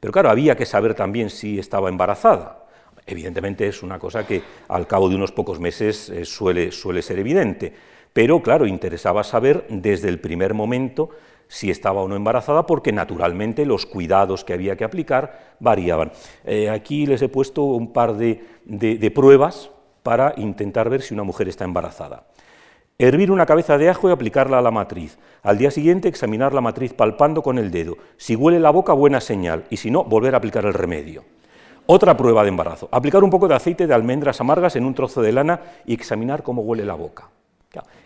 Pero 0.00 0.12
claro, 0.12 0.30
había 0.30 0.56
que 0.56 0.64
saber 0.64 0.94
también 0.94 1.28
si 1.28 1.58
estaba 1.58 1.88
embarazada. 1.88 2.66
Evidentemente 3.06 3.66
es 3.66 3.82
una 3.82 3.98
cosa 3.98 4.26
que 4.26 4.42
al 4.68 4.86
cabo 4.86 5.08
de 5.08 5.16
unos 5.16 5.32
pocos 5.32 5.60
meses 5.60 6.08
eh, 6.10 6.24
suele, 6.24 6.70
ser 7.02 7.18
evidente, 7.18 7.72
pero 8.12 8.42
claro, 8.42 8.66
interesaba 8.66 9.24
saber 9.24 9.66
desde 9.68 10.08
el 10.08 10.20
primer 10.20 10.54
momento 10.54 11.10
si 11.48 11.70
estaba 11.70 12.02
o 12.02 12.08
no 12.08 12.16
embarazada, 12.16 12.66
porque 12.66 12.92
naturalmente 12.92 13.64
los 13.64 13.86
cuidados 13.86 14.44
que 14.44 14.52
había 14.52 14.76
que 14.76 14.84
aplicar 14.84 15.56
variaban. 15.60 16.12
Aquí 16.70 17.06
les 17.06 17.22
he 17.22 17.30
puesto 17.30 17.62
un 17.62 17.94
par 17.94 18.18
de, 18.18 18.44
pruebas 19.14 19.70
para 20.02 20.34
intentar 20.36 20.88
ver 20.90 21.02
si 21.02 21.14
una 21.14 21.22
mujer 21.22 21.48
está 21.48 21.64
embarazada. 21.64 22.24
Hervir 22.98 23.30
una 23.30 23.46
cabeza 23.46 23.78
de 23.78 23.88
ajo 23.88 24.08
y 24.08 24.12
aplicarla 24.12 24.58
a 24.58 24.62
la 24.62 24.70
matriz. 24.70 25.18
Al 25.42 25.56
día 25.56 25.70
siguiente 25.70 26.08
examinar 26.08 26.52
la 26.52 26.60
matriz 26.60 26.92
palpando 26.94 27.42
con 27.42 27.58
el 27.58 27.70
dedo. 27.70 27.96
Si 28.16 28.34
huele 28.34 28.58
la 28.58 28.70
boca, 28.70 28.92
buena 28.92 29.20
señal, 29.20 29.64
y 29.70 29.76
si 29.76 29.90
no, 29.90 30.02
volver 30.02 30.34
a 30.34 30.38
aplicar 30.38 30.64
el 30.66 30.74
remedio. 30.74 31.24
Otra 31.86 32.16
prueba 32.16 32.42
de 32.42 32.48
embarazo. 32.48 32.88
Aplicar 32.90 33.22
un 33.22 33.30
poco 33.30 33.48
de 33.48 33.54
aceite 33.54 33.86
de 33.86 33.94
almendras 33.94 34.40
amargas 34.40 34.76
en 34.76 34.84
un 34.84 34.94
trozo 34.94 35.22
de 35.22 35.32
lana 35.32 35.60
y 35.86 35.94
examinar 35.94 36.42
cómo 36.42 36.62
huele 36.62 36.84
la 36.84 36.94
boca. 36.94 37.30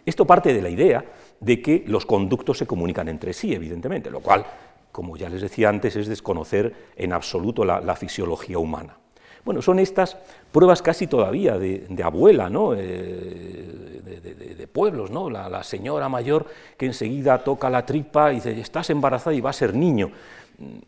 Esto 0.05 0.27
parte 0.27 0.53
de 0.53 0.63
la 0.63 0.69
idea 0.69 1.05
de 1.41 1.63
que 1.63 1.85
los 1.87 2.07
conductos 2.07 2.59
se 2.59 2.67
comunican 2.67 3.09
entre 3.09 3.33
sí, 3.33 3.55
evidentemente, 3.55 4.11
lo 4.11 4.21
cual, 4.21 4.45
como 4.91 5.17
ya 5.17 5.29
les 5.29 5.41
decía 5.41 5.69
antes, 5.69 5.97
es 5.97 6.09
desconocer 6.09 6.75
en 6.97 7.13
absoluto 7.13 7.65
la, 7.65 7.97
fisiología 7.97 8.59
humana. 8.59 8.97
Bueno, 9.45 9.61
son 9.61 9.81
estas 9.81 10.17
pruebas 10.53 10.83
casi 10.83 11.07
todavía 11.09 11.59
de, 11.59 12.03
abuela, 12.03 12.49
¿no? 12.49 12.75
Eh, 12.75 14.01
de, 14.57 14.69
pueblos, 14.69 15.11
¿no? 15.11 15.29
La, 15.29 15.63
señora 15.65 16.09
mayor 16.09 16.47
que 16.77 16.87
enseguida 16.87 17.39
toca 17.39 17.69
la 17.69 17.85
tripa 17.85 18.33
y 18.33 18.37
dice, 18.37 18.59
estás 18.59 18.89
embarazada 18.91 19.35
y 19.35 19.41
va 19.41 19.51
a 19.51 19.53
ser 19.53 19.75
niño. 19.75 20.11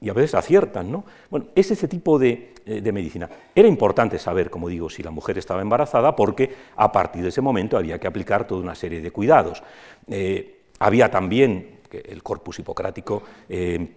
Y 0.00 0.09
a 0.09 0.12
veces 0.12 0.34
aciertan, 0.34 0.90
¿no? 0.90 1.05
Bueno, 1.30 1.46
es 1.55 1.70
ese 1.70 1.88
tipo 1.88 2.18
de, 2.18 2.55
eh, 2.64 2.92
medicina. 2.92 3.28
Era 3.55 3.66
importante 3.66 4.18
saber, 4.18 4.48
como 4.48 4.68
digo, 4.68 4.88
si 4.88 5.02
la 5.02 5.11
mujer 5.11 5.36
estaba 5.36 5.61
embarazada, 5.61 6.14
porque 6.14 6.55
a 6.76 6.92
partir 6.92 7.22
de 7.22 7.30
ese 7.30 7.40
momento 7.40 7.76
había 7.76 7.98
que 7.98 8.07
aplicar 8.07 8.46
toda 8.46 8.62
una 8.62 8.74
serie 8.74 9.00
de 9.00 9.11
cuidados. 9.11 9.62
Eh, 10.09 10.61
había 10.78 11.11
también 11.11 11.74
el 12.05 12.22
corpus 12.22 12.59
hipocrático 12.59 13.22
eh, 13.49 13.95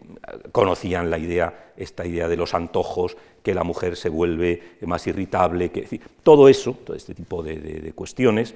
conocían 0.52 1.10
la 1.10 1.18
idea, 1.18 1.72
esta 1.78 2.06
idea 2.06 2.28
de 2.28 2.38
los 2.38 2.54
antojos, 2.54 3.18
que 3.44 3.54
la 3.54 3.64
mujer 3.64 3.96
se 3.96 4.10
vuelve 4.10 4.78
más 4.82 5.08
irritable, 5.08 5.72
que, 5.72 6.02
todo 6.24 6.48
eso, 6.50 6.74
todo 6.84 6.96
este 6.96 7.14
tipo 7.16 7.44
de, 7.44 7.92
cuestiones, 7.96 8.56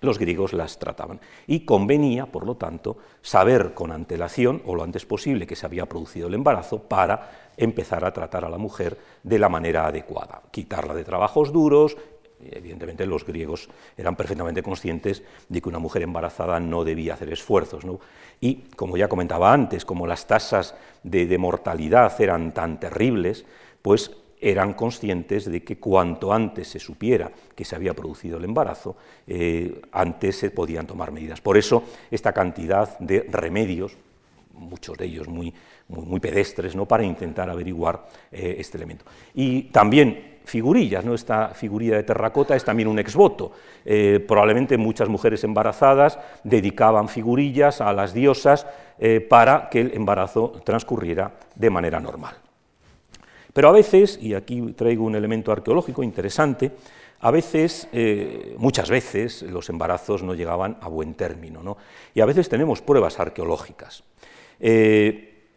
los 0.00 0.18
griegos 0.18 0.52
las 0.52 0.78
trataban. 0.78 1.20
Y 1.46 1.64
convenía, 1.64 2.26
por 2.26 2.46
lo 2.46 2.56
tanto, 2.56 2.96
saber 3.22 3.74
con 3.74 3.92
antelación, 3.92 4.62
o 4.66 4.74
lo 4.74 4.82
antes 4.82 5.04
posible, 5.04 5.46
que 5.46 5.56
se 5.56 5.66
había 5.66 5.86
producido 5.86 6.28
el 6.28 6.34
embarazo 6.34 6.82
para 6.82 7.50
empezar 7.56 8.04
a 8.04 8.12
tratar 8.12 8.44
a 8.44 8.48
la 8.48 8.58
mujer 8.58 8.96
de 9.22 9.38
la 9.38 9.48
manera 9.48 9.86
adecuada, 9.86 10.42
quitarla 10.50 10.94
de 10.94 11.04
trabajos 11.04 11.52
duros, 11.52 11.96
Evidentemente 12.42 13.06
los 13.06 13.24
griegos 13.24 13.68
eran 13.96 14.16
perfectamente 14.16 14.62
conscientes 14.62 15.22
de 15.48 15.60
que 15.60 15.68
una 15.68 15.78
mujer 15.78 16.02
embarazada 16.02 16.58
no 16.58 16.84
debía 16.84 17.14
hacer 17.14 17.32
esfuerzos. 17.32 17.84
Y 18.40 18.56
como 18.76 18.96
ya 18.96 19.08
comentaba 19.08 19.52
antes, 19.52 19.84
como 19.84 20.06
las 20.06 20.26
tasas 20.26 20.74
de, 21.02 21.38
mortalidad 21.38 22.18
eran 22.20 22.52
tan 22.52 22.80
terribles, 22.80 23.44
pues 23.82 24.10
eran 24.40 24.72
conscientes 24.72 25.44
de 25.44 25.62
que 25.62 25.78
cuanto 25.78 26.32
antes 26.32 26.68
se 26.68 26.78
supiera 26.78 27.30
que 27.54 27.64
se 27.64 27.76
había 27.76 27.92
producido 27.92 28.38
el 28.38 28.44
embarazo, 28.44 28.96
eh, 29.26 29.82
antes 29.92 30.36
se 30.36 30.50
podían 30.50 30.86
tomar 30.86 31.12
medidas. 31.12 31.42
Por 31.42 31.58
eso 31.58 31.84
esta 32.10 32.32
cantidad 32.32 32.98
de 33.00 33.26
remedios, 33.28 33.98
muchos 34.54 34.96
de 34.96 35.04
ellos 35.04 35.28
muy, 35.28 35.52
muy, 35.88 36.20
pedestres, 36.20 36.74
¿no? 36.74 36.86
para 36.86 37.04
intentar 37.04 37.50
averiguar 37.50 38.08
eh, 38.32 38.56
este 38.58 38.78
elemento. 38.78 39.04
Y 39.34 39.64
también 39.64 40.39
figurillas, 40.44 41.04
¿no? 41.04 41.14
esta 41.14 41.48
figurilla 41.48 41.96
de 41.96 42.02
terracota 42.02 42.56
es 42.56 42.64
también 42.64 42.88
un 42.88 42.98
exvoto. 42.98 43.52
Eh, 43.84 44.24
probablemente 44.26 44.76
muchas 44.76 45.08
mujeres 45.08 45.44
embarazadas 45.44 46.18
dedicaban 46.44 47.08
figurillas 47.08 47.80
a 47.80 47.92
las 47.92 48.12
diosas 48.12 48.66
eh, 48.98 49.20
para 49.20 49.68
que 49.70 49.80
el 49.80 49.94
embarazo 49.94 50.52
transcurriera 50.64 51.32
de 51.54 51.70
manera 51.70 52.00
normal. 52.00 52.34
Pero 53.52 53.68
a 53.68 53.72
veces, 53.72 54.18
y 54.20 54.34
aquí 54.34 54.60
traigo 54.72 55.04
un 55.04 55.14
elemento 55.14 55.52
arqueológico 55.52 56.02
interesante, 56.02 56.72
a 57.20 57.30
veces, 57.30 57.88
eh, 57.92 58.54
muchas 58.58 58.88
veces, 58.88 59.42
los 59.42 59.68
embarazos 59.68 60.22
no 60.22 60.34
llegaban 60.34 60.78
a 60.80 60.88
buen 60.88 61.14
término, 61.14 61.62
¿no? 61.62 61.76
y 62.14 62.20
a 62.20 62.26
veces 62.26 62.48
tenemos 62.48 62.80
pruebas 62.80 63.20
arqueológicas. 63.20 64.04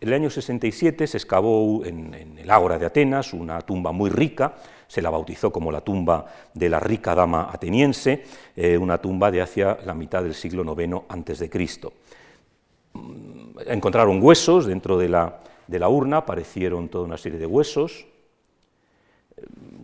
En 0.03 0.09
el 0.09 0.15
año 0.15 0.29
67 0.29 1.07
se 1.07 1.15
excavó 1.15 1.85
en, 1.85 2.37
el 2.37 2.51
Ágora 2.51 2.77
de 2.77 2.85
Atenas 2.85 3.31
una 3.31 3.61
tumba 3.61 3.93
muy 3.93 4.09
rica, 4.09 4.55
se 4.85 5.01
la 5.01 5.09
bautizó 5.09 5.49
como 5.49 5.71
la 5.71 5.79
tumba 5.79 6.25
de 6.53 6.67
la 6.67 6.81
rica 6.81 7.15
dama 7.15 7.49
ateniense, 7.49 8.25
eh, 8.53 8.77
una 8.77 8.97
tumba 8.97 9.31
de 9.31 9.41
hacia 9.41 9.77
la 9.85 9.93
mitad 9.93 10.21
del 10.21 10.33
siglo 10.33 10.65
IX 10.77 10.95
a.C. 11.07 11.49
Mm, 12.91 13.59
encontraron 13.65 14.21
huesos 14.21 14.65
dentro 14.65 14.97
de 14.97 15.07
la, 15.07 15.39
urna, 15.87 16.17
aparecieron 16.17 16.89
toda 16.89 17.05
una 17.05 17.17
serie 17.17 17.39
de 17.39 17.45
huesos, 17.45 18.05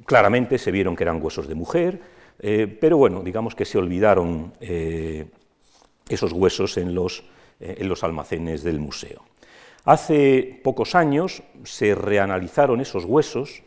claramente 0.05 0.57
se 0.57 0.71
vieron 0.71 0.97
que 0.97 1.03
eran 1.03 1.23
huesos 1.23 1.47
de 1.47 1.55
mujer, 1.55 2.01
eh, 2.41 2.67
pero 2.67 2.97
bueno, 2.97 3.21
digamos 3.21 3.55
que 3.55 3.63
se 3.63 3.77
olvidaron 3.77 4.51
eh, 4.59 5.27
esos 6.09 6.33
huesos 6.33 6.75
en 6.75 6.93
los 6.93 8.03
almacenes 8.03 8.63
del 8.63 8.81
museo. 8.81 9.23
Hace 9.85 10.59
pocos 10.63 10.95
años 10.95 11.43
se 11.63 11.95
reanalizaron 11.95 12.81
esos 12.81 13.05
huesos 13.05 13.63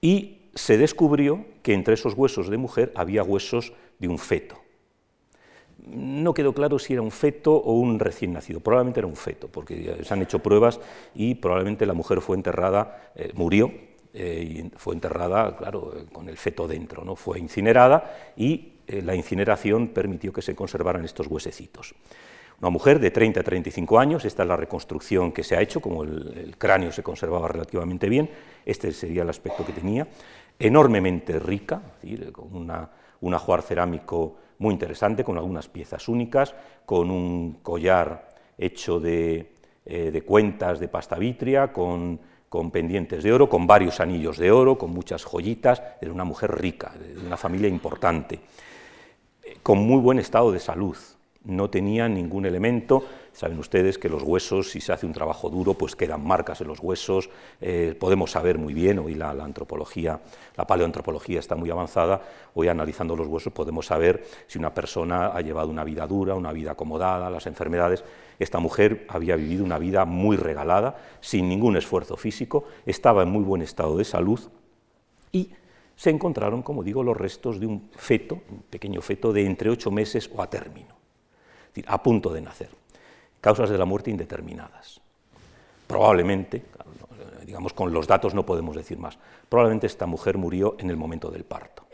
y 0.00 0.38
se 0.54 0.78
descubrió 0.78 1.44
que 1.62 1.74
entre 1.74 1.94
esos 1.94 2.14
huesos 2.14 2.48
de 2.48 2.56
mujer 2.56 2.92
había 2.96 3.22
huesos 3.22 3.72
de 3.98 4.08
un 4.08 4.18
feto. 4.18 4.56
No 5.86 6.34
quedó 6.34 6.52
claro 6.52 6.78
si 6.78 6.92
era 6.92 7.02
un 7.02 7.10
feto 7.10 7.54
o 7.54 7.72
un 7.72 7.98
recién 7.98 8.32
nacido, 8.32 8.60
probablemente 8.60 9.00
era 9.00 9.06
un 9.06 9.16
feto, 9.16 9.48
porque 9.48 10.00
se 10.02 10.14
han 10.14 10.22
hecho 10.22 10.40
pruebas 10.40 10.78
y 11.14 11.36
probablemente 11.36 11.86
la 11.86 11.94
mujer 11.94 12.20
fue 12.20 12.36
enterrada, 12.36 13.12
eh, 13.14 13.32
murió, 13.34 13.72
eh, 14.12 14.64
y 14.66 14.70
fue 14.76 14.94
enterrada, 14.94 15.56
claro, 15.56 15.94
con 16.12 16.28
el 16.28 16.36
feto 16.36 16.66
dentro, 16.66 17.04
¿no? 17.04 17.14
fue 17.14 17.38
incinerada 17.38 18.32
y 18.36 18.72
eh, 18.86 19.02
la 19.02 19.14
incineración 19.14 19.88
permitió 19.88 20.32
que 20.32 20.42
se 20.42 20.54
conservaran 20.54 21.04
estos 21.04 21.28
huesecitos. 21.28 21.94
Una 22.60 22.68
mujer 22.68 23.00
de 23.00 23.10
30 23.10 23.40
a 23.40 23.42
35 23.42 23.98
años, 23.98 24.24
esta 24.26 24.42
es 24.42 24.48
la 24.48 24.56
reconstrucción 24.56 25.32
que 25.32 25.42
se 25.42 25.56
ha 25.56 25.62
hecho, 25.62 25.80
como 25.80 26.02
el, 26.02 26.54
cráneo 26.58 26.92
se 26.92 27.02
conservaba 27.02 27.48
relativamente 27.48 28.06
bien, 28.08 28.28
este 28.66 28.92
sería 28.92 29.22
el 29.22 29.30
aspecto 29.30 29.64
que 29.64 29.72
tenía, 29.72 30.06
enormemente 30.58 31.38
rica, 31.38 31.80
con 32.32 32.70
un 33.22 33.34
ajuar 33.34 33.62
cerámico 33.62 34.36
muy 34.58 34.74
interesante, 34.74 35.24
con 35.24 35.38
algunas 35.38 35.68
piezas 35.68 36.06
únicas, 36.06 36.54
con 36.84 37.10
un 37.10 37.60
collar 37.62 38.28
hecho 38.58 39.00
de, 39.00 39.54
eh, 39.86 40.22
cuentas 40.26 40.78
de 40.80 40.88
pasta 40.88 41.16
vitria, 41.16 41.72
con, 41.72 42.20
con, 42.50 42.70
pendientes 42.70 43.24
de 43.24 43.32
oro, 43.32 43.48
con 43.48 43.66
varios 43.66 44.00
anillos 44.00 44.36
de 44.36 44.50
oro, 44.50 44.76
con 44.76 44.90
muchas 44.90 45.24
joyitas, 45.24 45.82
era 45.98 46.12
una 46.12 46.24
mujer 46.24 46.60
rica, 46.60 46.92
de 46.98 47.26
una 47.26 47.38
familia 47.38 47.68
importante, 47.68 48.40
con 49.62 49.78
muy 49.78 49.98
buen 50.02 50.18
estado 50.18 50.52
de 50.52 50.60
salud, 50.60 50.98
no 51.44 51.70
tenía 51.70 52.08
ningún 52.08 52.46
elemento. 52.46 53.04
Saben 53.32 53.58
ustedes 53.58 53.98
que 53.98 54.08
los 54.08 54.22
huesos, 54.22 54.70
si 54.70 54.80
se 54.80 54.92
hace 54.92 55.06
un 55.06 55.12
trabajo 55.12 55.48
duro, 55.48 55.74
pues 55.74 55.96
quedan 55.96 56.26
marcas 56.26 56.60
en 56.60 56.68
los 56.68 56.80
huesos. 56.80 57.30
Eh, 57.60 57.96
podemos 57.98 58.32
saber 58.32 58.58
muy 58.58 58.74
bien, 58.74 58.98
hoy 58.98 59.14
la, 59.14 59.30
antropología, 59.30 60.20
la 60.56 60.66
paleoantropología 60.66 61.40
está 61.40 61.56
muy 61.56 61.70
avanzada, 61.70 62.20
hoy 62.54 62.68
analizando 62.68 63.16
los 63.16 63.26
huesos 63.26 63.52
podemos 63.52 63.86
saber 63.86 64.24
si 64.46 64.58
una 64.58 64.74
persona 64.74 65.28
ha 65.28 65.40
llevado 65.40 65.70
una 65.70 65.84
vida 65.84 66.06
dura, 66.06 66.34
una 66.34 66.52
vida 66.52 66.72
acomodada, 66.72 67.30
las 67.30 67.46
enfermedades. 67.46 68.04
Esta 68.38 68.58
mujer 68.58 69.06
había 69.08 69.36
vivido 69.36 69.64
una 69.64 69.78
vida 69.78 70.04
muy 70.04 70.36
regalada, 70.36 70.96
sin 71.20 71.48
ningún 71.48 71.76
esfuerzo 71.76 72.16
físico, 72.16 72.64
estaba 72.84 73.22
en 73.22 73.30
muy 73.30 73.44
buen 73.44 73.62
estado 73.62 73.96
de 73.96 74.04
salud 74.04 74.40
y 75.32 75.50
se 76.00 76.10
encontraron, 76.10 76.62
como 76.62 76.82
digo, 76.82 77.02
los 77.02 77.16
restos 77.16 77.60
de 77.60 77.66
un 77.66 77.90
feto, 77.92 78.40
un 78.50 78.62
pequeño 78.62 79.02
feto 79.02 79.34
de 79.34 79.44
entre 79.44 79.68
ocho 79.68 79.90
meses 79.90 80.30
o 80.34 80.40
a 80.40 80.48
término, 80.48 80.99
decir, 81.70 81.84
a 81.88 82.02
punto 82.02 82.32
de 82.32 82.40
nacer. 82.40 82.70
Causas 83.40 83.70
de 83.70 83.78
la 83.78 83.84
muerte 83.84 84.10
indeterminadas. 84.10 85.00
Probablemente, 85.86 86.62
digamos, 87.44 87.72
con 87.72 87.92
los 87.92 88.06
datos 88.06 88.34
no 88.34 88.46
podemos 88.46 88.76
decir 88.76 88.98
más, 88.98 89.18
probablemente 89.48 89.86
esta 89.86 90.06
mujer 90.06 90.38
murió 90.38 90.76
en 90.78 90.90
el 90.90 90.96
momento 90.96 91.30
del 91.30 91.44
parto. 91.44 91.86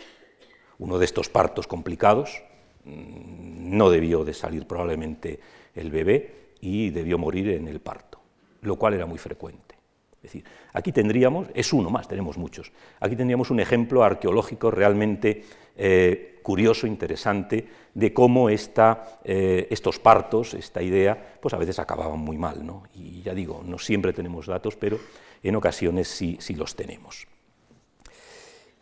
Uno 0.79 0.99
de 0.99 1.05
estos 1.05 1.29
partos 1.29 1.67
complicados, 1.67 2.43
mm, 2.85 3.77
no 3.77 3.89
debió 3.89 4.25
de 4.25 4.35
salir 4.35 4.67
probablemente 4.67 5.41
el 5.75 5.91
bebé 5.91 6.51
y 6.61 6.91
debió 6.91 7.19
morir 7.19 7.49
en 7.51 7.69
el 7.69 7.81
parto, 7.81 8.21
lo 8.63 8.77
cual 8.77 8.95
era 8.95 9.07
muy 9.07 9.19
frecuente. 9.19 9.77
Es 10.17 10.23
decir, 10.33 10.45
aquí 10.73 10.93
tendríamos, 10.93 11.49
es 11.55 11.73
uno 11.73 11.89
más, 11.89 12.09
tenemos 12.09 12.37
muchos, 12.37 12.73
aquí 13.01 13.17
tendríamos 13.17 13.51
un 13.51 13.61
ejemplo 13.61 14.03
arqueológico 14.03 14.71
realmente 14.71 15.45
eh, 15.77 16.39
curioso, 16.43 16.87
interesante, 16.87 17.67
de 17.93 18.15
cómo 18.15 18.49
eh, 18.49 19.67
estos 19.71 19.99
partos, 19.99 20.55
esta 20.55 20.83
idea, 20.83 21.39
pues 21.41 21.55
a 21.55 21.59
veces 21.59 21.79
acababan 21.79 22.21
muy 22.21 22.39
mal. 22.39 22.65
¿no? 22.65 22.85
Y 22.95 23.23
ya 23.23 23.35
digo, 23.35 23.63
no 23.65 23.79
siempre 23.79 24.13
tenemos 24.13 24.47
datos, 24.47 24.77
pero 24.77 24.99
en 25.43 25.57
ocasiones 25.57 26.09
sí, 26.09 26.37
sí 26.41 26.55
los 26.55 26.77
tenemos. 26.77 27.27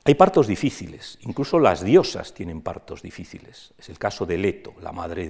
Hay 0.07 0.15
partos 0.15 0.47
difíciles, 0.47 1.19
incluso 1.23 1.59
las 1.59 1.83
diosas 1.83 2.35
tienen 2.35 2.61
partos 2.61 3.01
difíciles. 3.01 3.73
Es 3.79 3.89
el 3.89 3.99
caso 3.99 4.27
de 4.27 4.37
Leto, 4.37 4.75
la 4.83 4.93
madre 4.93 5.29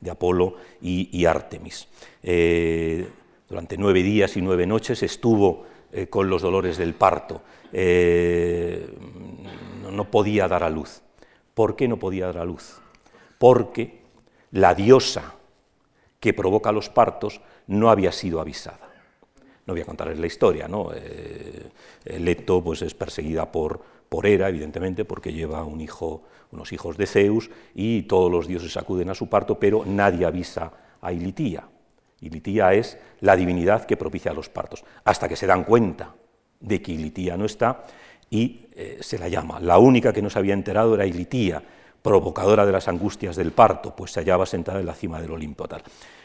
de, 0.00 0.10
Apolo 0.10 0.54
y, 0.80 1.24
Artemis. 1.24 1.88
Eh, 2.22 3.08
durante 3.48 3.76
nueve 3.76 4.04
días 4.04 4.36
y 4.36 4.40
nueve 4.40 4.64
noches 4.66 5.02
estuvo 5.02 5.66
con 6.08 6.30
los 6.30 6.40
dolores 6.40 6.78
del 6.78 6.94
parto. 6.94 7.42
No 9.92 10.10
podía 10.10 10.48
dar 10.48 10.62
a 10.62 10.70
luz. 10.70 11.02
¿Por 11.54 11.76
qué 11.76 11.88
no 11.88 11.98
podía 11.98 12.26
dar 12.26 12.38
a 12.38 12.44
luz? 12.44 12.80
Porque 13.38 14.02
la 14.50 14.74
diosa 14.74 15.34
que 16.20 16.32
provoca 16.32 16.72
los 16.72 16.88
partos 16.88 17.40
no 17.66 17.90
había 17.90 18.12
sido 18.12 18.40
avisada. 18.40 18.88
No 19.66 19.74
voy 19.74 19.82
a 19.82 19.86
contarles 19.86 20.18
la 20.18 20.26
historia, 20.26 20.66
¿no? 20.68 20.90
Leto 22.04 22.62
pues, 22.62 22.82
es 22.82 22.94
perseguida 22.94 23.50
por, 23.50 23.80
por 24.08 24.26
Hera, 24.26 24.48
evidentemente, 24.48 25.04
porque 25.04 25.32
lleva 25.32 25.64
un 25.64 25.80
hijo, 25.80 26.22
unos 26.50 26.72
hijos 26.72 26.96
de 26.96 27.06
Zeus 27.06 27.50
y 27.74 28.02
todos 28.02 28.30
los 28.30 28.46
dioses 28.46 28.76
acuden 28.76 29.10
a 29.10 29.14
su 29.14 29.28
parto, 29.28 29.58
pero 29.58 29.84
nadie 29.86 30.26
avisa 30.26 30.72
a 31.00 31.12
Ilitía. 31.12 31.68
Ilitía 32.20 32.72
es 32.74 32.98
la 33.20 33.36
divinidad 33.36 33.84
que 33.84 33.96
propicia 33.96 34.32
los 34.32 34.48
partos, 34.48 34.84
hasta 35.04 35.28
que 35.28 35.36
se 35.36 35.46
dan 35.46 35.64
cuenta 35.64 36.14
de 36.60 36.80
que 36.80 36.92
Ilitía 36.92 37.36
no 37.36 37.44
está 37.44 37.84
y 38.32 38.66
eh, 38.74 38.96
se 39.00 39.18
la 39.18 39.28
llama. 39.28 39.60
La 39.60 39.78
única 39.78 40.12
que 40.12 40.22
no 40.22 40.30
se 40.30 40.38
había 40.38 40.54
enterado 40.54 40.94
era 40.94 41.06
Ilitía, 41.06 41.62
provocadora 42.00 42.64
de 42.64 42.72
las 42.72 42.88
angustias 42.88 43.36
del 43.36 43.52
parto, 43.52 43.94
pues 43.94 44.10
se 44.10 44.20
hallaba 44.20 44.46
sentada 44.46 44.80
en 44.80 44.86
la 44.86 44.94
cima 44.94 45.20
del 45.20 45.30
Olimpo. 45.30 45.68
Tal. 45.68 45.82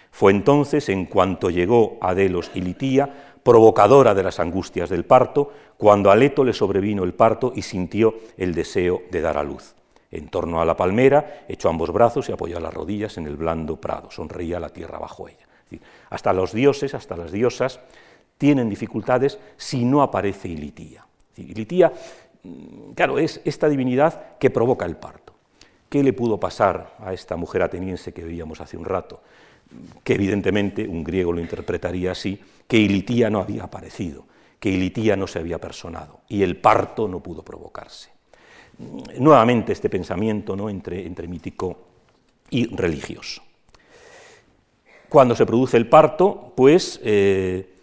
Fue 0.10 0.32
entonces, 0.32 0.88
en 0.88 1.06
cuanto 1.06 1.50
llegó 1.50 1.98
a 2.00 2.16
Delos 2.16 2.50
Ilitía, 2.56 3.36
provocadora 3.44 4.16
de 4.16 4.24
las 4.24 4.40
angustias 4.40 4.90
del 4.90 5.04
parto, 5.04 5.52
cuando 5.78 6.10
a 6.10 6.16
Leto 6.16 6.46
le 6.46 6.54
sobrevino 6.54 7.04
el 7.04 7.14
parto 7.14 7.52
y 7.54 7.62
sintió 7.62 8.16
el 8.38 8.56
deseo 8.56 9.04
de 9.12 9.22
dar 9.22 9.38
a 9.38 9.44
luz. 9.44 9.76
En 10.10 10.30
torno 10.30 10.62
a 10.62 10.66
la 10.66 10.78
palmera, 10.78 11.44
echó 11.50 11.70
ambos 11.70 11.92
brazos 11.92 12.30
y 12.30 12.32
apoyó 12.32 12.62
las 12.62 12.74
rodillas 12.74 13.18
en 13.18 13.28
el 13.28 13.36
blando 13.36 13.76
prado. 13.76 14.10
Sonreía 14.10 14.62
la 14.62 14.70
tierra 14.70 14.98
bajo 14.98 15.28
ella. 15.28 15.46
hasta 16.10 16.32
los 16.32 16.54
dioses, 16.54 16.94
hasta 16.94 17.18
las 17.18 17.34
diosas, 17.34 17.82
tienen 18.38 18.70
dificultades 18.70 19.38
si 19.58 19.84
no 19.84 20.02
aparece 20.02 20.48
Ilitía. 20.48 21.07
Ilitía, 21.42 21.92
mm, 22.44 22.92
claro, 22.94 23.20
es 23.20 23.42
esta 23.46 23.70
divinidad 23.70 24.38
que 24.38 24.50
provoca 24.50 24.86
el 24.86 24.96
parto. 24.96 25.34
¿Qué 25.90 26.04
le 26.04 26.14
pudo 26.14 26.40
pasar 26.40 26.96
a 27.00 27.14
esta 27.14 27.38
mujer 27.38 27.62
ateniense 27.62 28.14
que 28.14 28.24
veíamos 28.24 28.60
hace 28.60 28.78
un 28.78 28.86
rato? 28.86 29.22
Que 30.04 30.16
evidentemente 30.16 30.88
un 30.88 31.04
griego 31.04 31.32
lo 31.32 31.40
interpretaría 31.40 32.12
así, 32.12 32.40
que 32.68 32.78
Ilitía 32.78 33.30
no 33.30 33.40
había 33.40 33.64
aparecido, 33.64 34.26
que 34.60 34.70
Ilitía 34.70 35.16
no 35.16 35.28
se 35.28 35.40
había 35.40 35.60
personado 35.60 36.22
y 36.28 36.44
el 36.44 36.58
parto 36.58 37.08
no 37.08 37.22
pudo 37.22 37.44
provocarse. 37.44 38.10
Nuevamente 39.18 39.72
este 39.72 39.90
pensamiento 39.90 40.56
¿no? 40.56 40.70
entre, 40.70 41.06
entre 41.06 41.28
mítico 41.28 41.80
y 42.50 42.68
religioso. 42.76 43.42
Cuando 45.10 45.36
se 45.36 45.46
produce 45.46 45.78
el 45.78 45.88
parto, 45.88 46.54
pues 46.56 47.00
eh, 47.04 47.76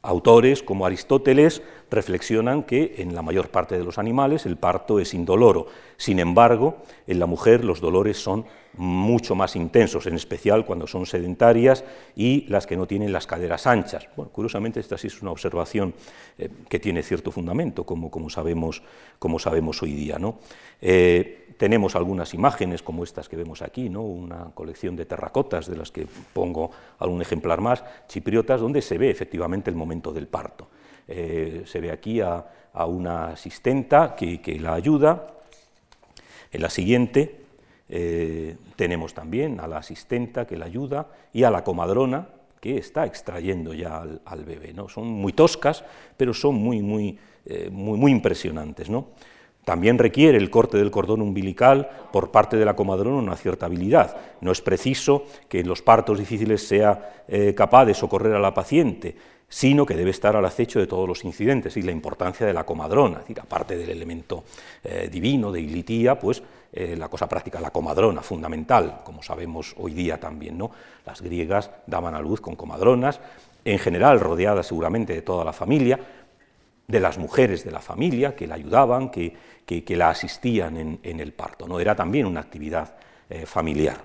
autores 0.00 0.62
como 0.62 0.86
Aristóteles 0.86 1.62
reflexionan 1.92 2.64
que 2.64 2.96
en 2.98 3.14
la 3.14 3.22
mayor 3.22 3.50
parte 3.50 3.78
de 3.78 3.84
los 3.84 3.98
animales 3.98 4.46
el 4.46 4.56
parto 4.56 4.98
es 4.98 5.14
indoloro. 5.14 5.66
Sin 5.96 6.18
embargo, 6.18 6.78
en 7.06 7.20
la 7.20 7.26
mujer 7.26 7.64
los 7.64 7.80
dolores 7.80 8.20
son 8.20 8.44
mucho 8.76 9.34
más 9.34 9.54
intensos, 9.54 10.06
en 10.06 10.14
especial 10.14 10.64
cuando 10.64 10.86
son 10.86 11.04
sedentarias 11.04 11.84
y 12.16 12.46
las 12.48 12.66
que 12.66 12.76
no 12.76 12.86
tienen 12.86 13.12
las 13.12 13.26
caderas 13.26 13.66
anchas. 13.66 14.08
Curiosamente, 14.32 14.80
esta 14.80 14.96
sí 14.96 15.08
es 15.08 15.20
una 15.20 15.30
observación 15.30 15.94
eh, 16.38 16.48
que 16.68 16.78
tiene 16.78 17.02
cierto 17.02 17.30
fundamento, 17.30 17.84
como, 17.84 18.10
como, 18.10 18.30
sabemos, 18.30 18.82
como 19.18 19.38
sabemos, 19.38 19.82
hoy 19.82 19.92
día. 19.92 20.18
¿no? 20.18 20.38
Eh, 20.80 21.54
tenemos 21.58 21.94
algunas 21.94 22.32
imágenes 22.32 22.82
como 22.82 23.04
estas 23.04 23.28
que 23.28 23.36
vemos 23.36 23.60
aquí, 23.62 23.88
¿no? 23.90 24.02
una 24.02 24.50
colección 24.54 24.96
de 24.96 25.04
terracotas, 25.04 25.66
de 25.66 25.76
las 25.76 25.90
que 25.90 26.06
pongo 26.32 26.70
algún 26.98 27.20
ejemplar 27.20 27.60
más, 27.60 27.84
chipriotas, 28.08 28.60
donde 28.60 28.80
se 28.80 28.96
ve 28.96 29.10
efectivamente 29.10 29.70
el 29.70 29.76
momento 29.76 30.12
del 30.12 30.28
parto. 30.28 30.68
Eh, 31.14 31.64
se 31.66 31.78
ve 31.80 31.90
aquí 31.90 32.20
a, 32.22 32.42
una 32.86 33.28
asistenta 33.28 34.16
que, 34.16 34.58
la 34.58 34.72
ayuda. 34.72 35.28
En 36.50 36.62
la 36.62 36.70
siguiente 36.70 37.40
eh, 37.88 38.56
tenemos 38.76 39.12
también 39.12 39.60
a 39.60 39.66
la 39.66 39.76
asistenta 39.76 40.46
que 40.46 40.56
la 40.56 40.64
ayuda 40.64 41.08
y 41.34 41.44
a 41.44 41.50
la 41.50 41.64
comadrona 41.64 42.28
que 42.60 42.78
está 42.78 43.04
extrayendo 43.04 43.74
ya 43.74 44.06
al, 44.24 44.44
bebé. 44.44 44.72
¿no? 44.72 44.88
Son 44.88 45.06
muy 45.06 45.34
toscas, 45.34 45.84
pero 46.16 46.32
son 46.32 46.54
muy, 46.54 46.80
muy, 46.80 47.18
eh, 47.44 47.68
muy, 47.70 47.98
muy 47.98 48.10
impresionantes. 48.10 48.88
¿no? 48.88 49.08
También 49.64 49.98
requiere 49.98 50.38
el 50.38 50.50
corte 50.50 50.76
del 50.78 50.90
cordón 50.90 51.22
umbilical 51.22 51.88
por 52.12 52.30
parte 52.30 52.56
de 52.56 52.64
la 52.64 52.74
comadrona 52.74 53.18
una 53.18 53.36
cierta 53.36 53.66
habilidad. 53.66 54.16
No 54.40 54.50
es 54.50 54.60
preciso 54.60 55.24
que 55.48 55.60
en 55.60 55.68
los 55.68 55.82
partos 55.82 56.18
difíciles 56.18 56.66
sea 56.66 57.24
eh, 57.28 57.54
capaz 57.54 57.86
de 57.86 57.94
socorrer 57.94 58.34
a 58.34 58.40
la 58.40 58.54
paciente, 58.54 59.14
sino 59.48 59.86
que 59.86 59.94
debe 59.94 60.10
estar 60.10 60.34
al 60.34 60.44
acecho 60.44 60.80
de 60.80 60.86
todos 60.86 61.06
los 61.06 61.24
incidentes 61.24 61.76
y 61.76 61.82
la 61.82 61.92
importancia 61.92 62.46
de 62.46 62.54
la 62.54 62.64
comadrona, 62.64 63.20
es 63.28 63.38
aparte 63.38 63.76
del 63.76 63.90
elemento 63.90 64.44
divino 65.10 65.52
de 65.52 65.60
Ilitía, 65.60 66.18
pues 66.18 66.42
eh, 66.74 66.96
la 66.96 67.10
cosa 67.10 67.28
práctica, 67.28 67.60
la 67.60 67.70
comadrona, 67.70 68.22
fundamental, 68.22 69.02
como 69.04 69.22
sabemos 69.22 69.74
hoy 69.76 69.92
día 69.92 70.18
también. 70.18 70.56
¿no? 70.56 70.70
Las 71.04 71.20
griegas 71.20 71.70
daban 71.86 72.14
a 72.14 72.20
luz 72.20 72.40
con 72.40 72.56
comadronas, 72.56 73.20
en 73.62 73.78
general 73.78 74.18
rodeadas 74.20 74.68
seguramente 74.68 75.12
de 75.12 75.20
toda 75.20 75.44
la 75.44 75.52
familia, 75.52 76.00
de 76.92 77.00
las 77.00 77.16
mujeres 77.16 77.64
de 77.64 77.70
la 77.70 77.80
familia 77.80 78.36
que 78.36 78.46
la 78.46 78.56
ayudaban, 78.56 79.10
que, 79.10 79.32
que, 79.64 79.96
la 79.96 80.10
asistían 80.10 80.98
en, 81.02 81.20
el 81.20 81.32
parto. 81.32 81.66
¿no? 81.66 81.80
Era 81.80 81.96
también 81.96 82.26
una 82.26 82.40
actividad 82.40 82.94
eh, 83.30 83.46
familiar. 83.46 84.04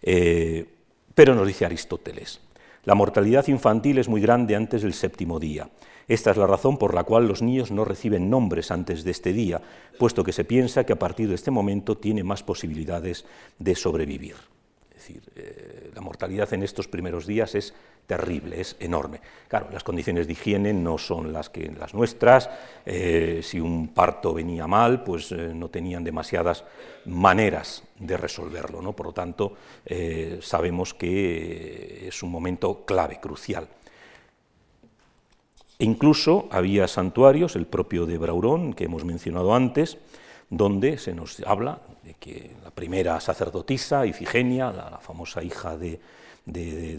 Eh, 0.00 0.66
pero 1.14 1.34
nos 1.34 1.46
dice 1.46 1.66
Aristóteles, 1.66 2.40
la 2.84 2.94
mortalidad 2.94 3.46
infantil 3.48 3.98
es 3.98 4.08
muy 4.08 4.22
grande 4.22 4.56
antes 4.56 4.80
del 4.80 4.94
séptimo 4.94 5.38
día. 5.38 5.68
Esta 6.08 6.30
es 6.30 6.38
la 6.38 6.46
razón 6.46 6.78
por 6.78 6.94
la 6.94 7.04
cual 7.04 7.28
los 7.28 7.42
niños 7.42 7.70
no 7.70 7.84
reciben 7.84 8.30
nombres 8.30 8.70
antes 8.70 9.04
de 9.04 9.10
este 9.10 9.34
día, 9.34 9.60
puesto 9.98 10.24
que 10.24 10.32
se 10.32 10.44
piensa 10.44 10.84
que 10.84 10.94
a 10.94 10.98
partir 10.98 11.28
de 11.28 11.34
este 11.34 11.50
momento 11.50 11.98
tiene 11.98 12.24
más 12.24 12.42
posibilidades 12.42 13.26
de 13.58 13.74
sobrevivir. 13.74 14.36
Es 14.90 14.96
decir, 14.96 15.22
eh, 15.36 15.90
la 15.94 16.00
mortalidad 16.00 16.52
en 16.54 16.62
estos 16.62 16.88
primeros 16.88 17.26
días 17.26 17.54
es 17.54 17.74
terrible, 18.06 18.60
es 18.60 18.76
enorme. 18.80 19.20
Claro, 19.48 19.68
las 19.72 19.84
condiciones 19.84 20.26
de 20.26 20.32
higiene 20.32 20.72
no 20.72 20.98
son 20.98 21.32
las 21.32 21.48
que 21.48 21.70
las 21.70 21.94
nuestras. 21.94 22.50
Eh, 22.84 23.40
si 23.42 23.60
un 23.60 23.88
parto 23.88 24.34
venía 24.34 24.66
mal, 24.66 25.02
pues 25.02 25.32
eh, 25.32 25.52
no 25.54 25.68
tenían 25.68 26.04
demasiadas 26.04 26.64
maneras 27.06 27.84
de 27.98 28.16
resolverlo. 28.16 28.82
¿no? 28.82 28.92
Por 28.92 29.06
lo 29.06 29.12
tanto, 29.12 29.56
sabemos 30.40 30.94
que 30.94 32.08
es 32.08 32.22
un 32.22 32.30
momento 32.30 32.84
clave, 32.84 33.18
crucial. 33.20 33.68
E 35.82 35.84
incluso 35.84 36.46
había 36.52 36.86
santuarios, 36.86 37.56
el 37.56 37.66
propio 37.66 38.06
de 38.06 38.16
Braurón, 38.16 38.72
que 38.72 38.84
hemos 38.84 39.04
mencionado 39.04 39.52
antes, 39.52 39.98
donde 40.48 40.96
se 40.96 41.12
nos 41.12 41.40
habla 41.40 41.80
de 42.04 42.14
que 42.14 42.54
la 42.62 42.70
primera 42.70 43.18
sacerdotisa, 43.18 44.06
Ifigenia, 44.06 44.70
la, 44.70 44.98
famosa 44.98 45.42
hija 45.42 45.76
de, 45.76 45.98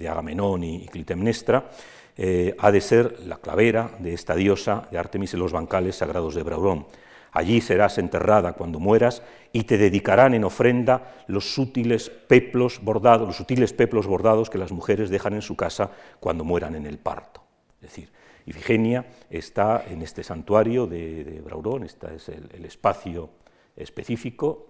Agamenón 0.10 0.64
y, 0.64 0.88
Clitemnestra, 0.88 1.70
eh, 2.16 2.56
ha 2.60 2.72
de 2.72 2.82
ser 2.82 3.20
la 3.26 3.38
clavera 3.38 3.90
de 4.00 4.14
esta 4.14 4.36
diosa 4.36 4.88
de 4.92 4.98
Artemis 4.98 5.34
en 5.34 5.40
los 5.40 5.52
bancales 5.52 5.96
sagrados 5.96 6.36
de 6.36 6.44
Braurón. 6.44 6.86
Allí 7.32 7.62
serás 7.62 7.98
enterrada 7.98 8.54
cuando 8.54 8.80
mueras 8.80 9.24
y 9.52 9.64
te 9.64 9.80
dedicarán 9.80 10.36
en 10.36 10.44
ofrenda 10.44 11.16
los 11.26 11.56
sutiles 11.56 12.10
peplos 12.10 12.80
bordados, 12.84 13.28
los 13.28 13.38
sutiles 13.38 13.74
peplos 13.74 14.06
bordados 14.06 14.52
que 14.52 14.60
las 14.60 14.72
mujeres 14.72 15.10
dejan 15.10 15.34
en 15.34 15.42
su 15.42 15.56
casa 15.56 15.90
cuando 16.20 16.44
mueran 16.44 16.76
en 16.76 16.86
el 16.86 17.00
parto. 17.00 17.42
Es 17.82 17.90
decir, 17.90 18.12
Ifigenia 18.46 19.06
está 19.30 19.84
en 19.88 20.04
este 20.04 20.24
santuario 20.24 20.86
de, 20.86 21.42
Braurón, 21.44 21.84
este 21.84 22.16
es 22.16 22.30
el, 22.30 22.66
espacio 22.66 23.32
específico. 23.76 24.68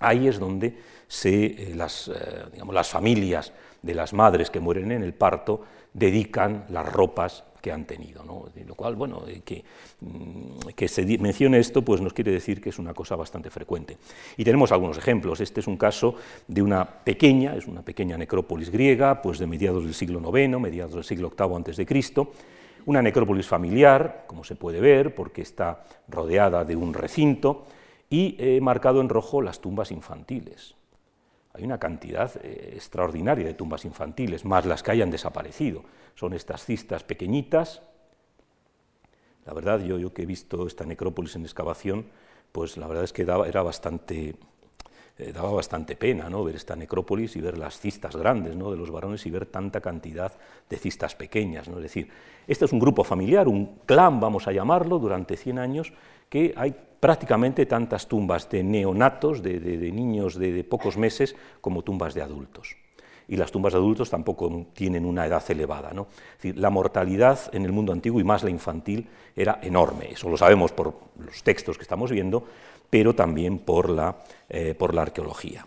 Ahí 0.00 0.26
es 0.26 0.40
donde 0.40 0.76
se, 1.06 1.44
eh, 1.44 1.74
las, 1.76 2.08
eh, 2.08 2.46
digamos, 2.52 2.74
las 2.74 2.88
familias 2.88 3.52
de 3.84 3.94
las 3.94 4.12
madres 4.12 4.50
que 4.50 4.60
mueren 4.60 4.90
en 4.92 5.02
el 5.02 5.14
parto 5.14 5.62
dedican 5.92 6.64
las 6.70 6.90
ropas 6.90 7.44
que 7.60 7.72
han 7.72 7.86
tenido. 7.86 8.24
¿no? 8.24 8.44
Lo 8.66 8.74
cual, 8.74 8.94
bueno, 8.94 9.22
eh, 9.26 9.40
que, 9.44 9.64
mm, 10.00 10.68
que, 10.74 10.88
se 10.88 11.04
mencione 11.18 11.58
esto 11.58 11.82
pues 11.82 12.00
nos 12.00 12.12
quiere 12.12 12.30
decir 12.30 12.60
que 12.60 12.68
es 12.68 12.78
una 12.78 12.92
cosa 12.92 13.16
bastante 13.16 13.48
frecuente. 13.48 13.96
Y 14.36 14.44
tenemos 14.44 14.72
algunos 14.72 14.98
ejemplos. 14.98 15.40
Este 15.40 15.60
es 15.60 15.66
un 15.66 15.76
caso 15.76 16.14
de 16.46 16.60
una 16.60 16.84
pequeña, 16.84 17.56
es 17.56 17.66
una 17.66 17.82
pequeña 17.82 18.18
necrópolis 18.18 18.70
griega, 18.70 19.22
pues 19.22 19.38
de 19.38 19.46
mediados 19.46 19.84
del 19.84 19.94
siglo 19.94 20.20
IX, 20.20 20.60
mediados 20.60 20.94
del 20.94 21.04
siglo 21.04 21.32
VIII 21.38 21.56
antes 21.56 21.76
de 21.76 21.86
Cristo, 21.86 22.32
una 22.86 23.00
necrópolis 23.00 23.46
familiar, 23.46 24.24
como 24.26 24.44
se 24.44 24.56
puede 24.56 24.80
ver, 24.80 25.14
porque 25.14 25.40
está 25.40 25.84
rodeada 26.08 26.64
de 26.64 26.76
un 26.76 26.92
recinto, 26.92 27.64
y 28.10 28.36
he 28.38 28.60
marcado 28.60 29.00
en 29.00 29.08
rojo 29.08 29.40
las 29.40 29.60
tumbas 29.60 29.90
infantiles. 29.90 30.74
Hay 31.54 31.64
una 31.64 31.78
cantidad 31.78 32.32
eh, 32.42 32.72
extraordinaria 32.74 33.46
de 33.46 33.54
tumbas 33.54 33.84
infantiles, 33.84 34.44
más 34.44 34.66
las 34.66 34.82
que 34.82 34.90
hayan 34.90 35.10
desaparecido. 35.10 35.84
Son 36.16 36.34
estas 36.34 36.64
cistas 36.64 37.04
pequeñitas. 37.04 37.80
La 39.46 39.54
verdad, 39.54 39.80
yo, 39.80 39.98
yo 39.98 40.12
que 40.12 40.22
he 40.22 40.26
visto 40.26 40.66
esta 40.66 40.84
necrópolis 40.84 41.36
en 41.36 41.42
excavación, 41.42 42.06
pues 42.50 42.76
la 42.76 42.88
verdad 42.88 43.04
es 43.04 43.12
que 43.12 43.22
era 43.22 43.62
bastante, 43.62 44.34
eh, 45.16 45.32
daba 45.32 45.52
bastante 45.52 45.94
pena 45.94 46.28
¿no? 46.28 46.42
ver 46.42 46.56
esta 46.56 46.74
necrópolis 46.74 47.36
y 47.36 47.40
ver 47.40 47.56
las 47.56 47.78
cistas 47.78 48.16
grandes 48.16 48.56
¿no? 48.56 48.72
de 48.72 48.76
los 48.76 48.90
varones 48.90 49.24
y 49.26 49.30
ver 49.30 49.46
tanta 49.46 49.80
cantidad 49.80 50.32
de 50.68 50.76
cistas 50.76 51.14
pequeñas. 51.14 51.68
¿no? 51.68 51.76
Es 51.76 51.84
decir, 51.84 52.08
este 52.48 52.64
es 52.64 52.72
un 52.72 52.80
grupo 52.80 53.04
familiar, 53.04 53.46
un 53.46 53.80
clan, 53.86 54.18
vamos 54.18 54.48
a 54.48 54.52
llamarlo, 54.52 54.98
durante 54.98 55.36
100 55.36 55.58
años, 55.60 55.92
que 56.28 56.52
hay 56.56 56.74
prácticamente 57.04 57.66
tantas 57.66 58.08
tumbas 58.08 58.48
de 58.48 58.64
neonatos, 58.64 59.42
de, 59.42 59.92
niños 59.92 60.38
de, 60.38 60.64
pocos 60.64 60.96
meses, 60.96 61.36
como 61.60 61.82
tumbas 61.82 62.14
de 62.14 62.22
adultos. 62.22 62.78
Y 63.28 63.36
las 63.36 63.52
tumbas 63.52 63.74
de 63.74 63.78
adultos 63.78 64.08
tampoco 64.08 64.68
tienen 64.72 65.04
una 65.04 65.26
edad 65.26 65.44
elevada. 65.50 65.92
¿no? 65.92 66.06
la 66.42 66.70
mortalidad 66.70 67.38
en 67.52 67.66
el 67.66 67.72
mundo 67.72 67.92
antiguo, 67.92 68.20
y 68.20 68.24
más 68.24 68.42
la 68.42 68.48
infantil, 68.48 69.06
era 69.36 69.58
enorme. 69.60 70.12
Eso 70.12 70.30
lo 70.30 70.38
sabemos 70.38 70.72
por 70.72 70.94
los 71.18 71.42
textos 71.42 71.76
que 71.76 71.82
estamos 71.82 72.10
viendo, 72.10 72.42
pero 72.88 73.14
también 73.14 73.58
por 73.58 73.90
la, 73.90 74.16
eh, 74.48 74.74
por 74.74 74.94
la 74.94 75.02
arqueología. 75.02 75.66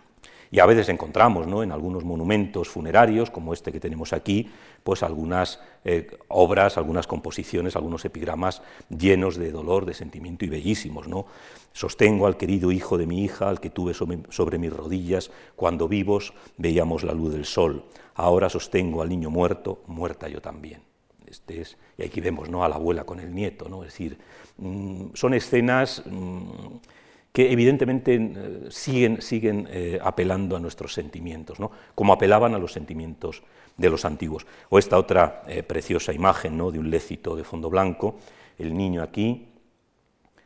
Y 0.51 0.59
a 0.59 0.65
veces 0.65 0.89
encontramos 0.89 1.47
¿no? 1.47 1.63
en 1.63 1.71
algunos 1.71 2.03
monumentos 2.03 2.69
funerarios, 2.69 3.29
como 3.29 3.53
este 3.53 3.71
que 3.71 3.79
tenemos 3.79 4.13
aquí, 4.13 4.49
pues 4.83 5.03
algunas 5.03 5.59
eh, 5.83 6.07
obras, 6.29 6.77
algunas 6.77 7.07
composiciones, 7.07 7.75
algunos 7.75 8.05
epigramas 8.05 8.61
llenos 8.89 9.35
de 9.35 9.51
dolor, 9.51 9.85
de 9.85 9.93
sentimiento 9.93 10.45
y 10.45 10.49
bellísimos. 10.49 11.07
¿no? 11.07 11.25
Sostengo 11.73 12.27
al 12.27 12.37
querido 12.37 12.71
hijo 12.71 12.97
de 12.97 13.07
mi 13.07 13.23
hija, 13.23 13.49
al 13.49 13.59
que 13.59 13.69
tuve 13.69 13.93
sobre, 13.93 14.57
mis 14.57 14.73
rodillas, 14.73 15.31
cuando 15.55 15.87
vivos 15.87 16.33
veíamos 16.57 17.03
la 17.03 17.13
luz 17.13 17.33
del 17.33 17.45
sol. 17.45 17.85
Ahora 18.15 18.49
sostengo 18.49 19.01
al 19.01 19.09
niño 19.09 19.29
muerto, 19.29 19.83
muerta 19.87 20.27
yo 20.27 20.41
también. 20.41 20.81
Este 21.27 21.59
es, 21.59 21.77
y 21.97 22.03
aquí 22.03 22.21
vemos 22.21 22.49
¿no? 22.49 22.63
a 22.63 22.69
la 22.69 22.75
abuela 22.75 23.03
con 23.03 23.19
el 23.19 23.35
nieto, 23.35 23.67
¿no? 23.67 23.83
es 23.83 23.91
decir, 23.91 24.17
mm, 24.57 25.07
son 25.13 25.33
escenas... 25.33 26.03
Mm, 26.05 26.77
que 27.37 27.51
evidentemente 27.51 28.15
eh, 28.15 28.65
siguen, 28.71 29.21
siguen 29.21 29.67
eh, 29.69 29.99
apelando 30.01 30.55
a 30.55 30.59
nuestros 30.59 30.91
sentimientos, 30.91 31.59
¿no? 31.59 31.69
como 31.93 32.13
apelaban 32.13 32.55
a 32.55 32.57
los 32.57 32.73
sentimientos 32.73 33.43
de 33.77 33.91
los 33.91 34.05
antiguos. 34.05 34.47
O 34.69 34.79
esta 34.79 34.97
otra 34.97 35.43
eh, 35.45 35.61
preciosa 35.61 36.13
imagen 36.13 36.57
¿no? 36.57 36.71
de 36.71 36.79
un 36.79 36.89
lécito 36.89 37.35
de 37.35 37.43
fondo 37.43 37.69
blanco, 37.69 38.15
el 38.57 38.75
niño 38.75 39.03
aquí, 39.03 39.49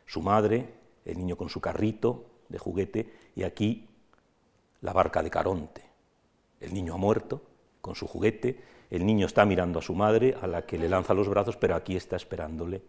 su 0.04 0.20
madre, 0.20 0.68
el 1.06 1.16
niño 1.16 1.34
con 1.34 1.48
su 1.48 1.62
carrito 1.62 2.26
de 2.50 2.58
juguete, 2.58 3.06
y 3.36 3.44
aquí 3.44 3.88
la 4.82 4.92
barca 4.92 5.22
de 5.22 5.30
Caronte. 5.30 5.82
El 6.60 6.74
niño 6.74 6.92
ha 6.92 6.98
muerto 6.98 7.40
con 7.80 7.94
su 7.94 8.06
juguete, 8.06 8.60
el 8.90 9.06
niño 9.06 9.24
está 9.24 9.46
mirando 9.46 9.78
a 9.78 9.82
su 9.82 9.94
madre, 9.94 10.36
a 10.42 10.46
la 10.46 10.66
que 10.66 10.76
le 10.76 10.90
lanza 10.90 11.14
los 11.14 11.30
brazos, 11.30 11.56
pero 11.56 11.74
aquí 11.74 11.96
está 11.96 12.16
esperándole 12.16 12.82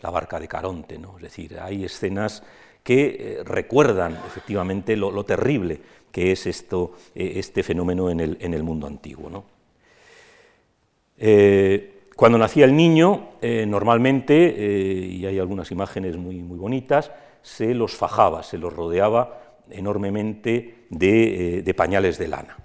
la 0.00 0.08
barca 0.08 0.40
de 0.40 0.48
Caronte. 0.48 0.98
¿no? 0.98 1.16
Es 1.16 1.24
decir, 1.24 1.60
hay 1.60 1.84
escenas 1.84 2.42
que 2.82 3.38
eh, 3.40 3.44
recuerdan 3.44 4.18
efectivamente 4.26 4.96
lo, 4.96 5.24
terrible 5.24 5.80
que 6.10 6.32
es 6.32 6.46
esto, 6.46 6.92
eh, 7.14 7.34
este 7.36 7.62
fenómeno 7.62 8.10
en 8.10 8.20
el, 8.20 8.62
mundo 8.62 8.86
antiguo. 8.86 9.44
Eh, 11.18 11.94
cuando 12.16 12.38
nacía 12.38 12.64
el 12.64 12.76
niño, 12.76 13.30
normalmente, 13.66 14.34
y 15.10 15.24
hay 15.24 15.38
algunas 15.38 15.70
imágenes 15.70 16.16
muy, 16.16 16.36
muy 16.42 16.58
bonitas, 16.58 17.10
se 17.40 17.74
los 17.74 17.96
fajaba, 17.96 18.42
se 18.42 18.58
los 18.58 18.72
rodeaba 18.72 19.56
enormemente 19.70 20.84
de 20.90 21.74
pañales 21.74 22.18
de 22.18 22.28
lana 22.28 22.56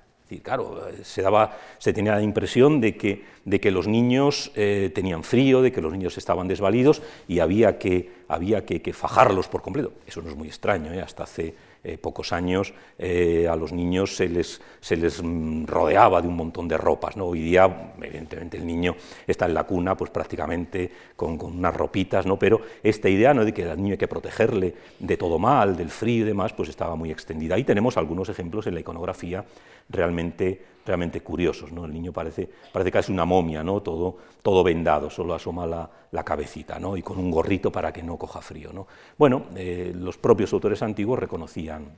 claro, 0.43 0.81
se, 1.03 1.21
daba, 1.21 1.57
se 1.77 1.93
tenía 1.93 2.15
la 2.15 2.21
impresión 2.21 2.81
de 2.81 2.95
que, 2.97 3.23
de 3.43 3.59
que 3.59 3.71
los 3.71 3.87
niños 3.87 4.51
eh, 4.55 4.91
tenían 4.93 5.23
frío, 5.23 5.61
de 5.61 5.71
que 5.71 5.81
los 5.81 5.91
niños 5.91 6.17
estaban 6.17 6.47
desvalidos 6.47 7.01
y 7.27 7.39
había 7.39 7.77
que, 7.77 8.11
había 8.27 8.65
que, 8.65 8.93
fajarlos 8.93 9.47
por 9.47 9.61
completo. 9.61 9.93
Eso 10.07 10.21
no 10.21 10.29
es 10.29 10.35
muy 10.35 10.47
extraño, 10.47 10.93
¿eh? 10.93 11.01
hasta 11.01 11.23
hace 11.23 11.53
eh, 11.87 11.99
pocos 11.99 12.33
años 12.33 12.73
eh, 12.97 13.47
a 13.47 13.55
los 13.55 13.71
niños 13.71 14.15
se 14.15 14.27
les, 14.27 14.59
se 14.81 14.97
les 14.97 15.21
mm, 15.21 15.65
rodeaba 15.65 16.19
de 16.19 16.27
un 16.27 16.35
montón 16.35 16.67
de 16.67 16.77
ropas. 16.77 17.15
¿no? 17.15 17.25
Hoy 17.25 17.41
día, 17.41 17.93
evidentemente, 18.01 18.57
el 18.57 18.65
niño 18.65 18.95
está 19.27 19.45
en 19.45 19.53
la 19.53 19.65
cuna 19.65 19.95
pues, 19.95 20.09
prácticamente 20.09 20.89
con, 21.15 21.37
con 21.37 21.55
unas 21.55 21.75
ropitas, 21.75 22.25
¿no? 22.25 22.39
pero 22.39 22.59
esta 22.81 23.07
idea 23.07 23.35
¿no? 23.35 23.45
de 23.45 23.53
que 23.53 23.65
al 23.65 23.77
niño 23.77 23.91
hay 23.91 23.97
que 23.99 24.07
protegerle 24.07 24.73
de 24.97 25.15
todo 25.15 25.37
mal, 25.37 25.77
del 25.77 25.91
frío 25.91 26.23
y 26.23 26.27
demás, 26.27 26.53
pues 26.53 26.69
estaba 26.69 26.95
muy 26.95 27.11
extendida. 27.11 27.53
Ahí 27.53 27.63
tenemos 27.63 27.97
algunos 27.97 28.29
ejemplos 28.29 28.65
en 28.65 28.73
la 28.73 28.79
iconografía 28.79 29.45
realmente, 29.87 30.61
realmente 30.85 31.21
curiosos. 31.21 31.71
¿no? 31.71 31.85
El 31.85 31.93
niño 31.93 32.13
parece, 32.13 32.49
parece 32.71 32.91
casi 32.91 33.11
una 33.11 33.25
momia, 33.25 33.63
¿no? 33.63 33.81
todo, 33.81 34.17
todo 34.41 34.63
vendado, 34.63 35.09
solo 35.09 35.33
asoma 35.33 35.65
la, 35.65 35.89
la 36.11 36.23
cabecita 36.23 36.79
¿no? 36.79 36.95
y 36.95 37.01
con 37.01 37.17
un 37.17 37.31
gorrito 37.31 37.71
para 37.71 37.91
que 37.91 38.03
no 38.03 38.17
coja 38.17 38.41
frío. 38.41 38.71
¿no? 38.71 38.87
Bueno, 39.17 39.45
eh, 39.55 39.91
los 39.95 40.17
propios 40.17 40.53
autores 40.53 40.81
antiguos 40.81 41.19
reconocían 41.19 41.97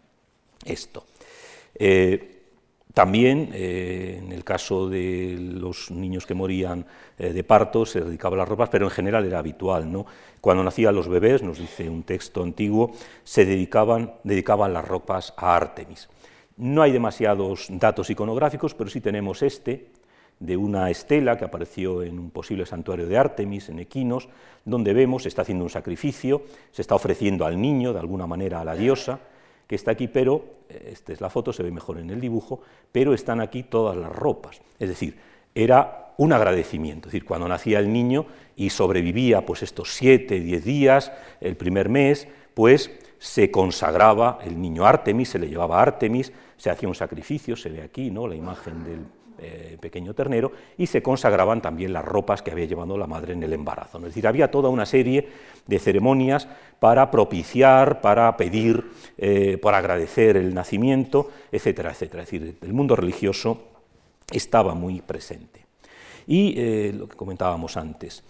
esto. 0.66 1.06
Eh, 1.76 2.34
también, 2.94 3.52
eh, 3.54 4.20
en 4.24 4.32
el 4.32 4.44
caso 4.44 4.90
de 4.90 5.38
los 5.40 5.92
niños 5.92 6.26
que 6.26 6.34
morían 6.34 6.86
de 7.18 7.44
parto, 7.44 7.86
se 7.86 8.02
dedicaban 8.02 8.40
las 8.40 8.48
ropas, 8.48 8.70
pero 8.70 8.86
en 8.86 8.92
general 8.92 9.26
era 9.26 9.38
habitual. 9.38 9.92
¿no? 9.92 10.08
Cuando 10.42 10.64
nacían 10.64 10.96
los 10.96 11.08
bebés, 11.08 11.44
nos 11.44 11.60
dice 11.60 11.90
un 11.90 12.04
texto 12.04 12.42
antiguo, 12.42 12.94
se 13.24 13.46
dedicaban, 13.46 14.14
dedicaban 14.24 14.74
las 14.74 14.88
ropas 14.88 15.34
a 15.38 15.56
Artemis. 15.56 16.10
No 16.58 16.82
hay 16.82 16.92
demasiados 16.92 17.68
datos 17.70 18.10
iconográficos, 18.10 18.74
pero 18.74 18.90
sí 18.90 19.00
tenemos 19.00 19.44
este, 19.44 19.88
de 20.40 20.58
una 20.58 20.90
estela 20.90 21.38
que 21.38 21.46
apareció 21.46 22.04
en 22.04 22.20
un 22.20 22.32
posible 22.32 22.66
santuario 22.66 23.08
de 23.08 23.18
Artemis, 23.18 23.70
en 23.70 23.80
Equinos, 23.80 24.28
donde 24.66 24.94
vemos, 24.94 25.24
se 25.24 25.30
está 25.30 25.44
haciendo 25.44 25.64
un 25.64 25.70
sacrificio, 25.70 26.44
se 26.72 26.82
está 26.82 26.96
ofreciendo 26.96 27.46
al 27.46 27.62
niño, 27.62 27.94
de 27.94 28.00
alguna 28.00 28.28
manera 28.28 28.62
a 28.62 28.66
la 28.66 28.76
diosa, 28.76 29.20
que 29.68 29.76
está 29.76 29.92
aquí, 29.92 30.08
pero, 30.08 30.46
eh, 30.70 30.90
esta 30.94 31.14
es 31.14 31.22
la 31.22 31.30
foto, 31.30 31.54
se 31.54 31.64
ve 31.64 31.72
mejor 31.72 32.00
en 32.00 32.10
el 32.10 32.22
dibujo, 32.22 32.62
pero 32.92 33.14
están 33.14 33.42
aquí 33.42 33.64
todas 33.64 33.98
las 33.98 34.12
ropas. 34.12 34.62
Es 34.80 34.90
decir, 34.90 35.18
era 35.54 36.14
un 36.18 36.34
agradecimiento, 36.34 37.08
es 37.08 37.14
decir, 37.14 37.26
cuando 37.26 37.48
nacía 37.48 37.80
el 37.80 37.92
niño 37.92 38.26
y 38.56 38.72
sobrevivía 38.72 39.46
pues 39.46 39.62
estos 39.62 39.94
siete, 39.94 40.40
diez 40.40 40.64
días, 40.64 41.12
el 41.42 41.56
primer 41.56 41.90
mes, 41.90 42.28
pues 42.54 42.90
se 43.20 43.50
consagraba 43.52 44.40
el 44.44 44.60
niño 44.62 44.86
Artemis, 44.86 45.30
se 45.30 45.40
le 45.40 45.48
llevaba 45.48 45.80
a 45.80 45.82
Artemis, 45.82 46.32
se 46.56 46.70
hacía 46.70 46.90
un 46.90 46.96
sacrificio, 46.96 47.56
se 47.56 47.70
ve 47.70 47.82
aquí 47.82 48.12
¿no? 48.12 48.28
la 48.28 48.36
imagen 48.36 48.84
del 48.84 49.06
eh, 49.40 49.78
pequeño 49.80 50.14
ternero, 50.14 50.52
y 50.78 50.88
se 50.88 51.04
consagraban 51.04 51.62
también 51.62 51.94
las 51.94 52.04
ropas 52.04 52.42
que 52.42 52.52
había 52.52 52.66
llevado 52.66 52.98
la 52.98 53.08
madre 53.08 53.34
en 53.34 53.44
el 53.44 53.54
embarazo. 53.54 54.00
Es 54.00 54.06
decir, 54.06 54.28
había 54.28 54.50
toda 54.50 54.70
una 54.70 54.86
serie 54.86 55.30
de 55.68 55.80
ceremonias 55.80 56.48
para 56.80 57.12
propiciar, 57.12 58.02
para 58.02 58.36
pedir, 58.36 58.90
eh, 59.18 59.60
para 59.62 59.78
agradecer 59.78 60.38
el 60.38 60.54
nacimiento, 60.54 61.30
etcétera, 61.52 61.92
etcétera. 61.92 62.24
Es 62.24 62.32
decir, 62.32 62.58
el 62.62 62.74
mundo 62.74 62.96
religioso 62.96 63.64
estaba 64.32 64.74
muy 64.74 65.02
presente. 65.02 65.66
Y 66.26 66.56
eh, 66.58 66.94
lo 66.98 67.08
que 67.08 67.16
comentábamos 67.16 67.78
antes, 67.78 68.24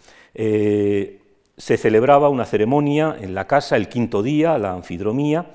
se 1.57 1.77
celebraba 1.77 2.29
una 2.29 2.45
ceremonia 2.45 3.15
en 3.19 3.33
la 3.33 3.47
casa 3.47 3.75
el 3.75 3.89
quinto 3.89 4.23
día, 4.23 4.57
la 4.57 4.73
anfidromía, 4.73 5.51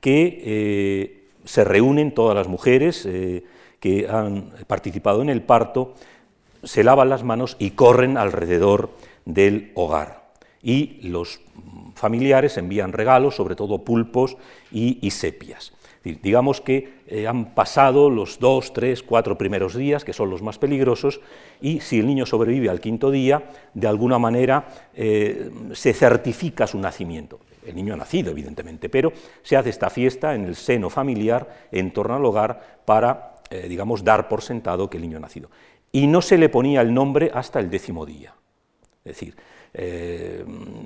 que 0.00 1.28
se 1.44 1.64
reúnen 1.64 2.12
todas 2.12 2.34
las 2.34 2.48
mujeres, 2.48 3.08
que 3.80 4.08
han 4.08 4.50
participado 4.66 5.22
en 5.22 5.30
el 5.30 5.42
parto 5.42 5.94
se 6.64 6.84
lavan 6.84 7.08
las 7.08 7.22
manos 7.22 7.56
y 7.58 7.70
corren 7.70 8.16
alrededor 8.16 8.90
del 9.24 9.70
hogar. 9.74 10.24
Y 10.62 11.08
los 11.08 11.40
familiares 11.94 12.56
envían 12.56 12.92
regalos, 12.92 13.36
sobre 13.36 13.54
todo 13.54 13.84
pulpos 13.84 14.36
y, 14.72 15.10
sepias. 15.10 15.73
Digamos 16.04 16.60
que 16.60 16.98
eh, 17.06 17.26
han 17.26 17.54
pasado 17.54 18.10
los 18.10 18.38
dos, 18.38 18.72
tres, 18.72 19.02
cuatro 19.02 19.38
primeros 19.38 19.74
días, 19.74 20.04
que 20.04 20.12
son 20.12 20.28
los 20.28 20.42
más 20.42 20.58
peligrosos, 20.58 21.20
y 21.60 21.80
si 21.80 21.98
el 21.98 22.06
niño 22.06 22.26
sobrevive 22.26 22.68
al 22.68 22.80
quinto 22.80 23.10
día, 23.10 23.44
de 23.72 23.86
alguna 23.86 24.18
manera 24.18 24.66
eh, 24.94 25.50
se 25.72 25.94
certifica 25.94 26.66
su 26.66 26.78
nacimiento. 26.78 27.40
El 27.66 27.74
niño 27.74 27.94
ha 27.94 27.96
nacido, 27.96 28.30
evidentemente, 28.30 28.90
pero 28.90 29.12
se 29.42 29.56
hace 29.56 29.70
esta 29.70 29.88
fiesta 29.88 30.34
en 30.34 30.44
el 30.44 30.56
seno 30.56 30.90
familiar, 30.90 31.66
en 31.72 31.90
torno 31.92 32.14
al 32.14 32.24
hogar, 32.24 32.80
para, 32.84 33.36
eh, 33.50 33.66
digamos, 33.68 34.04
dar 34.04 34.28
por 34.28 34.42
sentado 34.42 34.90
que 34.90 34.98
el 34.98 35.04
niño 35.04 35.16
ha 35.16 35.20
nacido. 35.20 35.50
Y 35.90 36.06
no 36.06 36.20
se 36.20 36.36
le 36.36 36.50
ponía 36.50 36.82
el 36.82 36.92
nombre 36.92 37.30
hasta 37.32 37.60
el 37.60 37.70
décimo 37.70 38.04
día. 38.04 38.34
Es 39.04 39.16
decir, 39.16 39.36
eh, 39.76 40.44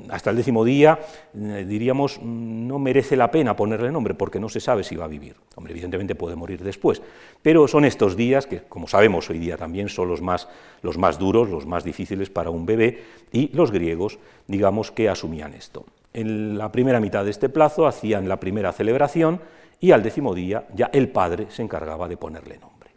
hasta 0.09 0.30
el 0.30 0.36
décimo 0.36 0.64
día, 0.64 0.99
eh, 1.34 1.66
diríamos, 1.68 2.20
no 2.22 2.78
merece 2.78 3.16
la 3.16 3.30
pena 3.30 3.55
ponerle 3.55 3.93
nombre 3.93 4.14
porque 4.14 4.41
no 4.41 4.49
se 4.49 4.61
sabe 4.61 4.82
si 4.82 4.97
va 4.97 5.05
a 5.05 5.09
vivir. 5.09 5.36
Hombre, 5.57 5.72
evidentemente 5.72 6.14
puede 6.14 6.36
morir 6.36 6.64
después, 6.64 7.03
pero 7.43 7.68
son 7.68 7.84
estos 7.84 8.16
días 8.16 8.47
que, 8.47 8.62
como 8.62 8.89
sabemos 8.89 9.28
hoy 9.28 9.39
día 9.39 9.59
también, 9.59 9.91
son 9.91 10.09
los 10.09 10.22
más, 10.22 10.49
los 10.80 10.97
más 10.97 11.18
duros, 11.18 11.51
los 11.51 11.66
más 11.66 11.84
difíciles 11.84 12.30
para 12.30 12.49
un 12.49 12.64
bebé, 12.64 13.05
y 13.30 13.49
los 13.55 13.70
griegos, 13.70 14.18
digamos, 14.47 14.91
que 14.91 15.11
asumían 15.11 15.53
esto. 15.53 15.84
En 16.14 16.57
la 16.57 16.72
primera 16.72 16.99
mitad 16.99 17.24
de 17.24 17.30
este 17.30 17.51
plazo 17.51 17.86
hacían 17.86 18.26
la 18.26 18.41
primera 18.41 18.72
celebración 18.72 19.41
y 19.80 19.91
al 19.91 20.03
décimo 20.03 20.34
día 20.34 20.66
ya 20.74 20.91
el 20.93 21.11
padre 21.11 21.47
se 21.51 21.62
encargaba 21.62 22.09
de 22.09 22.16
ponerle 22.16 22.59
nombre. 22.59 22.91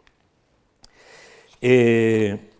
Eh, 1.60 2.51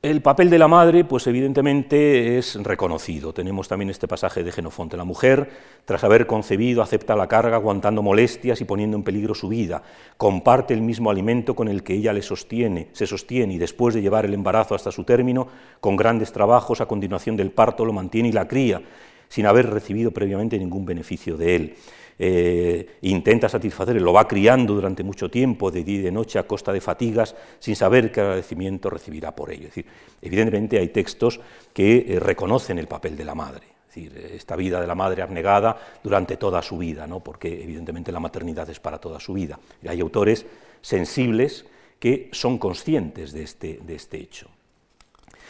el 0.00 0.22
papel 0.22 0.48
de 0.48 0.60
la 0.60 0.68
madre, 0.68 1.04
pues 1.04 1.26
evidentemente 1.26 2.38
es 2.38 2.54
reconocido. 2.62 3.32
Tenemos 3.32 3.66
también 3.66 3.90
este 3.90 4.06
pasaje 4.06 4.44
de 4.44 4.52
Genofonte. 4.52 4.96
La 4.96 5.02
mujer, 5.02 5.50
tras 5.84 6.04
haber 6.04 6.28
concebido, 6.28 6.82
acepta 6.82 7.16
la 7.16 7.26
carga 7.26 7.56
aguantando 7.56 8.00
molestias 8.00 8.60
y 8.60 8.64
poniendo 8.64 8.96
en 8.96 9.02
peligro 9.02 9.34
su 9.34 9.48
vida. 9.48 9.82
Comparte 10.16 10.72
el 10.72 10.82
mismo 10.82 11.10
alimento 11.10 11.56
con 11.56 11.66
el 11.66 11.82
que 11.82 11.94
ella 11.94 12.12
le 12.12 12.22
sostiene, 12.22 12.90
se 12.92 13.08
sostiene 13.08 13.54
y 13.54 13.58
después 13.58 13.92
de 13.92 14.00
llevar 14.00 14.24
el 14.24 14.34
embarazo 14.34 14.76
hasta 14.76 14.92
su 14.92 15.02
término, 15.02 15.48
con 15.80 15.96
grandes 15.96 16.30
trabajos 16.30 16.80
a 16.80 16.86
continuación 16.86 17.36
del 17.36 17.50
parto 17.50 17.84
lo 17.84 17.92
mantiene 17.92 18.28
y 18.28 18.32
la 18.32 18.46
cría, 18.46 18.80
sin 19.28 19.46
haber 19.46 19.68
recibido 19.68 20.12
previamente 20.12 20.60
ningún 20.60 20.86
beneficio 20.86 21.36
de 21.36 21.56
él. 21.56 21.76
Eh, 22.20 22.98
intenta 23.02 23.48
satisfacerle, 23.48 24.00
lo 24.00 24.12
va 24.12 24.26
criando 24.26 24.74
durante 24.74 25.04
mucho 25.04 25.30
tiempo, 25.30 25.70
de 25.70 25.84
día 25.84 26.00
y 26.00 26.02
de 26.02 26.10
noche, 26.10 26.38
a 26.38 26.46
costa 26.46 26.72
de 26.72 26.80
fatigas, 26.80 27.36
sin 27.60 27.76
saber 27.76 28.10
qué 28.10 28.20
agradecimiento 28.20 28.90
recibirá 28.90 29.34
por 29.36 29.52
ello. 29.52 29.68
Es 29.68 29.74
decir, 29.74 29.86
evidentemente 30.20 30.78
hay 30.78 30.88
textos 30.88 31.38
que 31.72 32.06
eh, 32.08 32.20
reconocen 32.20 32.78
el 32.78 32.88
papel 32.88 33.16
de 33.16 33.24
la 33.24 33.34
madre. 33.34 33.66
Esta 33.94 34.54
vida 34.54 34.80
de 34.80 34.86
la 34.86 34.94
madre 34.94 35.22
abnegada 35.22 35.76
durante 36.04 36.36
toda 36.36 36.62
su 36.62 36.78
vida, 36.78 37.08
¿no? 37.08 37.18
porque 37.18 37.64
evidentemente 37.64 38.12
la 38.12 38.20
maternidad 38.20 38.70
es 38.70 38.78
para 38.78 38.98
toda 38.98 39.18
su 39.18 39.32
vida. 39.32 39.58
Hay 39.88 40.00
autores 40.00 40.46
sensibles 40.82 41.64
que 41.98 42.28
son 42.30 42.58
conscientes 42.58 43.32
de 43.32 43.42
este, 43.42 43.80
de 43.82 43.96
este 43.96 44.18
hecho. 44.18 44.46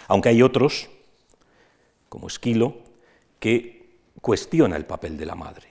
Aunque 0.06 0.30
hay 0.30 0.40
otros, 0.40 0.88
como 2.08 2.28
Esquilo, 2.28 2.78
que 3.38 3.90
cuestiona 4.22 4.76
el 4.76 4.86
papel 4.86 5.18
de 5.18 5.26
la 5.26 5.34
madre 5.34 5.67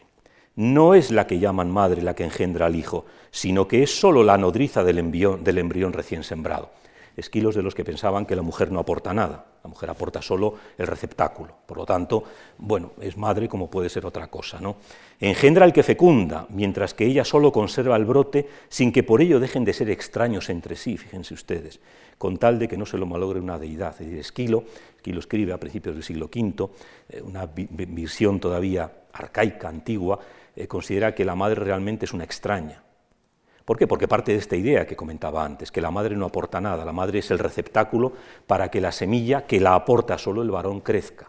no 0.57 0.95
es 0.95 1.11
la 1.11 1.27
que 1.27 1.39
llaman 1.39 1.71
madre 1.71 2.01
la 2.01 2.15
que 2.15 2.23
engendra 2.23 2.65
al 2.65 2.75
hijo, 2.75 3.05
sino 3.31 3.67
que 3.67 3.83
es 3.83 3.97
sólo 3.97 4.23
la 4.23 4.37
nodriza 4.37 4.83
del 4.83 4.97
embrión, 4.97 5.93
recién 5.93 6.23
sembrado. 6.23 6.71
Esquilos 7.15 7.55
de 7.55 7.63
los 7.63 7.73
que 7.73 7.83
pensaban 7.83 8.25
que 8.25 8.35
la 8.35 8.41
mujer 8.41 8.71
no 8.71 8.79
aporta 8.79 9.13
nada, 9.13 9.45
la 9.63 9.69
mujer 9.69 9.89
aporta 9.89 10.21
solo 10.21 10.55
el 10.77 10.85
receptáculo. 10.85 11.55
Por 11.65 11.77
lo 11.77 11.85
tanto, 11.85 12.23
bueno, 12.57 12.91
es 13.01 13.17
madre 13.17 13.47
como 13.47 13.69
puede 13.69 13.89
ser 13.89 14.05
otra 14.05 14.27
cosa. 14.27 14.59
¿no? 14.59 14.77
Engendra 15.19 15.65
al 15.65 15.73
que 15.73 15.81
fecunda, 15.81 16.45
mientras 16.49 16.93
que 16.93 17.05
ella 17.05 17.23
solo 17.23 17.51
conserva 17.51 17.95
el 17.95 18.05
brote 18.05 18.47
sin 18.69 18.91
que 18.91 19.03
por 19.03 19.21
ello 19.21 19.39
dejen 19.39 19.65
de 19.65 19.73
ser 19.73 19.89
extraños 19.89 20.49
entre 20.49 20.75
sí, 20.75 20.97
fíjense 20.97 21.33
ustedes, 21.33 21.79
con 22.19 22.37
tal 22.37 22.59
de 22.59 22.67
que 22.67 22.77
no 22.77 22.85
se 22.85 22.99
lo 22.99 23.07
malogre 23.07 23.39
una 23.39 23.57
deidad. 23.59 23.93
Es 23.93 23.99
decir, 23.99 24.19
Esquilo, 24.19 24.63
Esquilo 24.95 25.19
escribe 25.19 25.53
a 25.53 25.59
principios 25.59 25.95
del 25.95 26.03
siglo 26.03 26.29
V, 26.33 26.69
eh, 27.09 27.21
una 27.21 27.47
visión 27.47 28.39
todavía 28.39 28.91
arcaica, 29.13 29.69
antigua, 29.69 30.19
eh, 30.57 30.67
considera 30.67 31.13
que 31.13 31.23
la 31.23 31.35
madre 31.35 31.63
realmente 31.63 32.05
es 32.05 32.13
una 32.13 32.23
extraña. 32.23 32.83
¿Por 33.63 33.77
qué? 33.77 33.85
Porque 33.85 34.07
parte 34.07 34.31
de 34.31 34.39
esta 34.39 34.55
idea 34.55 34.87
que 34.87 34.95
comentaba 34.95 35.45
antes, 35.45 35.71
que 35.71 35.81
la 35.81 35.91
madre 35.91 36.15
no 36.15 36.25
aporta 36.25 36.59
nada, 36.59 36.83
la 36.83 36.93
madre 36.93 37.19
es 37.19 37.29
el 37.29 37.37
receptáculo 37.37 38.13
para 38.47 38.71
que 38.71 38.81
la 38.81 38.91
semilla 38.91 39.45
que 39.45 39.59
la 39.59 39.75
aporta 39.75 40.17
solo 40.17 40.41
el 40.41 40.49
varón 40.49 40.81
crezca. 40.81 41.27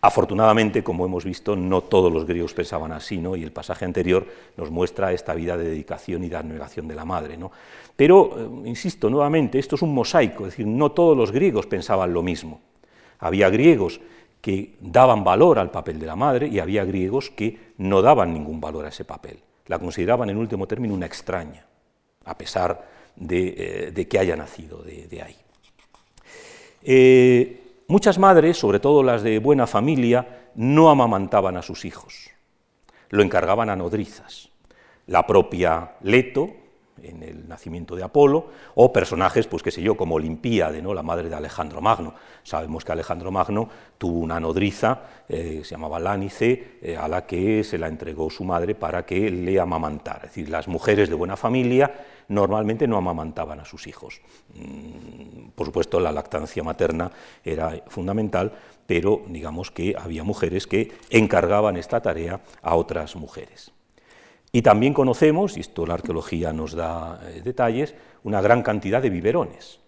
Afortunadamente, 0.00 0.84
como 0.84 1.06
hemos 1.06 1.24
visto, 1.24 1.56
no 1.56 1.80
todos 1.80 2.12
los 2.12 2.26
griegos 2.26 2.52
pensaban 2.52 2.92
así, 2.92 3.16
¿no? 3.16 3.36
y 3.36 3.42
el 3.42 3.52
pasaje 3.52 3.86
anterior 3.86 4.26
nos 4.56 4.70
muestra 4.70 5.12
esta 5.12 5.32
vida 5.34 5.56
de 5.56 5.64
dedicación 5.64 6.22
y 6.24 6.28
de 6.28 6.36
abnegación 6.36 6.86
de 6.86 6.94
la 6.94 7.06
madre. 7.06 7.38
¿no? 7.38 7.50
Pero, 7.96 8.36
eh, 8.36 8.68
insisto 8.68 9.08
nuevamente, 9.08 9.58
esto 9.58 9.76
es 9.76 9.82
un 9.82 9.94
mosaico, 9.94 10.44
es 10.44 10.52
decir, 10.52 10.66
no 10.66 10.92
todos 10.92 11.16
los 11.16 11.32
griegos 11.32 11.66
pensaban 11.66 12.12
lo 12.12 12.22
mismo. 12.22 12.60
Había 13.18 13.48
griegos 13.48 13.98
que 14.44 14.76
daban 14.78 15.24
valor 15.24 15.58
al 15.58 15.70
papel 15.70 15.98
de 15.98 16.04
la 16.04 16.16
madre 16.16 16.46
y 16.48 16.58
había 16.58 16.84
griegos 16.84 17.30
que 17.30 17.72
no 17.78 18.02
daban 18.02 18.34
ningún 18.34 18.60
valor 18.60 18.84
a 18.84 18.90
ese 18.90 19.06
papel. 19.06 19.38
La 19.68 19.78
consideraban 19.78 20.28
en 20.28 20.36
último 20.36 20.66
término 20.66 20.92
una 20.92 21.06
extraña, 21.06 21.64
a 22.26 22.36
pesar 22.36 22.86
de, 23.16 23.92
eh, 23.96 24.06
que 24.06 24.18
haya 24.18 24.36
nacido 24.36 24.82
de, 24.82 25.22
ahí. 25.22 25.34
Eh, 26.82 27.84
muchas 27.88 28.18
madres, 28.18 28.58
sobre 28.58 28.80
todo 28.80 29.02
las 29.02 29.22
de 29.22 29.38
buena 29.38 29.66
familia, 29.66 30.50
no 30.56 30.90
amamantaban 30.90 31.56
a 31.56 31.62
sus 31.62 31.86
hijos, 31.86 32.28
lo 33.08 33.22
encargaban 33.22 33.70
a 33.70 33.76
nodrizas. 33.76 34.50
La 35.06 35.26
propia 35.26 35.92
Leto, 36.02 36.50
en 37.04 37.22
el 37.22 37.48
nacimiento 37.48 37.96
de 37.96 38.02
Apolo, 38.02 38.48
o 38.74 38.92
personajes, 38.92 39.46
pues 39.46 39.62
qué 39.62 39.70
sé 39.70 39.82
yo, 39.82 39.96
como 39.96 40.16
Olimpíade, 40.16 40.82
¿no? 40.82 40.94
la 40.94 41.02
madre 41.02 41.28
de 41.28 41.34
Alejandro 41.34 41.80
Magno. 41.80 42.14
Sabemos 42.42 42.84
que 42.84 42.92
Alejandro 42.92 43.30
Magno 43.30 43.68
tuvo 43.98 44.20
una 44.20 44.40
nodriza, 44.40 45.02
eh, 45.28 45.60
se 45.64 45.70
llamaba 45.70 45.98
Lánice, 45.98 46.78
eh, 46.82 46.96
a 46.96 47.08
la 47.08 47.26
que 47.26 47.64
se 47.64 47.78
la 47.78 47.88
entregó 47.88 48.30
su 48.30 48.44
madre 48.44 48.74
para 48.74 49.04
que 49.04 49.30
le 49.30 49.58
amamantara. 49.60 50.24
Es 50.24 50.30
decir, 50.30 50.48
las 50.48 50.68
mujeres 50.68 51.08
de 51.08 51.14
buena 51.14 51.36
familia 51.36 51.92
normalmente 52.28 52.86
no 52.86 52.96
amamantaban 52.96 53.60
a 53.60 53.64
sus 53.64 53.86
hijos. 53.86 54.20
Mm, 54.54 55.50
por 55.54 55.66
supuesto, 55.66 56.00
la 56.00 56.12
lactancia 56.12 56.62
materna 56.62 57.10
era 57.44 57.82
fundamental, 57.88 58.52
pero 58.86 59.22
digamos 59.28 59.70
que 59.70 59.94
había 59.98 60.24
mujeres 60.24 60.66
que 60.66 60.92
encargaban 61.10 61.76
esta 61.76 62.00
tarea 62.00 62.40
a 62.62 62.76
otras 62.76 63.16
mujeres. 63.16 63.72
Y 64.54 64.62
también 64.62 64.94
conocemos, 64.94 65.56
y 65.56 65.60
esto 65.60 65.84
la 65.84 65.94
arqueología 65.94 66.52
nos 66.52 66.74
da 66.74 67.20
eh, 67.24 67.42
detalles, 67.42 67.92
una 68.22 68.40
gran 68.40 68.62
cantidad 68.62 69.02
de 69.02 69.10
biberones. 69.10 69.80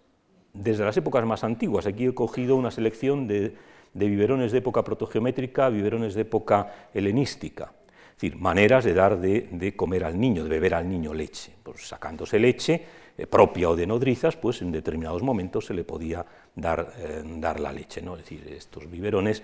Desde 0.53 0.85
las 0.85 0.97
épocas 0.97 1.25
más 1.25 1.45
antiguas, 1.45 1.87
aquí 1.87 2.07
he 2.07 2.15
cogido 2.15 2.57
una 2.57 2.73
selección 2.73 3.29
de, 3.29 3.55
biberones 3.95 4.51
de 4.51 4.59
época 4.59 4.83
protogeométrica, 4.83 5.69
biberones 5.69 6.15
de 6.17 6.23
época 6.23 6.89
helenística. 6.93 7.75
Es 8.17 8.23
decir, 8.23 8.39
maneras 8.39 8.85
de 8.85 8.93
dar 8.93 9.21
de, 9.21 9.75
comer 9.77 10.03
al 10.03 10.19
niño, 10.19 10.43
de 10.43 10.51
beber 10.51 10.75
al 10.75 10.89
niño 10.89 11.15
leche. 11.15 11.53
Pues 11.63 11.87
sacándose 11.87 12.41
leche 12.41 12.85
eh, 13.19 13.27
propia 13.27 13.71
o 13.71 13.77
de 13.77 13.87
nodrizas, 13.87 14.37
pues 14.37 14.63
en 14.63 14.73
determinados 14.73 15.23
momentos 15.23 15.67
se 15.67 15.75
le 15.75 15.85
podía 15.85 16.25
dar, 16.55 16.93
eh, 16.99 17.23
dar 17.25 17.61
la 17.61 17.73
leche. 17.73 18.03
¿no? 18.03 18.17
Decir, 18.17 18.47
estos 18.51 18.91
biberones 18.91 19.43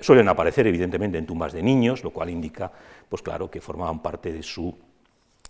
suelen 0.00 0.28
aparecer 0.28 0.66
evidentemente 0.66 1.18
en 1.18 1.26
tumbas 1.26 1.52
de 1.52 1.62
niños, 1.62 2.02
lo 2.02 2.10
cual 2.10 2.30
indica 2.30 2.70
pues 3.08 3.22
claro 3.22 3.50
que 3.50 3.60
formaban 3.60 4.00
parte 4.00 4.32
de 4.32 4.42
su, 4.42 4.74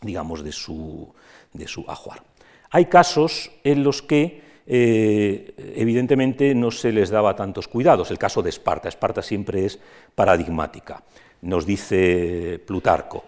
digamos, 0.01 0.43
de 0.43 0.53
su, 0.53 1.13
de 1.53 1.67
su 1.67 1.85
ajuar. 1.89 2.23
Hay 2.71 2.87
casos 2.87 3.51
en 3.65 3.85
los 3.85 4.03
que 4.03 4.43
eh, 4.67 5.55
evidentemente 5.77 6.55
no 6.55 6.71
se 6.71 6.93
les 6.93 7.11
daba 7.11 7.37
tantos 7.37 7.69
cuidados. 7.69 8.11
El 8.11 8.19
caso 8.19 8.43
de 8.43 8.51
Esparta. 8.51 8.89
Esparta 8.89 9.23
siempre 9.23 9.65
es 9.65 9.79
paradigmática. 10.15 11.03
Nos 11.43 11.67
dice 11.67 12.61
Plutarco. 12.67 13.25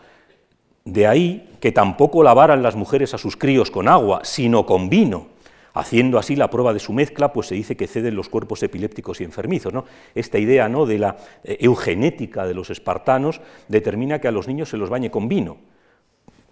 De 0.85 1.07
ahí 1.07 1.51
que 1.61 1.73
tampoco 1.73 2.23
lavaran 2.23 2.63
las 2.63 2.77
mujeres 2.77 3.15
a 3.15 3.19
sus 3.19 3.37
críos 3.37 3.71
con 3.71 3.89
agua, 3.89 4.21
sino 4.25 4.67
con 4.67 4.89
vino, 4.89 5.29
Haciendo 5.77 6.21
así 6.21 6.37
la 6.37 6.51
prueba 6.51 6.73
de 6.73 6.79
su 6.79 6.93
mezcla, 6.93 7.33
pues 7.33 7.49
se 7.49 7.57
dice 7.57 7.77
que 7.77 7.89
ceden 7.89 8.15
los 8.15 8.29
cuerpos 8.29 8.63
epilépticos 8.63 9.21
y 9.21 9.25
enfermizos. 9.25 9.73
¿no? 9.73 9.85
Esta 10.15 10.39
idea 10.39 10.69
¿no? 10.69 10.87
de 10.87 11.01
la 11.01 11.17
eh, 11.43 11.57
eugenética 11.61 12.47
de 12.47 12.55
los 12.55 12.71
espartanos 12.71 13.41
determina 13.67 14.21
que 14.21 14.29
a 14.29 14.31
los 14.31 14.47
niños 14.47 14.69
se 14.69 14.77
los 14.77 14.89
bañe 14.89 15.11
con 15.11 15.29
vino. 15.29 15.57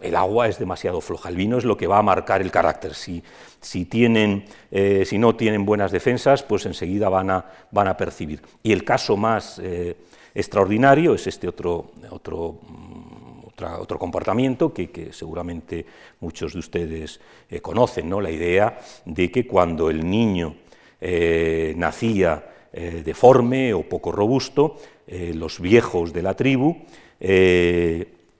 El 0.00 0.16
agua 0.16 0.48
es 0.48 0.58
demasiado 0.58 1.00
floja, 1.00 1.28
el 1.28 1.36
vino 1.36 1.56
es 1.56 1.64
lo 1.64 1.76
que 1.76 1.86
va 1.86 1.98
a 1.98 2.02
marcar 2.02 2.42
el 2.42 2.50
carácter. 2.50 2.94
Si, 2.94 3.22
eh, 4.72 5.06
no 5.12 5.36
tienen 5.36 5.64
buenas 5.64 5.92
defensas, 5.92 6.42
pues 6.42 6.66
enseguida 6.66 7.08
van 7.08 7.30
a, 7.30 7.96
percibir. 7.96 8.42
Y 8.64 8.72
el 8.72 8.82
caso 8.82 9.16
más 9.16 9.60
eh, 9.62 9.96
extraordinario 10.34 11.14
es 11.14 11.28
este 11.28 11.46
otro, 11.46 11.92
otro 12.10 12.58
otro 13.78 13.98
comportamiento 13.98 14.72
que, 14.72 15.10
seguramente 15.12 15.84
muchos 16.20 16.52
de 16.52 16.58
ustedes 16.58 17.20
conocen, 17.60 18.08
¿no? 18.08 18.20
la 18.20 18.30
idea 18.30 18.78
de 19.04 19.30
que 19.30 19.46
cuando 19.46 19.90
el 19.90 20.08
niño 20.08 20.56
eh, 21.00 21.74
nacía 21.76 22.48
deforme 22.72 23.74
o 23.74 23.82
poco 23.82 24.12
robusto, 24.12 24.78
los 25.06 25.60
viejos 25.60 26.14
de 26.14 26.22
la 26.22 26.34
tribu 26.34 26.74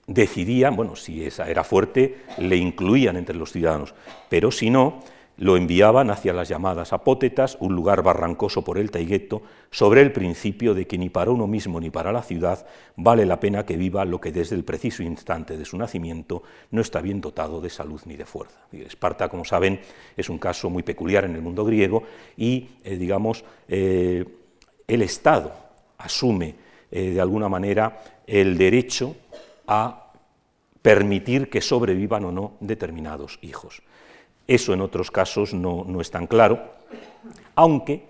decidían, 0.07 0.75
bueno, 0.75 0.95
si 0.95 1.23
esa 1.23 1.49
era 1.49 1.63
fuerte, 1.63 2.23
le 2.39 2.57
incluían 2.57 3.15
entre 3.15 3.35
los 3.35 3.51
ciudadanos, 3.51 3.93
pero 4.29 4.51
si 4.51 4.69
no, 4.69 5.01
lo 5.37 5.57
enviaban 5.57 6.09
hacia 6.11 6.33
las 6.33 6.47
llamadas 6.47 6.93
apótetas, 6.93 7.57
un 7.59 7.75
lugar 7.75 8.03
barrancoso 8.03 8.63
por 8.63 8.77
el 8.77 8.91
Taigueto, 8.91 9.41
sobre 9.71 10.01
el 10.01 10.11
principio 10.11 10.73
de 10.73 10.85
que 10.85 10.97
ni 10.97 11.09
para 11.09 11.31
uno 11.31 11.47
mismo 11.47 11.79
ni 11.79 11.89
para 11.89 12.11
la 12.11 12.21
ciudad 12.21 12.65
vale 12.95 13.25
la 13.25 13.39
pena 13.39 13.65
que 13.65 13.75
viva 13.75 14.05
lo 14.05 14.21
que 14.21 14.31
desde 14.31 14.55
el 14.55 14.63
preciso 14.63 15.01
instante 15.01 15.57
de 15.57 15.65
su 15.65 15.77
nacimiento 15.77 16.43
no 16.71 16.81
está 16.81 17.01
bien 17.01 17.19
dotado 17.19 17.61
de 17.61 17.69
salud 17.69 17.99
ni 18.05 18.15
de 18.15 18.25
fuerza. 18.25 18.59
Esparta, 18.71 19.29
como 19.29 19.43
saben, 19.43 19.79
es 20.15 20.29
un 20.29 20.37
caso 20.37 20.69
muy 20.69 20.83
peculiar 20.83 21.25
en 21.25 21.35
el 21.35 21.41
mundo 21.41 21.65
griego 21.65 22.03
y, 22.37 22.69
eh, 22.83 22.97
digamos, 22.97 23.43
eh, 23.67 24.23
el 24.87 25.01
Estado 25.01 25.53
asume 25.97 26.55
eh, 26.91 27.11
de 27.11 27.21
alguna 27.21 27.49
manera 27.49 28.03
el 28.27 28.57
derecho 28.57 29.15
a 29.65 30.11
permitir 30.81 31.49
que 31.49 31.61
sobrevivan 31.61 32.25
o 32.25 32.31
no 32.31 32.53
determinados 32.59 33.39
hijos. 33.41 33.81
Eso 34.47 34.73
en 34.73 34.81
otros 34.81 35.11
casos 35.11 35.53
no, 35.53 36.01
es 36.01 36.11
tan 36.11 36.27
claro, 36.27 36.73
aunque 37.55 38.05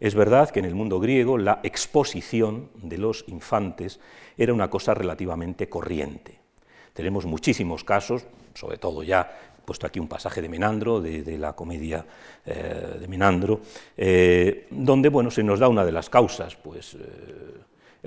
es 0.00 0.14
verdad 0.14 0.50
que 0.50 0.60
en 0.60 0.64
el 0.64 0.74
mundo 0.74 1.00
griego 1.00 1.38
la 1.38 1.60
exposición 1.62 2.70
de 2.74 2.98
los 2.98 3.24
infantes 3.28 4.00
era 4.36 4.54
una 4.54 4.70
cosa 4.70 4.94
relativamente 4.94 5.68
corriente. 5.68 6.38
Tenemos 6.92 7.26
muchísimos 7.26 7.84
casos, 7.84 8.26
sobre 8.54 8.78
todo 8.78 9.02
ya 9.02 9.38
he 9.58 9.66
puesto 9.66 9.86
aquí 9.86 10.00
un 10.00 10.08
pasaje 10.08 10.40
de 10.40 10.48
Menandro, 10.48 11.00
de, 11.00 11.38
la 11.38 11.52
comedia 11.52 12.04
eh, 12.46 12.96
de 13.00 13.08
Menandro, 13.08 13.60
eh, 13.96 14.66
donde 14.70 15.10
bueno, 15.10 15.30
se 15.30 15.42
nos 15.42 15.60
da 15.60 15.68
una 15.68 15.84
de 15.84 15.92
las 15.92 16.08
causas, 16.08 16.56
pues 16.56 16.94
eh, 16.94 16.98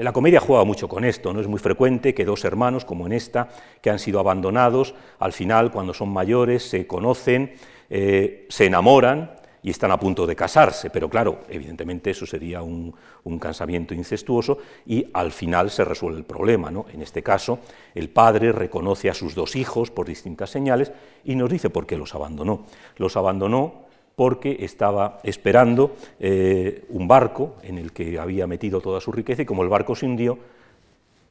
la 0.04 0.14
comedia 0.14 0.40
juega 0.40 0.64
mucho 0.64 0.88
con 0.88 1.04
esto, 1.04 1.34
no 1.34 1.42
es 1.42 1.48
muy 1.48 1.60
frecuente 1.60 2.14
que 2.14 2.24
dos 2.24 2.46
hermanos, 2.46 2.86
como 2.86 3.06
en 3.06 3.12
esta, 3.12 3.50
que 3.82 3.90
han 3.90 4.00
sido 4.00 4.20
abandonados, 4.20 4.96
al 5.20 5.34
final, 5.34 5.72
cuando 5.72 5.94
son 5.94 6.10
mayores, 6.10 6.64
se 6.64 6.88
conocen, 6.88 7.54
eh, 7.90 8.46
se 8.50 8.68
enamoran 8.68 9.32
y 9.62 9.70
están 9.72 9.92
a 9.92 10.00
punto 10.00 10.26
de 10.26 10.38
casarse, 10.38 10.90
pero 10.90 11.10
claro, 11.10 11.42
evidentemente 11.50 12.12
eso 12.12 12.26
sería 12.26 12.62
un, 12.62 12.96
casamiento 13.40 13.94
incestuoso 13.94 14.58
y 14.88 15.06
al 15.14 15.32
final 15.32 15.70
se 15.70 15.86
resuelve 15.86 16.18
el 16.18 16.26
problema. 16.26 16.72
¿no? 16.72 16.86
En 16.92 17.02
este 17.02 17.22
caso, 17.22 17.60
el 17.94 18.10
padre 18.10 18.52
reconoce 18.52 19.10
a 19.10 19.14
sus 19.14 19.36
dos 19.36 19.56
hijos 19.56 19.92
por 19.92 20.08
distintas 20.08 20.50
señales 20.50 20.92
y 21.24 21.36
nos 21.36 21.50
dice 21.50 21.70
por 21.70 21.86
qué 21.86 21.96
los 21.96 22.16
abandonó. 22.16 22.66
Los 22.98 23.18
abandonó 23.18 23.89
porque 24.20 24.58
estaba 24.60 25.22
esperando 25.24 25.96
eh, 26.20 26.84
un 26.90 27.08
barco 27.08 27.56
en 27.64 27.78
el 27.78 27.94
que 27.94 28.20
había 28.20 28.48
metido 28.48 28.82
toda 28.82 29.00
su 29.00 29.14
riqueza 29.14 29.44
y 29.44 29.46
como 29.46 29.64
el 29.64 29.70
barco 29.70 29.96
se 29.96 30.06
hundió, 30.06 30.38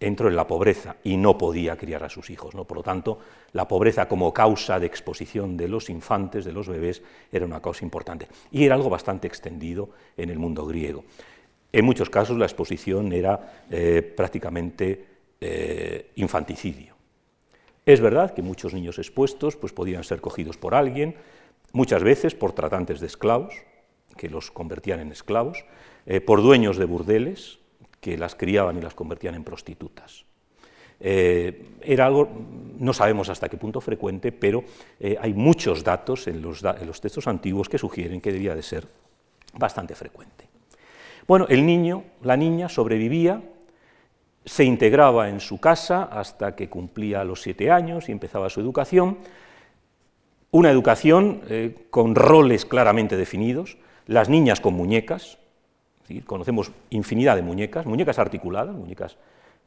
entró 0.01 0.27
en 0.27 0.35
la 0.35 0.47
pobreza 0.47 0.97
y 1.05 1.19
no 1.19 1.37
podía 1.37 1.77
criar 1.77 2.03
a 2.03 2.09
sus 2.09 2.31
hijos. 2.31 2.55
¿no? 2.55 2.65
Por 2.65 2.79
lo 2.79 2.83
tanto, 2.83 3.19
la 3.53 3.69
pobreza 3.69 4.09
como 4.09 4.33
causa 4.33 4.81
de 4.81 4.87
exposición 4.87 5.55
de 5.55 5.69
los 5.69 5.91
infantes, 5.91 6.47
de 6.47 6.53
los 6.53 6.67
bebés, 6.67 7.03
era 7.31 7.45
una 7.45 7.61
causa 7.61 7.85
importante. 7.85 8.27
Y 8.53 8.65
era 8.65 8.75
algo 8.75 8.89
bastante 8.89 9.27
extendido 9.27 9.91
en 10.17 10.31
el 10.31 10.39
mundo 10.39 10.65
griego. 10.65 11.05
En 11.71 11.85
muchos 11.85 12.09
casos 12.09 12.39
la 12.39 12.47
exposición 12.47 13.13
era 13.13 13.65
eh, 13.71 14.01
prácticamente 14.17 15.05
eh, 15.43 16.13
infanticidio. 16.15 16.95
Es 17.85 18.01
verdad 18.01 18.33
que 18.33 18.41
muchos 18.41 18.73
niños 18.73 18.99
expuestos 18.99 19.57
pues, 19.57 19.75
podían 19.75 20.05
ser 20.05 20.23
cogidos 20.23 20.57
por 20.57 20.75
alguien, 20.75 21.17
muchas 21.73 22.03
veces 22.03 22.35
por 22.35 22.53
tratantes 22.53 23.01
de 23.01 23.07
esclavos, 23.07 23.55
que 24.17 24.29
los 24.29 24.51
convertían 24.51 25.01
en 25.01 25.13
esclavos, 25.13 25.65
eh, 26.07 26.21
por 26.21 26.43
dueños 26.43 26.77
de 26.77 26.85
burdeles, 26.85 27.59
que 28.01 28.17
las 28.17 28.35
criaban 28.35 28.79
y 28.79 28.81
las 28.83 28.95
convertían 28.95 29.35
en 29.35 29.45
prostitutas. 29.45 30.25
Eh, 31.01 31.77
era 31.81 32.07
algo, 32.07 32.29
no 32.79 32.93
sabemos 32.93 33.29
hasta 33.29 33.49
qué 33.49 33.57
punto 33.57 33.81
frecuente, 33.81 34.33
pero 34.33 34.65
eh, 34.99 35.17
hay 35.21 35.33
muchos 35.33 35.85
datos 35.85 36.27
en 36.27 36.43
los, 36.43 36.63
en 36.63 36.87
los, 36.87 37.01
textos 37.01 37.29
antiguos 37.29 37.69
que 37.69 37.79
sugieren 37.79 38.21
que 38.21 38.33
debía 38.33 38.55
de 38.55 38.63
ser 38.63 38.89
bastante 39.55 39.95
frecuente. 39.95 40.49
Bueno, 41.27 41.47
el 41.49 41.65
niño, 41.65 42.05
la 42.23 42.37
niña 42.37 42.69
sobrevivía, 42.69 43.43
se 44.45 44.65
integraba 44.65 45.29
en 45.29 45.41
su 45.41 45.61
casa 45.61 46.05
hasta 46.05 46.57
que 46.57 46.71
cumplía 46.71 47.23
los 47.23 47.43
siete 47.43 47.71
años 47.71 48.09
y 48.09 48.13
empezaba 48.13 48.49
su 48.49 48.61
educación, 48.61 49.19
una 50.51 50.71
educación 50.71 51.43
eh, 51.49 51.87
con 51.91 52.15
roles 52.15 52.65
claramente 52.65 53.17
definidos, 53.17 53.77
las 54.07 54.29
niñas 54.29 54.61
con 54.61 54.75
muñecas, 54.75 55.39
conocemos 56.25 56.73
infinidad 56.89 57.37
de 57.37 57.43
muñecas, 57.43 57.85
muñecas 57.85 58.19
articuladas, 58.19 58.75
muñecas 58.75 59.19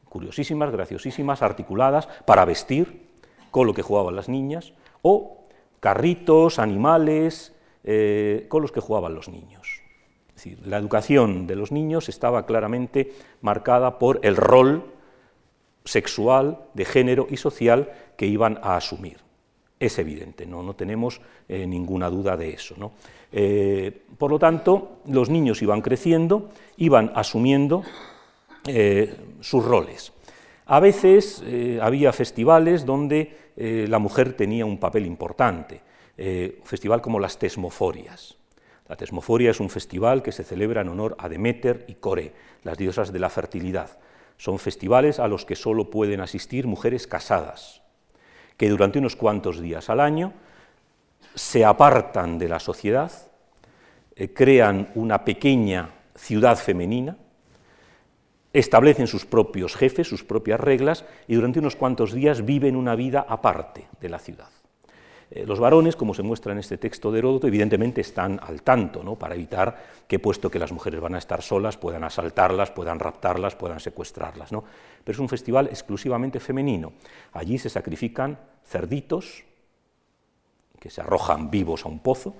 curiosísimas, 0.08 0.72
graciosísimas, 0.72 1.42
articuladas 1.42 2.08
para 2.26 2.44
vestir, 2.44 3.10
con 3.52 3.66
lo 3.66 3.74
que 3.74 3.82
jugaban 3.82 4.16
las 4.16 4.28
niñas, 4.28 4.72
o 5.02 5.44
carritos, 5.78 6.58
animales, 6.58 7.54
eh, 7.84 8.46
con 8.48 8.62
los 8.62 8.72
que 8.72 8.80
jugaban 8.80 9.14
los 9.14 9.28
niños. 9.28 9.82
la 10.64 10.78
educación 10.78 11.46
de 11.46 11.54
los 11.54 11.70
niños 11.70 12.08
estaba 12.08 12.46
claramente 12.46 13.12
marcada 13.42 14.00
por 14.00 14.18
el 14.24 14.36
rol 14.36 14.92
sexual, 15.84 16.58
de 16.74 16.84
género 16.84 17.28
y 17.30 17.36
social 17.36 17.92
que 18.16 18.26
iban 18.26 18.58
a 18.62 18.76
asumir 18.76 19.18
es 19.82 19.98
evidente, 19.98 20.46
no, 20.46 20.62
no 20.62 20.74
tenemos 20.74 21.20
eh, 21.48 21.66
ninguna 21.66 22.08
duda 22.08 22.36
de 22.36 22.50
eso. 22.50 22.92
Eh, 23.32 24.04
por 24.16 24.30
lo 24.30 24.38
tanto, 24.38 25.00
los 25.06 25.28
niños 25.28 25.60
iban 25.60 25.80
creciendo, 25.80 26.50
iban 26.76 27.10
asumiendo 27.16 27.82
eh, 28.66 29.16
sus 29.40 29.64
roles. 29.64 30.12
A 30.66 30.78
veces 30.78 31.42
había 31.82 32.12
festivales 32.12 32.86
donde 32.86 33.36
la 33.56 33.98
mujer 33.98 34.34
tenía 34.34 34.64
un 34.64 34.78
papel 34.78 35.04
importante, 35.04 35.80
un 36.16 36.64
festival 36.64 37.02
como 37.02 37.18
las 37.18 37.36
tesmoforias. 37.36 38.38
La 38.88 38.96
tesmoforia 38.96 39.50
es 39.50 39.60
un 39.60 39.68
festival 39.68 40.22
que 40.22 40.32
se 40.32 40.44
celebra 40.44 40.80
en 40.80 40.88
honor 40.88 41.16
a 41.18 41.28
Demeter 41.28 41.84
y 41.88 41.94
Core, 41.94 42.32
las 42.62 42.78
diosas 42.78 43.12
de 43.12 43.18
la 43.18 43.28
fertilidad. 43.28 43.98
Son 44.38 44.58
festivales 44.58 45.18
a 45.18 45.28
los 45.28 45.44
que 45.44 45.56
solo 45.56 45.90
pueden 45.90 46.20
asistir 46.20 46.66
mujeres 46.66 47.06
casadas, 47.06 47.81
que 48.62 48.68
durante 48.68 49.00
unos 49.00 49.16
cuantos 49.16 49.60
días 49.60 49.90
al 49.90 49.98
año 49.98 50.34
se 51.34 51.64
apartan 51.64 52.38
de 52.38 52.48
la 52.48 52.60
sociedad, 52.60 53.10
eh, 54.14 54.32
crean 54.32 54.92
una 54.94 55.24
pequeña 55.24 55.90
ciudad 56.14 56.56
femenina, 56.56 57.16
establecen 58.52 59.08
sus 59.08 59.24
propios 59.26 59.74
jefes, 59.74 60.06
sus 60.06 60.22
propias 60.22 60.60
reglas, 60.60 61.04
y 61.26 61.34
durante 61.34 61.58
unos 61.58 61.74
cuantos 61.74 62.12
días 62.12 62.44
viven 62.44 62.76
una 62.76 62.94
vida 62.94 63.26
aparte 63.28 63.88
de 64.00 64.08
la 64.08 64.20
ciudad. 64.20 64.50
Eh, 65.34 65.46
los 65.46 65.58
varones, 65.58 65.96
como 65.96 66.12
se 66.12 66.22
muestra 66.22 66.52
en 66.52 66.58
este 66.58 66.76
texto 66.76 67.10
de 67.10 67.20
Heródoto, 67.20 67.46
evidentemente 67.46 68.02
están 68.02 68.38
al 68.42 68.60
tanto, 68.60 69.02
¿no? 69.02 69.16
para 69.16 69.34
evitar 69.34 69.82
que, 70.06 70.18
puesto 70.18 70.50
que 70.50 70.58
las 70.58 70.72
mujeres 70.72 71.00
van 71.00 71.14
a 71.14 71.18
estar 71.18 71.40
solas, 71.40 71.78
puedan 71.78 72.04
asaltarlas, 72.04 72.70
puedan 72.70 72.98
raptarlas, 72.98 73.56
puedan 73.56 73.80
secuestrarlas. 73.80 74.52
¿no? 74.52 74.62
Pero 75.02 75.16
es 75.16 75.20
un 75.20 75.30
festival 75.30 75.68
exclusivamente 75.68 76.38
femenino. 76.38 76.92
Allí 77.32 77.56
se 77.56 77.70
sacrifican 77.70 78.38
cerditos 78.66 79.44
que 80.78 80.90
se 80.90 81.00
arrojan 81.00 81.50
vivos 81.50 81.86
a 81.86 81.88
un 81.88 82.00
pozo, 82.00 82.34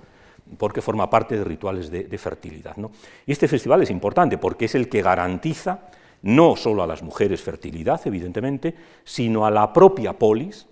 porque 0.58 0.82
forma 0.82 1.08
parte 1.08 1.38
de 1.38 1.44
rituales 1.44 1.90
de, 1.90 2.04
de 2.04 2.18
fertilidad. 2.18 2.76
¿no? 2.76 2.90
Y 3.24 3.32
este 3.32 3.48
festival 3.48 3.80
es 3.82 3.90
importante 3.90 4.36
porque 4.36 4.66
es 4.66 4.74
el 4.74 4.90
que 4.90 5.00
garantiza 5.00 5.86
no 6.20 6.56
solo 6.56 6.82
a 6.82 6.86
las 6.86 7.02
mujeres 7.02 7.40
fertilidad, 7.40 8.02
evidentemente, 8.04 8.74
sino 9.02 9.46
a 9.46 9.50
la 9.50 9.72
propia 9.72 10.12
polis, 10.12 10.66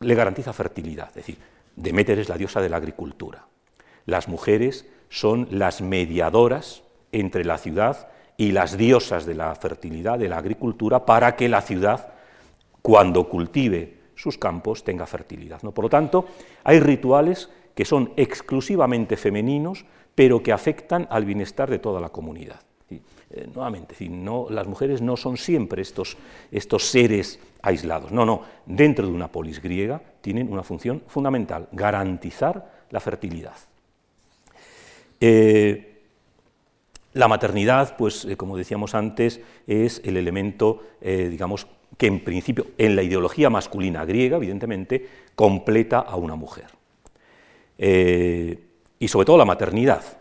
le 0.00 0.14
garantiza 0.14 0.52
fertilidad. 0.52 1.08
Es 1.08 1.14
decir, 1.14 1.38
Demeter 1.76 2.18
es 2.18 2.28
la 2.28 2.36
diosa 2.36 2.60
de 2.60 2.68
la 2.68 2.76
agricultura. 2.76 3.46
Las 4.06 4.28
mujeres 4.28 4.86
son 5.08 5.48
las 5.50 5.80
mediadoras 5.80 6.82
entre 7.12 7.44
la 7.44 7.58
ciudad 7.58 8.08
y 8.36 8.52
las 8.52 8.76
diosas 8.76 9.26
de 9.26 9.34
la 9.34 9.54
fertilidad, 9.54 10.18
de 10.18 10.28
la 10.28 10.38
agricultura, 10.38 11.04
para 11.04 11.36
que 11.36 11.48
la 11.48 11.60
ciudad, 11.60 12.12
cuando 12.82 13.28
cultive 13.28 13.98
sus 14.14 14.38
campos, 14.38 14.84
tenga 14.84 15.06
fertilidad. 15.06 15.62
¿no? 15.62 15.72
Por 15.72 15.84
lo 15.84 15.90
tanto, 15.90 16.26
hay 16.64 16.80
rituales 16.80 17.50
que 17.74 17.84
son 17.84 18.12
exclusivamente 18.16 19.16
femeninos, 19.16 19.84
pero 20.14 20.42
que 20.42 20.52
afectan 20.52 21.06
al 21.10 21.24
bienestar 21.24 21.70
de 21.70 21.78
toda 21.78 22.00
la 22.00 22.08
comunidad. 22.08 22.60
Eh, 23.30 23.46
nuevamente, 23.54 23.94
no, 24.08 24.46
las 24.48 24.66
mujeres 24.66 25.02
no 25.02 25.14
son 25.16 25.36
siempre 25.36 25.82
estos, 25.82 26.16
seres 26.78 27.38
aislados, 27.60 28.10
no, 28.10 28.24
no, 28.24 28.42
dentro 28.64 29.06
de 29.06 29.12
una 29.12 29.28
polis 29.28 29.60
griega 29.60 30.00
tienen 30.22 30.50
una 30.50 30.62
función 30.62 31.02
fundamental, 31.06 31.68
garantizar 31.72 32.86
la 32.90 33.00
fertilidad. 33.00 33.56
Eh, 35.20 36.00
la 37.12 37.28
maternidad, 37.28 37.96
pues 37.98 38.24
eh, 38.24 38.36
como 38.38 38.56
decíamos 38.56 38.94
antes, 38.94 39.40
es 39.66 40.00
el 40.04 40.16
elemento, 40.16 40.82
digamos, 41.02 41.66
que 41.98 42.06
en 42.06 42.24
principio, 42.24 42.68
en 42.78 42.96
la 42.96 43.02
ideología 43.02 43.50
masculina 43.50 44.06
griega, 44.06 44.38
evidentemente, 44.38 45.06
completa 45.34 45.98
a 45.98 46.16
una 46.16 46.34
mujer. 46.34 46.66
y 49.00 49.08
sobre 49.08 49.26
todo 49.26 49.36
la 49.36 49.44
maternidad. 49.44 50.17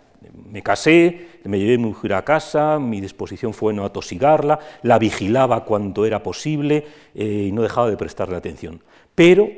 Me 0.50 0.64
casé, 0.64 1.28
me 1.44 1.60
llevé 1.60 1.78
mi 1.78 1.86
mujer 1.86 2.14
a 2.14 2.26
casa, 2.26 2.80
mi 2.80 3.02
disposición 3.02 3.54
fue 3.54 3.74
no 3.74 3.86
atosigarla, 3.86 4.60
la 4.82 5.00
vigilaba 5.00 5.64
cuando 5.64 6.06
era 6.06 6.24
posible 6.24 6.86
eh, 7.14 7.48
y 7.50 7.52
no 7.52 7.62
dejaba 7.62 7.90
de 7.90 7.98
prestarle 7.98 8.36
atención. 8.36 8.82
Pero 9.16 9.50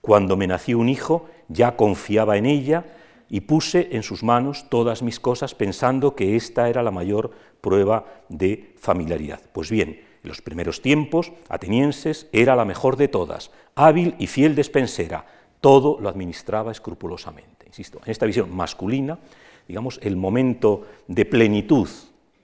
cuando 0.00 0.36
me 0.36 0.46
nació 0.46 0.78
un 0.78 0.88
hijo, 0.88 1.26
ya 1.48 1.76
confiaba 1.76 2.36
en 2.36 2.46
ella 2.46 2.84
y 3.28 3.40
puse 3.42 3.88
en 3.92 4.02
sus 4.02 4.22
manos 4.22 4.66
todas 4.70 5.02
mis 5.02 5.20
cosas 5.20 5.54
pensando 5.54 6.14
que 6.14 6.36
esta 6.36 6.68
era 6.68 6.82
la 6.82 6.90
mayor 6.90 7.30
prueba 7.60 8.06
de 8.28 8.72
familiaridad. 8.78 9.40
Pues 9.52 9.70
bien, 9.70 10.00
en 10.22 10.28
los 10.28 10.42
primeros 10.42 10.82
tiempos, 10.82 11.32
atenienses 11.48 12.28
era 12.32 12.56
la 12.56 12.64
mejor 12.64 12.96
de 12.96 13.08
todas, 13.08 13.50
hábil 13.74 14.14
y 14.18 14.26
fiel 14.26 14.54
despensera, 14.54 15.26
todo 15.60 15.98
lo 16.00 16.08
administraba 16.08 16.72
escrupulosamente. 16.72 17.66
Insisto, 17.66 18.00
en 18.04 18.10
esta 18.10 18.26
visión 18.26 18.54
masculina, 18.54 19.18
digamos, 19.68 20.00
el 20.02 20.16
momento 20.16 20.86
de 21.06 21.26
plenitud 21.26 21.88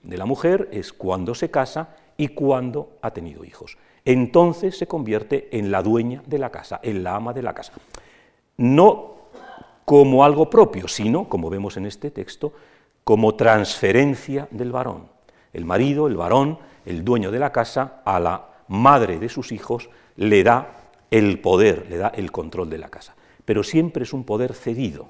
de 0.03 0.17
la 0.17 0.25
mujer 0.25 0.69
es 0.71 0.93
cuando 0.93 1.35
se 1.35 1.49
casa 1.49 1.95
y 2.15 2.29
cuando 2.29 2.91
ha 3.01 3.11
tenido 3.11 3.43
hijos. 3.43 3.77
Entonces 4.05 4.77
se 4.77 4.87
convierte 4.87 5.49
en 5.57 5.71
la 5.71 5.81
dueña 5.81 6.21
de 6.27 6.37
la 6.37 6.51
casa, 6.51 6.79
en 6.83 7.03
la 7.03 7.15
ama 7.15 7.33
de 7.33 7.41
la 7.41 7.53
casa. 7.53 7.73
No 8.57 9.15
como 9.83 10.23
algo 10.23 10.49
propio, 10.49 10.87
sino, 10.87 11.27
como 11.27 11.49
vemos 11.49 11.77
en 11.77 11.87
este 11.87 12.11
texto, 12.11 12.53
como 13.03 13.35
transferencia 13.35 14.47
del 14.51 14.71
varón. 14.71 15.07
El 15.53 15.65
marido, 15.65 16.07
el 16.07 16.17
varón, 16.17 16.59
el 16.85 17.03
dueño 17.03 17.31
de 17.31 17.39
la 17.39 17.51
casa, 17.51 18.01
a 18.05 18.19
la 18.19 18.49
madre 18.67 19.19
de 19.19 19.29
sus 19.29 19.51
hijos, 19.51 19.89
le 20.15 20.43
da 20.43 20.91
el 21.11 21.39
poder, 21.39 21.87
le 21.89 21.97
da 21.97 22.09
el 22.09 22.31
control 22.31 22.69
de 22.69 22.77
la 22.77 22.89
casa. 22.89 23.15
Pero 23.45 23.63
siempre 23.63 24.03
es 24.03 24.13
un 24.13 24.23
poder 24.23 24.53
cedido. 24.53 25.09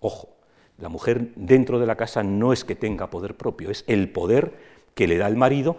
Ojo, 0.00 0.35
la 0.78 0.88
mujer 0.88 1.32
dentro 1.36 1.78
de 1.78 1.86
la 1.86 1.96
casa 1.96 2.22
no 2.22 2.52
es 2.52 2.64
que 2.64 2.74
tenga 2.74 3.10
poder 3.10 3.36
propio, 3.36 3.70
es 3.70 3.84
el 3.86 4.10
poder 4.10 4.54
que 4.94 5.06
le 5.06 5.16
da 5.16 5.26
el 5.26 5.36
marido 5.36 5.76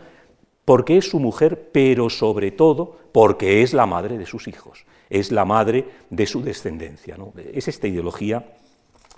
porque 0.66 0.98
es 0.98 1.10
su 1.10 1.20
mujer, 1.20 1.70
pero 1.72 2.10
sobre 2.10 2.52
todo 2.52 2.98
porque 3.14 3.64
es 3.64 3.74
la 3.74 3.86
madre 3.86 4.18
de 4.18 4.26
sus 4.26 4.48
hijos, 4.48 4.86
es 5.10 5.32
la 5.32 5.46
madre 5.46 5.88
de 6.10 6.26
su 6.26 6.42
descendencia. 6.42 7.16
Es 7.54 7.70
esta 7.70 7.88
ideología 7.88 8.54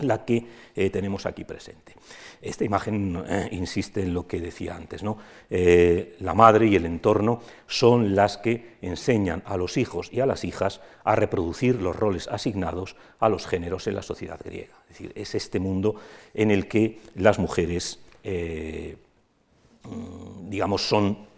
la 0.03 0.25
que 0.25 0.45
eh, 0.75 0.89
tenemos 0.89 1.25
aquí 1.25 1.43
presente. 1.43 1.93
Esta 2.41 2.63
imagen 2.63 3.23
eh, 3.27 3.49
insiste 3.51 4.01
en 4.01 4.13
lo 4.13 4.27
que 4.27 4.39
decía 4.39 4.75
antes, 4.75 5.03
¿no? 5.03 5.17
Eh, 5.49 6.15
la 6.19 6.33
madre 6.33 6.67
y 6.67 6.75
el 6.75 6.85
entorno 6.85 7.41
son 7.67 8.15
las 8.15 8.37
que 8.37 8.77
enseñan 8.81 9.43
a 9.45 9.57
los 9.57 9.77
hijos 9.77 10.09
y 10.11 10.21
a 10.21 10.25
las 10.25 10.43
hijas 10.43 10.81
a 11.03 11.15
reproducir 11.15 11.81
los 11.81 11.95
roles 11.95 12.27
asignados 12.27 12.95
a 13.19 13.29
los 13.29 13.45
géneros 13.45 13.87
en 13.87 13.95
la 13.95 14.01
sociedad 14.01 14.39
griega. 14.43 14.75
Es 14.89 14.89
decir, 14.89 15.11
es 15.15 15.35
este 15.35 15.59
mundo 15.59 15.95
en 16.33 16.51
el 16.51 16.67
que 16.67 16.99
las 17.15 17.39
mujeres, 17.39 17.99
mm, 18.23 20.49
digamos, 20.49 20.87
son 20.87 21.29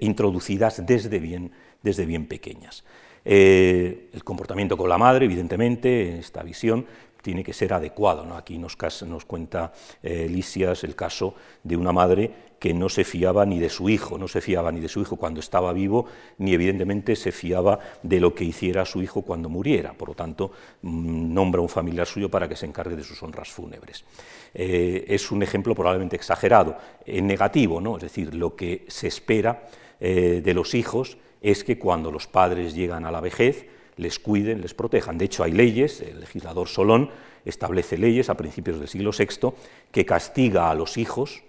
introducidas 0.00 0.86
desde 0.86 1.18
bien, 1.18 1.50
desde 1.82 2.06
bien 2.06 2.26
pequeñas. 2.26 2.84
el 3.24 4.22
comportamiento 4.22 4.76
con 4.76 4.88
la 4.88 4.98
madre, 4.98 5.24
evidentemente, 5.24 6.18
esta 6.18 6.42
visión 6.42 6.86
tiene 7.24 7.42
que 7.42 7.54
ser 7.54 7.72
adecuado. 7.72 8.24
¿no? 8.24 8.36
Aquí 8.36 8.58
nos, 8.58 8.76
nos 9.02 9.24
cuenta 9.24 9.72
eh, 10.02 10.28
Lisias 10.28 10.84
el 10.84 10.94
caso 10.94 11.34
de 11.64 11.76
una 11.76 11.90
madre 11.90 12.30
que 12.60 12.74
no 12.74 12.88
se 12.88 13.04
fiaba 13.04 13.44
ni 13.46 13.58
de 13.58 13.68
su 13.68 13.88
hijo, 13.88 14.16
no 14.18 14.28
se 14.28 14.40
fiaba 14.40 14.70
ni 14.70 14.80
de 14.80 14.88
su 14.88 15.00
hijo 15.00 15.16
cuando 15.16 15.40
estaba 15.40 15.72
vivo, 15.72 16.06
ni 16.38 16.52
evidentemente 16.52 17.16
se 17.16 17.32
fiaba 17.32 17.78
de 18.02 18.20
lo 18.20 18.34
que 18.34 18.44
hiciera 18.44 18.84
su 18.84 19.02
hijo 19.02 19.22
cuando 19.22 19.48
muriera. 19.48 19.94
Por 19.94 20.08
lo 20.10 20.14
tanto, 20.14 20.52
mm, 20.82 21.34
nombra 21.34 21.60
a 21.60 21.62
un 21.62 21.68
familiar 21.68 22.06
suyo 22.06 22.30
para 22.30 22.48
que 22.48 22.56
se 22.56 22.66
encargue 22.66 22.94
de 22.94 23.02
sus 23.02 23.22
honras 23.22 23.50
fúnebres. 23.50 24.04
Eh, 24.52 25.04
es 25.08 25.30
un 25.30 25.42
ejemplo 25.42 25.74
probablemente 25.74 26.16
exagerado, 26.16 26.76
en 27.06 27.26
negativo, 27.26 27.80
¿no? 27.80 27.96
es 27.96 28.02
decir, 28.02 28.34
lo 28.34 28.54
que 28.54 28.84
se 28.88 29.08
espera 29.08 29.66
eh, 29.98 30.42
de 30.44 30.54
los 30.54 30.74
hijos 30.74 31.16
es 31.40 31.64
que 31.64 31.78
cuando 31.78 32.10
los 32.10 32.26
padres 32.26 32.74
llegan 32.74 33.04
a 33.04 33.10
la 33.10 33.20
vejez, 33.20 33.66
les 33.96 34.18
cuiden, 34.18 34.60
les 34.60 34.74
protejan. 34.74 35.18
De 35.18 35.24
hecho, 35.26 35.44
hay 35.44 35.52
leyes, 35.52 36.00
el 36.00 36.20
legislador 36.20 36.68
Solón 36.68 37.10
establece 37.44 37.98
leyes 37.98 38.30
a 38.30 38.36
principios 38.36 38.78
del 38.78 38.88
siglo 38.88 39.10
VI 39.16 39.52
que 39.92 40.06
castiga 40.06 40.70
a 40.70 40.74
los 40.74 40.96
hijos 40.96 41.42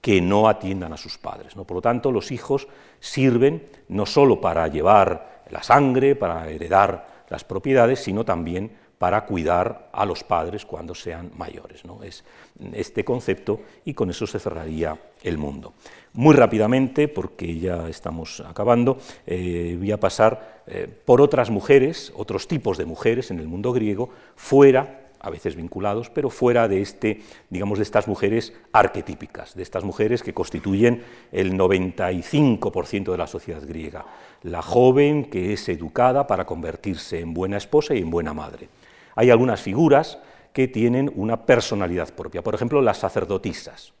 que 0.00 0.20
no 0.20 0.48
atiendan 0.48 0.92
a 0.92 0.96
sus 0.96 1.18
padres. 1.18 1.56
¿no? 1.56 1.64
Por 1.64 1.76
lo 1.76 1.82
tanto, 1.82 2.12
los 2.12 2.30
hijos 2.30 2.68
sirven 3.00 3.66
no 3.88 4.06
solo 4.06 4.40
para 4.40 4.68
llevar 4.68 5.42
la 5.50 5.62
sangre, 5.62 6.14
para 6.14 6.48
heredar 6.48 7.24
las 7.28 7.44
propiedades, 7.44 8.00
sino 8.00 8.24
también 8.24 8.70
para 8.98 9.24
cuidar 9.26 9.90
a 9.92 10.04
los 10.04 10.24
padres 10.24 10.64
cuando 10.64 10.94
sean 10.94 11.30
mayores. 11.36 11.84
¿no? 11.84 12.02
Es 12.02 12.24
este 12.72 13.04
concepto 13.04 13.60
y 13.84 13.94
con 13.94 14.10
eso 14.10 14.26
se 14.26 14.38
cerraría 14.38 14.98
el 15.22 15.38
mundo. 15.38 15.74
Muy 16.18 16.34
rápidamente, 16.34 17.06
porque 17.06 17.60
ya 17.60 17.88
estamos 17.88 18.40
acabando, 18.40 18.98
eh, 19.24 19.76
voy 19.78 19.92
a 19.92 20.00
pasar 20.00 20.64
eh, 20.66 20.88
por 21.04 21.20
otras 21.20 21.48
mujeres, 21.48 22.12
otros 22.16 22.48
tipos 22.48 22.76
de 22.76 22.86
mujeres 22.86 23.30
en 23.30 23.38
el 23.38 23.46
mundo 23.46 23.72
griego, 23.72 24.10
fuera 24.34 25.06
a 25.20 25.30
veces 25.30 25.54
vinculados, 25.54 26.10
pero 26.10 26.28
fuera 26.28 26.66
de 26.66 26.82
este, 26.82 27.20
digamos, 27.50 27.78
de 27.78 27.84
estas 27.84 28.08
mujeres 28.08 28.52
arquetípicas, 28.72 29.54
de 29.54 29.62
estas 29.62 29.84
mujeres 29.84 30.24
que 30.24 30.34
constituyen 30.34 31.04
el 31.30 31.52
95% 31.52 33.12
de 33.12 33.16
la 33.16 33.28
sociedad 33.28 33.62
griega. 33.64 34.04
La 34.42 34.60
joven 34.60 35.26
que 35.26 35.52
es 35.52 35.68
educada 35.68 36.26
para 36.26 36.46
convertirse 36.46 37.20
en 37.20 37.32
buena 37.32 37.58
esposa 37.58 37.94
y 37.94 37.98
en 37.98 38.10
buena 38.10 38.34
madre. 38.34 38.68
Hay 39.14 39.30
algunas 39.30 39.62
figuras 39.62 40.18
que 40.52 40.66
tienen 40.66 41.12
una 41.14 41.46
personalidad 41.46 42.12
propia, 42.12 42.42
por 42.42 42.56
ejemplo, 42.56 42.82
las 42.82 42.98
sacerdotisas 42.98 43.92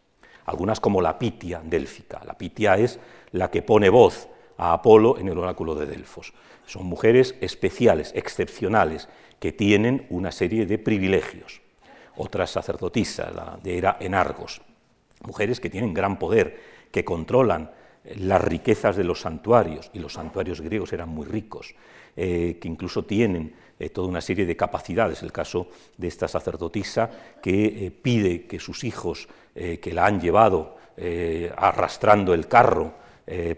algunas 0.48 0.80
como 0.80 1.02
la 1.02 1.18
Pitia 1.18 1.60
délfica. 1.62 2.22
La 2.26 2.36
Pitia 2.36 2.76
es 2.78 2.98
la 3.32 3.50
que 3.50 3.62
pone 3.62 3.90
voz 3.90 4.28
a 4.56 4.72
Apolo 4.72 5.18
en 5.18 5.28
el 5.28 5.38
oráculo 5.38 5.74
de 5.74 5.86
Delfos. 5.86 6.32
Son 6.66 6.86
mujeres 6.86 7.34
especiales, 7.40 8.12
excepcionales, 8.14 9.08
que 9.38 9.52
tienen 9.52 10.06
una 10.10 10.32
serie 10.32 10.66
de 10.66 10.78
privilegios. 10.78 11.60
Otras 12.16 12.50
sacerdotisas, 12.50 13.32
la 13.34 13.58
de 13.62 13.78
Hera 13.78 13.98
en 14.00 14.14
Argos, 14.14 14.62
mujeres 15.22 15.60
que 15.60 15.70
tienen 15.70 15.94
gran 15.94 16.18
poder, 16.18 16.58
que 16.90 17.04
controlan 17.04 17.70
las 18.16 18.42
riquezas 18.42 18.96
de 18.96 19.04
los 19.04 19.20
santuarios, 19.20 19.90
y 19.92 19.98
los 19.98 20.14
santuarios 20.14 20.60
griegos 20.60 20.92
eran 20.92 21.10
muy 21.10 21.26
ricos, 21.26 21.74
eh, 22.16 22.58
que 22.60 22.68
incluso 22.68 23.04
tienen 23.04 23.54
eh, 23.78 23.90
toda 23.90 24.08
una 24.08 24.20
serie 24.20 24.46
de 24.46 24.56
capacidades. 24.56 25.22
El 25.22 25.30
caso 25.30 25.68
de 25.96 26.08
esta 26.08 26.26
sacerdotisa 26.26 27.10
que 27.42 27.86
eh, 27.86 27.90
pide 27.90 28.46
que 28.46 28.58
sus 28.58 28.82
hijos 28.82 29.28
que 29.80 29.92
la 29.92 30.06
han 30.06 30.20
llevado 30.20 30.76
arrastrando 31.56 32.34
el 32.34 32.46
carro 32.46 32.94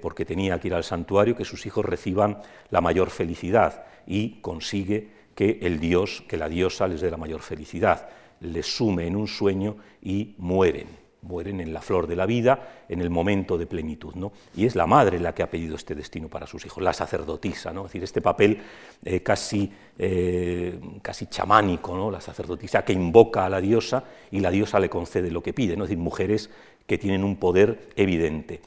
porque 0.01 0.25
tenía 0.25 0.59
que 0.59 0.69
ir 0.69 0.75
al 0.75 0.85
santuario, 0.85 1.37
que 1.37 1.45
sus 1.45 1.67
hijos 1.67 1.85
reciban 1.85 2.39
la 2.71 2.81
mayor 2.81 3.11
felicidad. 3.11 3.85
Y 4.07 4.41
consigue 4.41 5.09
que 5.35 5.59
el 5.63 5.79
dios, 5.79 6.23
que 6.27 6.37
la 6.37 6.49
diosa 6.49 6.89
les 6.89 7.01
dé 7.01 7.11
la 7.11 7.17
mayor 7.17 7.41
felicidad, 7.41 8.09
les 8.41 8.67
sume 8.67 9.07
en 9.07 9.17
un 9.17 9.29
sueño 9.29 9.77
y 10.03 10.35
mueren 10.39 11.00
mueren 11.23 11.61
en 11.61 11.73
la 11.73 11.83
flor 11.83 12.07
de 12.07 12.17
la 12.17 12.27
vida, 12.27 12.85
en 12.89 13.01
el 13.01 13.11
momento 13.11 13.59
de 13.59 13.67
plenitud. 13.67 14.15
¿no? 14.15 14.33
Y 14.57 14.67
es 14.67 14.75
la 14.75 14.87
madre 14.87 15.19
la 15.19 15.35
que 15.35 15.43
ha 15.43 15.51
pedido 15.51 15.77
este 15.77 15.95
destino 15.95 16.29
para 16.29 16.47
sus 16.47 16.65
hijos, 16.65 16.83
la 16.83 16.93
sacerdotisa, 16.93 17.73
¿no? 17.73 17.83
es 17.83 17.89
decir, 17.89 18.05
este 18.05 18.23
papel 18.23 18.59
eh, 19.05 19.23
casi, 19.23 19.71
eh, 19.99 20.79
casi 21.03 21.27
chamánico, 21.27 21.97
¿no? 21.97 22.11
la 22.11 22.21
sacerdotisa 22.21 22.85
que 22.85 22.93
invoca 22.93 23.45
a 23.45 23.49
la 23.49 23.61
diosa 23.61 24.05
y 24.31 24.41
la 24.41 24.51
diosa 24.51 24.81
le 24.81 24.89
concede 24.89 25.31
lo 25.31 25.43
que 25.43 25.53
pide, 25.53 25.77
¿no? 25.77 25.85
es 25.85 25.91
decir, 25.91 26.03
mujeres 26.03 26.51
que 26.87 26.99
tienen 26.99 27.25
un 27.25 27.37
poder 27.37 27.89
evidente. 27.97 28.61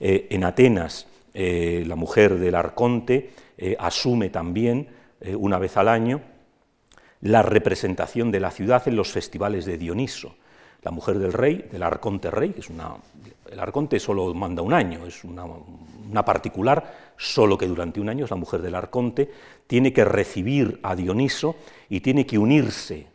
Eh, 0.00 0.28
en 0.30 0.44
Atenas, 0.44 1.06
la 1.34 1.94
mujer 1.94 2.36
del 2.36 2.56
arconte 2.56 3.30
asume 3.78 4.28
también, 4.28 4.88
una 5.36 5.60
vez 5.60 5.76
al 5.76 5.86
año, 5.86 6.20
la 7.20 7.42
representación 7.42 8.32
de 8.32 8.40
la 8.40 8.50
ciudad 8.50 8.88
en 8.88 8.96
los 8.96 9.12
festivales 9.12 9.64
de 9.64 9.78
Dioniso 9.78 10.34
la 10.82 10.90
mujer 10.90 11.18
del 11.18 11.32
rey, 11.32 11.68
del 11.70 11.82
arconte 11.82 12.30
rey, 12.30 12.50
que 12.50 12.60
es 12.60 12.70
una... 12.70 12.94
El 13.50 13.60
arconte 13.60 13.98
solo 13.98 14.34
manda 14.34 14.62
un 14.62 14.74
año, 14.74 15.06
es 15.06 15.24
una, 15.24 16.24
particular, 16.24 17.12
solo 17.16 17.56
que 17.56 17.66
durante 17.66 17.98
un 17.98 18.10
año 18.10 18.26
es 18.26 18.30
la 18.30 18.36
mujer 18.36 18.60
del 18.60 18.74
arconte, 18.74 19.30
tiene 19.66 19.92
que 19.92 20.04
recibir 20.04 20.78
a 20.82 20.94
Dioniso 20.94 21.56
y 21.88 22.00
tiene 22.00 22.26
que 22.26 22.38
unirse 22.38 23.06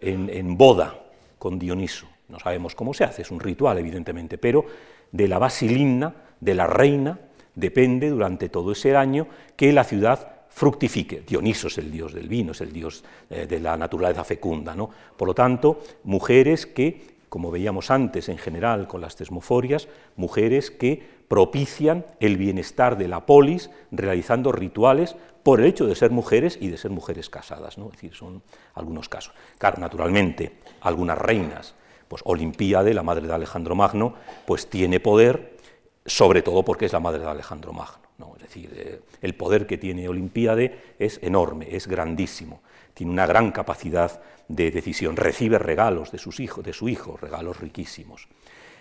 en, 0.00 0.56
boda 0.56 0.96
con 1.38 1.58
Dioniso. 1.58 2.06
No 2.28 2.38
sabemos 2.38 2.76
cómo 2.76 2.94
se 2.94 3.02
hace, 3.02 3.22
es 3.22 3.32
un 3.32 3.40
ritual 3.40 3.78
evidentemente, 3.78 4.38
pero 4.38 4.64
de 5.10 5.26
la 5.26 5.40
basilinna, 5.40 6.14
de 6.38 6.54
la 6.54 6.68
reina, 6.68 7.18
depende 7.56 8.10
durante 8.10 8.48
todo 8.48 8.70
ese 8.70 8.96
año 8.96 9.26
que 9.56 9.72
la 9.72 9.82
ciudad 9.82 10.40
fructifique. 10.50 11.22
Dioniso 11.26 11.68
es 11.68 11.78
el 11.78 11.90
dios 11.90 12.12
del 12.12 12.28
vino, 12.28 12.52
es 12.52 12.60
el 12.60 12.72
dios 12.72 13.02
eh, 13.30 13.46
de 13.46 13.60
la 13.60 13.76
naturaleza 13.76 14.24
fecunda. 14.24 14.74
¿no? 14.74 14.90
Por 15.16 15.28
lo 15.28 15.34
tanto, 15.34 15.80
mujeres 16.04 16.66
que, 16.66 17.09
como 17.30 17.50
veíamos 17.50 17.90
antes 17.90 18.28
en 18.28 18.36
general 18.36 18.88
con 18.88 19.00
las 19.00 19.16
tesmoforias, 19.16 19.88
mujeres 20.16 20.70
que 20.70 21.02
propician 21.28 22.04
el 22.18 22.36
bienestar 22.36 22.98
de 22.98 23.06
la 23.06 23.24
polis 23.24 23.70
realizando 23.92 24.50
rituales 24.50 25.16
por 25.44 25.60
el 25.60 25.66
hecho 25.66 25.86
de 25.86 25.94
ser 25.94 26.10
mujeres 26.10 26.58
y 26.60 26.68
de 26.68 26.76
ser 26.76 26.90
mujeres 26.90 27.30
casadas. 27.30 27.78
¿no? 27.78 27.86
Es 27.86 27.92
decir, 27.92 28.14
son 28.14 28.42
algunos 28.74 29.08
casos. 29.08 29.32
Claro, 29.56 29.78
naturalmente, 29.80 30.58
algunas 30.82 31.16
reinas 31.16 31.74
Pues 32.08 32.22
Olimpíade, 32.26 32.92
la 32.92 33.04
madre 33.04 33.28
de 33.28 33.32
Alejandro 33.32 33.76
Magno, 33.76 34.14
pues 34.44 34.68
tiene 34.68 34.98
poder, 34.98 35.56
sobre 36.04 36.42
todo 36.42 36.64
porque 36.64 36.86
es 36.86 36.92
la 36.92 36.98
madre 36.98 37.20
de 37.20 37.30
Alejandro 37.30 37.72
Magno. 37.72 38.34
Es 38.34 38.42
decir, 38.42 38.70
eh, 38.74 39.00
el 39.22 39.36
poder 39.36 39.68
que 39.68 39.78
tiene 39.78 40.08
Olimpíade 40.08 40.94
es 40.98 41.20
enorme, 41.22 41.68
es 41.70 41.86
grandísimo, 41.86 42.60
tiene 42.94 43.12
una 43.12 43.26
gran 43.26 43.52
capacidad 43.52 44.20
de 44.50 44.70
decisión, 44.70 45.16
recibe 45.16 45.58
regalos 45.58 46.10
de, 46.10 46.18
sus 46.18 46.40
hijos, 46.40 46.64
de 46.64 46.72
su 46.72 46.88
hijo, 46.88 47.16
regalos 47.16 47.60
riquísimos. 47.60 48.26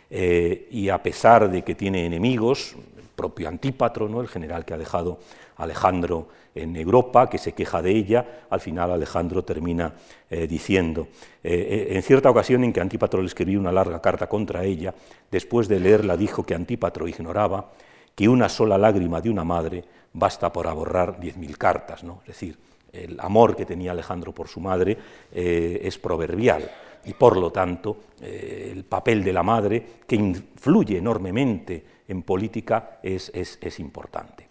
Eh, 0.09 0.67
y 0.71 0.89
a 0.89 1.01
pesar 1.03 1.49
de 1.49 1.61
que 1.63 1.75
tiene 1.75 2.05
enemigos, 2.05 2.75
el 2.97 3.03
propio 3.15 3.47
Antípatro, 3.47 4.09
¿no? 4.09 4.21
el 4.21 4.27
general 4.27 4.65
que 4.65 4.73
ha 4.73 4.77
dejado 4.77 5.19
Alejandro 5.57 6.27
en 6.55 6.75
Europa, 6.75 7.29
que 7.29 7.37
se 7.37 7.53
queja 7.53 7.81
de 7.83 7.91
ella, 7.91 8.45
al 8.49 8.59
final 8.59 8.91
Alejandro 8.91 9.43
termina 9.43 9.93
eh, 10.29 10.47
diciendo, 10.47 11.07
en 11.43 12.01
cierta 12.01 12.29
ocasión 12.29 12.63
en 12.63 12.73
que 12.73 12.81
Antípatro 12.81 13.21
le 13.21 13.27
escribió 13.27 13.59
una 13.59 13.71
larga 13.71 14.01
carta 14.01 14.27
contra 14.27 14.63
ella, 14.63 14.93
después 15.29 15.67
de 15.67 15.79
leerla 15.79 16.17
dijo 16.17 16.43
que 16.43 16.55
Antípatro 16.55 17.07
ignoraba 17.07 17.71
que 18.15 18.27
una 18.27 18.49
sola 18.49 18.77
lágrima 18.77 19.21
de 19.21 19.29
una 19.29 19.43
madre 19.43 19.83
basta 20.13 20.51
para 20.51 20.73
borrar 20.73 21.19
diez 21.19 21.37
mil 21.37 21.57
cartas. 21.57 22.03
¿no? 22.03 22.21
Es 22.21 22.29
decir, 22.29 22.57
el 22.93 23.19
amor 23.19 23.55
que 23.55 23.65
tenía 23.65 23.91
Alejandro 23.91 24.33
por 24.33 24.47
su 24.47 24.59
madre 24.59 24.97
eh, 25.31 25.81
es 25.83 25.97
proverbial 25.97 26.69
y 27.05 27.13
por 27.13 27.37
lo 27.37 27.51
tanto 27.51 27.97
eh, 28.21 28.71
el 28.71 28.83
papel 28.83 29.23
de 29.23 29.33
la 29.33 29.43
madre, 29.43 29.85
que 30.05 30.15
influye 30.15 30.97
enormemente 30.97 31.83
en 32.07 32.23
política, 32.23 32.99
es, 33.03 33.31
importante. 33.79 34.47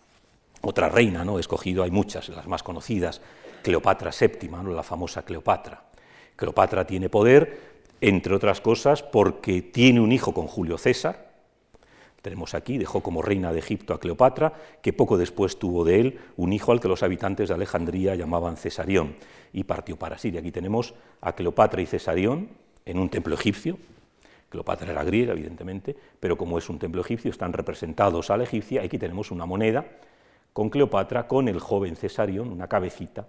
Otra 0.63 0.89
reina, 0.89 1.25
¿no? 1.25 1.39
he 1.39 1.41
escogido, 1.41 1.83
hay 1.83 1.91
muchas, 1.91 2.29
las 2.29 2.47
más 2.47 2.63
conocidas, 2.63 3.21
Cleopatra 3.63 4.11
VII, 4.19 4.49
¿no? 4.49 4.73
la 4.73 4.83
famosa 4.83 5.23
Cleopatra. 5.23 5.83
Cleopatra 6.37 6.87
tiene 6.87 7.09
poder, 7.09 7.79
entre 8.01 8.35
otras 8.35 8.61
cosas, 8.61 9.03
porque 9.03 9.61
tiene 9.63 10.01
un 10.01 10.13
hijo 10.13 10.33
con 10.33 10.47
Julio 10.47 10.79
César, 10.79 11.28
tenemos 12.23 12.55
aquí, 12.55 12.79
dejó 12.79 13.03
como 13.03 13.23
reina 13.23 13.53
de 13.53 13.61
Egipto 13.61 13.95
a 13.95 14.01
Cleopatra, 14.01 14.53
que 14.83 14.93
poco 14.93 15.17
después 15.17 15.59
tuvo 15.59 15.85
de 15.85 16.01
él 16.01 16.19
un 16.37 16.53
hijo 16.53 16.73
al 16.73 16.81
que 16.81 16.89
los 16.89 17.03
habitantes 17.03 17.49
de 17.49 17.55
Alejandría 17.55 18.15
llamaban 18.15 18.57
Cesarión, 18.57 19.15
y 19.53 19.65
partió 19.65 19.97
para 19.97 20.19
Siria. 20.19 20.41
Aquí 20.41 20.53
tenemos 20.53 20.95
a 21.21 21.33
Cleopatra 21.33 21.81
y 21.81 21.87
Cesarión 21.87 22.49
en 22.85 22.99
un 22.99 23.09
templo 23.09 23.35
egipcio. 23.35 23.79
Cleopatra 24.49 24.91
era 24.91 25.05
griega, 25.05 25.33
evidentemente, 25.33 25.95
pero 26.19 26.37
como 26.37 26.59
es 26.59 26.69
un 26.69 26.79
templo 26.79 27.03
egipcio, 27.03 27.31
están 27.31 27.53
representados 27.53 28.31
a 28.31 28.37
la 28.37 28.45
egipcia. 28.45 28.83
Aquí 28.83 28.99
tenemos 28.99 29.31
una 29.31 29.47
moneda 29.47 29.85
con 30.53 30.71
Cleopatra, 30.71 31.27
con 31.29 31.49
el 31.49 31.61
joven 31.61 31.97
Cesarión, 31.97 32.51
una 32.51 32.67
cabecita, 32.67 33.27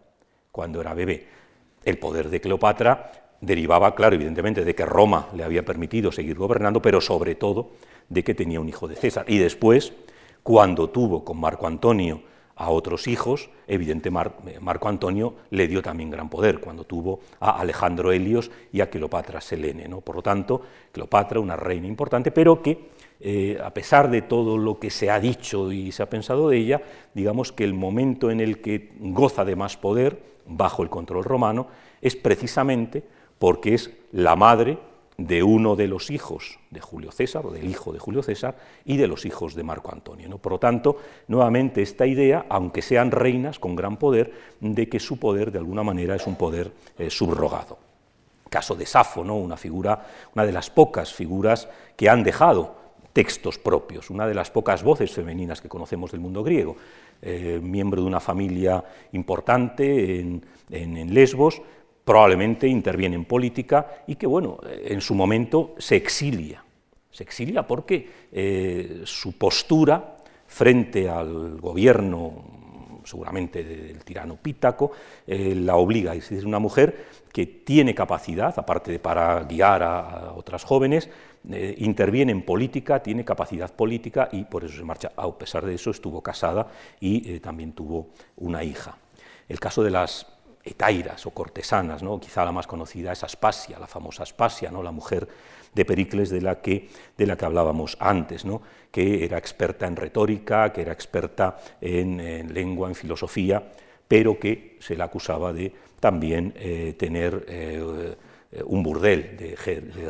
cuando 0.52 0.82
era 0.82 0.94
bebé. 0.94 1.28
El 1.84 2.00
poder 2.00 2.30
de 2.30 2.42
Cleopatra 2.42 3.12
derivaba, 3.42 3.96
claro, 3.96 4.16
evidentemente, 4.16 4.66
de 4.66 4.76
que 4.76 4.86
Roma 4.86 5.28
le 5.36 5.44
había 5.44 5.64
permitido 5.64 6.12
seguir 6.12 6.36
gobernando, 6.36 6.82
pero 6.82 7.02
sobre 7.02 7.36
todo 7.36 7.72
de 8.10 8.24
que 8.24 8.36
tenía 8.36 8.60
un 8.60 8.70
hijo 8.70 8.88
de 8.88 8.96
César. 8.96 9.26
Y 9.28 9.38
después, 9.38 9.94
cuando 10.44 10.90
tuvo 10.90 11.24
con 11.24 11.40
Marco 11.40 11.68
Antonio 11.68 12.22
a 12.56 12.72
otros 12.72 13.08
hijos, 13.08 13.50
evidente 13.68 14.12
Marco 14.12 14.90
Antonio 14.90 15.36
le 15.52 15.68
dio 15.68 15.82
también 15.82 16.10
gran 16.10 16.30
poder 16.30 16.60
cuando 16.60 16.84
tuvo 16.84 17.22
a 17.40 17.60
Alejandro 17.60 18.12
Helios 18.12 18.52
y 18.74 18.82
a 18.82 18.90
Cleopatra 18.90 19.40
Selene. 19.40 19.88
¿no? 19.88 20.02
Por 20.02 20.18
lo 20.18 20.22
tanto, 20.22 20.62
Cleopatra, 20.92 21.40
una 21.40 21.56
reina 21.56 21.88
importante, 21.88 22.32
pero 22.32 22.62
que 22.62 22.90
eh, 23.22 23.58
a 23.64 23.74
pesar 23.74 24.10
de 24.10 24.24
todo 24.24 24.58
lo 24.58 24.78
que 24.78 24.90
se 24.90 25.10
ha 25.10 25.20
dicho 25.20 25.72
y 25.72 25.94
se 25.94 26.04
ha 26.04 26.10
pensado 26.10 26.50
de 26.50 26.58
ella, 26.58 26.82
digamos 27.14 27.54
que 27.54 27.64
el 27.64 27.74
momento 27.74 28.30
en 28.30 28.42
el 28.42 28.60
que 28.60 28.90
goza 29.00 29.46
de 29.46 29.56
más 29.56 29.78
poder, 29.78 30.22
bajo 30.46 30.84
el 30.84 30.90
control 30.90 31.24
romano, 31.24 31.68
es 32.02 32.16
precisamente 32.16 33.04
porque 33.38 33.74
es 33.74 33.92
la 34.12 34.36
madre 34.36 34.80
de 35.20 35.44
uno 35.44 35.76
de 35.76 35.88
los 35.88 36.10
hijos 36.12 36.60
de 36.72 36.80
Julio 36.80 37.12
César, 37.12 37.46
o 37.46 37.52
del 37.52 37.70
hijo 37.70 37.92
de 37.92 38.00
Julio 38.00 38.24
César, 38.24 38.56
y 38.86 38.96
de 38.96 39.08
los 39.08 39.26
hijos 39.26 39.54
de 39.54 39.64
Marco 39.64 39.92
Antonio. 39.92 40.30
¿no? 40.30 40.38
Por 40.38 40.54
lo 40.54 40.60
tanto, 40.60 40.98
nuevamente 41.28 41.82
esta 41.82 42.06
idea, 42.06 42.46
aunque 42.48 42.82
sean 42.82 43.12
reinas 43.12 43.60
con 43.60 43.76
gran 43.76 43.98
poder, 43.98 44.32
de 44.62 44.88
que 44.88 45.00
su 45.00 45.20
poder 45.20 45.52
de 45.52 45.60
alguna 45.60 45.84
manera 45.84 46.16
es 46.16 46.26
un 46.26 46.36
poder 46.36 46.72
eh, 46.98 47.10
subrogado. 47.10 47.78
Caso 48.50 48.76
de 48.76 48.86
Safo, 48.86 49.24
¿no? 49.24 49.36
una 49.36 49.58
figura, 49.58 50.08
una 50.34 50.46
de 50.46 50.54
las 50.54 50.70
pocas 50.70 51.14
figuras 51.14 51.68
que 51.98 52.10
han 52.10 52.24
dejado 52.24 52.76
textos 53.12 53.58
propios, 53.58 54.10
una 54.10 54.26
de 54.26 54.34
las 54.34 54.50
pocas 54.50 54.84
voces 54.84 55.12
femeninas 55.12 55.60
que 55.60 55.68
conocemos 55.68 56.12
del 56.12 56.22
mundo 56.22 56.44
griego, 56.44 56.78
eh, 57.22 57.60
miembro 57.62 58.02
de 58.02 58.08
una 58.08 58.22
familia 58.22 58.82
importante 59.12 60.20
en 60.22 61.14
Lesbos, 61.14 61.62
probablemente 62.10 62.68
interviene 62.68 63.16
en 63.16 63.26
política 63.26 64.02
y 64.08 64.16
que, 64.16 64.26
bueno, 64.26 64.58
en 64.68 65.00
su 65.00 65.14
momento 65.14 65.76
se 65.78 65.96
exilia. 65.96 66.64
Se 67.12 67.22
exilia 67.22 67.68
porque 67.68 68.10
eh, 68.32 69.02
su 69.04 69.38
postura 69.38 70.18
frente 70.48 71.08
al 71.08 71.62
gobierno, 71.62 73.02
seguramente 73.04 73.64
del 73.64 74.04
tirano 74.04 74.38
Pítaco, 74.38 74.92
eh, 75.28 75.54
la 75.54 75.76
obliga. 75.76 76.16
Es 76.16 76.32
una 76.32 76.58
mujer 76.58 77.06
que 77.32 77.46
tiene 77.46 77.94
capacidad, 77.94 78.58
aparte 78.58 78.92
de 78.92 78.98
para 78.98 79.44
guiar 79.44 79.84
a, 79.84 80.34
otras 80.34 80.64
jóvenes, 80.64 81.12
eh, 81.52 81.76
interviene 81.78 82.32
en 82.32 82.42
política, 82.42 83.04
tiene 83.04 83.24
capacidad 83.24 83.72
política 83.72 84.30
y 84.32 84.46
por 84.46 84.64
eso 84.64 84.78
se 84.78 84.84
marcha. 84.84 85.12
A 85.16 85.32
pesar 85.38 85.64
de 85.64 85.76
eso, 85.76 85.92
estuvo 85.92 86.24
casada 86.24 86.66
y 87.00 87.40
también 87.40 87.74
tuvo 87.74 88.08
una 88.38 88.64
hija. 88.64 88.98
El 89.48 89.60
caso 89.60 89.84
de 89.84 89.92
las 89.92 90.39
o 91.26 91.32
cortesanas, 91.32 92.04
¿no? 92.04 92.20
quizá 92.20 92.46
la 92.46 92.52
más 92.52 92.68
conocida 92.68 93.12
es 93.12 93.24
Aspasia, 93.24 93.80
la 93.80 93.88
famosa 93.88 94.24
Aspasia, 94.24 94.72
¿no? 94.72 94.84
la 94.84 94.92
mujer 94.92 95.28
de 95.74 95.86
Pericles 95.86 96.30
de 96.30 96.42
la 96.42 96.62
que, 96.62 96.90
de 97.18 97.26
la 97.26 97.36
que 97.36 97.46
hablábamos 97.46 97.98
antes, 98.00 98.46
¿no? 98.46 98.62
que 98.92 99.24
era 99.24 99.38
experta 99.38 99.88
en 99.88 99.96
retórica, 99.96 100.72
que 100.74 100.82
era 100.82 100.94
experta 100.94 101.58
en, 101.82 102.54
lengua, 102.54 102.88
en 102.88 102.96
filosofía, 102.96 103.72
pero 104.08 104.40
que 104.40 104.78
se 104.80 104.96
la 104.96 105.06
acusaba 105.06 105.54
de 105.54 105.72
también 106.00 106.54
eh, 106.56 106.96
tener 106.98 107.46
eh, 107.48 108.16
un 108.66 108.82
burdel, 108.82 109.38
de, 109.38 109.56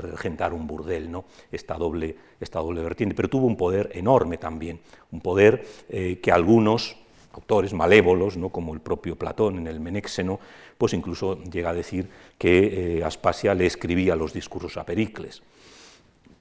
regentar 0.01 0.53
un 0.53 0.65
burdel, 0.65 1.11
¿no? 1.11 1.25
esta, 1.51 1.75
doble, 1.75 2.15
esta 2.39 2.59
doble 2.59 2.81
vertiente, 2.81 3.15
pero 3.15 3.27
tuvo 3.27 3.47
un 3.47 3.57
poder 3.57 3.89
enorme 3.93 4.37
también, 4.37 4.79
un 5.11 5.19
poder 5.19 5.65
eh, 5.89 6.19
que 6.21 6.31
algunos 6.31 6.95
autores 7.33 7.73
malévolos, 7.73 8.37
¿no? 8.37 8.49
como 8.49 8.73
el 8.73 8.81
propio 8.81 9.15
Platón 9.15 9.57
en 9.57 9.67
el 9.67 9.79
Menéxeno, 9.79 10.39
pues 10.77 10.93
incluso 10.93 11.41
llega 11.43 11.69
a 11.69 11.73
decir 11.73 12.09
que 12.37 12.97
eh, 12.97 13.03
Aspasia 13.03 13.53
le 13.53 13.65
escribía 13.65 14.15
los 14.15 14.33
discursos 14.33 14.77
a 14.77 14.85
Pericles. 14.85 15.41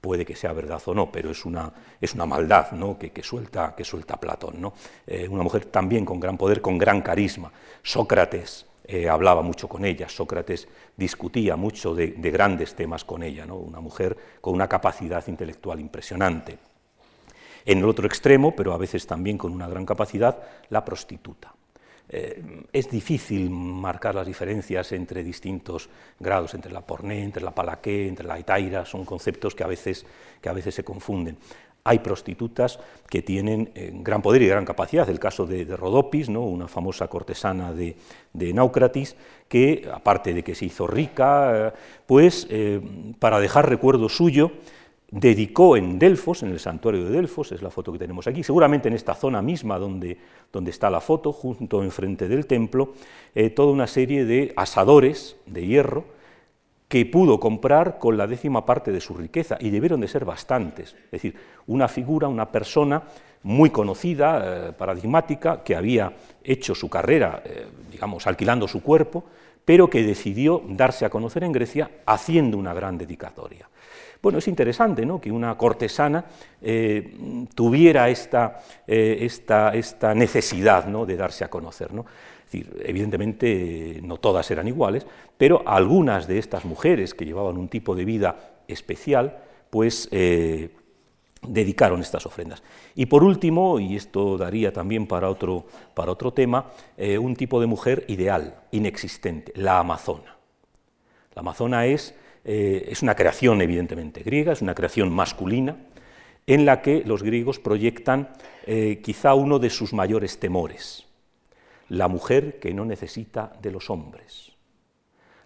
Puede 0.01 0.25
que 0.25 0.35
sea 0.35 0.53
verdad 0.53 0.81
o 0.85 0.93
no, 0.93 1.11
pero 1.11 1.29
es 1.31 1.45
una, 1.45 1.73
es 1.99 2.13
una 2.13 2.25
maldad 2.25 2.71
¿no? 2.71 2.97
que, 2.97 3.11
suelta, 3.21 3.75
que 3.75 3.83
suelta 3.83 4.17
Platón. 4.17 4.61
¿no? 4.61 4.73
Eh, 5.05 5.27
una 5.27 5.43
mujer 5.43 5.65
también 5.65 6.05
con 6.05 6.19
gran 6.19 6.37
poder, 6.37 6.61
con 6.61 6.77
gran 6.77 7.01
carisma. 7.01 7.51
Sócrates 7.83 8.65
eh, 8.85 9.09
hablaba 9.09 9.41
mucho 9.41 9.67
con 9.67 9.83
ella, 9.85 10.07
Sócrates 10.07 10.67
discutía 10.95 11.55
mucho 11.55 11.93
de, 11.93 12.07
de 12.07 12.31
grandes 12.31 12.75
temas 12.75 13.03
con 13.03 13.23
ella, 13.23 13.45
¿no? 13.45 13.57
una 13.57 13.81
mujer 13.81 14.17
con 14.41 14.53
una 14.53 14.69
capacidad 14.69 15.25
intelectual 15.27 15.79
impresionante. 15.79 16.68
En 17.69 17.77
el 17.77 17.85
otro 17.85 18.07
extremo, 18.07 18.55
pero 18.55 18.73
a 18.73 18.79
veces 18.79 19.05
también 19.05 19.37
con 19.37 19.53
una 19.53 19.67
gran 19.67 19.85
capacidad, 19.85 20.35
la 20.71 20.83
prostituta. 20.83 21.53
Eh, 22.09 22.63
es 22.73 22.89
difícil 22.89 23.47
marcar 23.51 24.15
las 24.15 24.25
diferencias 24.25 24.91
entre 24.91 25.23
distintos 25.23 25.87
grados, 26.19 26.55
entre 26.55 26.71
la 26.71 26.81
porné, 26.81 27.23
entre 27.23 27.43
la 27.43 27.53
palaqué, 27.53 28.07
entre 28.07 28.25
la 28.25 28.39
etaira, 28.39 28.85
son 28.85 29.05
conceptos 29.05 29.53
que 29.53 29.63
a 29.63 29.67
veces, 29.67 30.03
que 30.41 30.49
a 30.49 30.53
veces 30.53 30.73
se 30.73 30.83
confunden. 30.83 31.37
Hay 31.83 31.99
prostitutas 31.99 32.79
que 33.07 33.21
tienen 33.21 33.69
eh, 33.75 33.91
gran 33.93 34.23
poder 34.23 34.41
y 34.41 34.47
gran 34.47 34.65
capacidad. 34.65 35.07
El 35.07 35.19
caso 35.19 35.45
de, 35.45 35.63
Rodopis, 35.65 36.27
¿no? 36.27 36.41
una 36.41 36.67
famosa 36.67 37.07
cortesana 37.07 37.71
de, 37.71 37.95
de, 38.33 38.51
Naucratis, 38.51 39.15
que 39.47 39.87
aparte 39.93 40.33
de 40.33 40.43
que 40.43 40.55
se 40.55 40.65
hizo 40.65 40.87
rica, 40.87 41.67
eh, 41.67 41.71
pues 42.07 42.47
para 43.19 43.39
dejar 43.39 43.69
recuerdo 43.69 44.09
suyo, 44.09 44.53
dedicó 45.11 45.75
en 45.75 45.97
Delfos, 45.97 46.43
en 46.43 46.51
el 46.51 46.59
santuario 46.59 47.05
de 47.05 47.11
Delfos, 47.11 47.51
es 47.51 47.61
la 47.61 47.69
foto 47.69 47.91
que 47.91 47.99
tenemos 47.99 48.27
aquí, 48.27 48.43
seguramente 48.43 48.87
en 48.87 48.93
esta 48.93 49.15
zona 49.15 49.41
misma 49.41 49.79
donde, 49.79 50.17
donde 50.51 50.71
está 50.71 50.89
la 50.89 51.01
foto, 51.01 51.31
junto 51.31 51.83
enfrente 51.83 52.27
del 52.27 52.45
templo, 52.45 52.93
eh, 53.33 53.49
toda 53.49 53.71
una 53.71 53.87
serie 53.87 54.25
de 54.25 54.53
asadores 54.55 55.37
de 55.45 55.65
hierro 55.65 56.05
que 56.87 57.05
pudo 57.05 57.39
comprar 57.39 57.99
con 57.99 58.17
la 58.17 58.25
décima 58.25 58.65
parte 58.65 58.91
de 58.91 58.99
su 58.99 59.13
riqueza, 59.13 59.57
y 59.59 59.69
debieron 59.69 60.01
de 60.01 60.07
ser 60.07 60.25
bastantes, 60.25 60.95
es 61.05 61.11
decir, 61.11 61.35
una 61.67 61.87
figura, 61.87 62.27
una 62.27 62.51
persona 62.51 63.03
muy 63.43 63.69
conocida, 63.69 64.69
eh, 64.69 64.73
paradigmática, 64.73 65.63
que 65.63 65.75
había 65.75 66.13
hecho 66.43 66.75
su 66.75 66.89
carrera, 66.89 67.41
eh, 67.45 67.67
digamos, 67.91 68.27
alquilando 68.27 68.67
su 68.67 68.81
cuerpo, 68.81 69.23
pero 69.63 69.89
que 69.89 70.03
decidió 70.03 70.63
darse 70.67 71.05
a 71.05 71.09
conocer 71.09 71.43
en 71.43 71.51
Grecia 71.51 71.91
haciendo 72.05 72.57
una 72.57 72.73
gran 72.73 72.97
dedicatoria. 72.97 73.69
Bueno, 74.21 74.39
es 74.39 74.47
interesante 74.47 75.05
¿no? 75.05 75.21
que 75.21 75.31
una 75.31 75.57
cortesana 75.57 76.25
eh, 76.61 77.45
tuviera 77.55 78.09
esta, 78.09 78.59
eh, 78.85 79.19
esta, 79.21 79.73
esta 79.73 80.13
necesidad 80.13 80.87
¿no? 80.87 81.05
de 81.05 81.15
darse 81.15 81.45
a 81.45 81.49
conocer. 81.49 81.93
¿no? 81.93 82.05
Es 82.45 82.51
decir, 82.51 82.83
evidentemente 82.83 83.99
no 84.03 84.17
todas 84.17 84.49
eran 84.51 84.67
iguales, 84.67 85.05
pero 85.37 85.63
algunas 85.65 86.27
de 86.27 86.37
estas 86.37 86.65
mujeres 86.65 87.13
que 87.13 87.25
llevaban 87.25 87.57
un 87.57 87.69
tipo 87.69 87.95
de 87.95 88.05
vida 88.05 88.35
especial, 88.67 89.37
pues 89.69 90.09
eh, 90.11 90.69
dedicaron 91.41 92.01
estas 92.01 92.25
ofrendas. 92.25 92.63
Y 92.95 93.05
por 93.05 93.23
último, 93.23 93.79
y 93.79 93.95
esto 93.95 94.37
daría 94.37 94.73
también 94.73 95.07
para 95.07 95.29
otro, 95.29 95.65
para 95.93 96.11
otro 96.11 96.33
tema, 96.33 96.71
eh, 96.97 97.17
un 97.17 97.35
tipo 97.35 97.61
de 97.61 97.67
mujer 97.67 98.05
ideal, 98.07 98.55
inexistente, 98.71 99.53
la 99.55 99.79
amazona. 99.79 100.37
La 101.35 101.41
amazona 101.41 101.85
es, 101.85 102.15
eh, 102.45 102.87
es 102.89 103.01
una 103.01 103.15
creación 103.15 103.61
evidentemente 103.61 104.23
griega, 104.23 104.53
es 104.53 104.61
una 104.61 104.75
creación 104.75 105.11
masculina, 105.11 105.77
en 106.47 106.65
la 106.65 106.81
que 106.81 107.03
los 107.05 107.23
griegos 107.23 107.59
proyectan 107.59 108.29
eh, 108.65 109.01
quizá 109.03 109.33
uno 109.33 109.59
de 109.59 109.69
sus 109.69 109.93
mayores 109.93 110.39
temores, 110.39 111.05
la 111.89 112.07
mujer 112.07 112.59
que 112.59 112.73
no 112.73 112.85
necesita 112.85 113.53
de 113.61 113.71
los 113.71 113.89
hombres, 113.89 114.51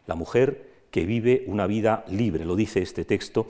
la 0.08 0.16
mujer 0.16 0.72
que 0.92 1.06
vive 1.06 1.44
una 1.48 1.66
vida 1.66 2.06
libre, 2.10 2.46
lo 2.46 2.56
dice 2.56 2.82
este 2.82 3.04
texto 3.04 3.48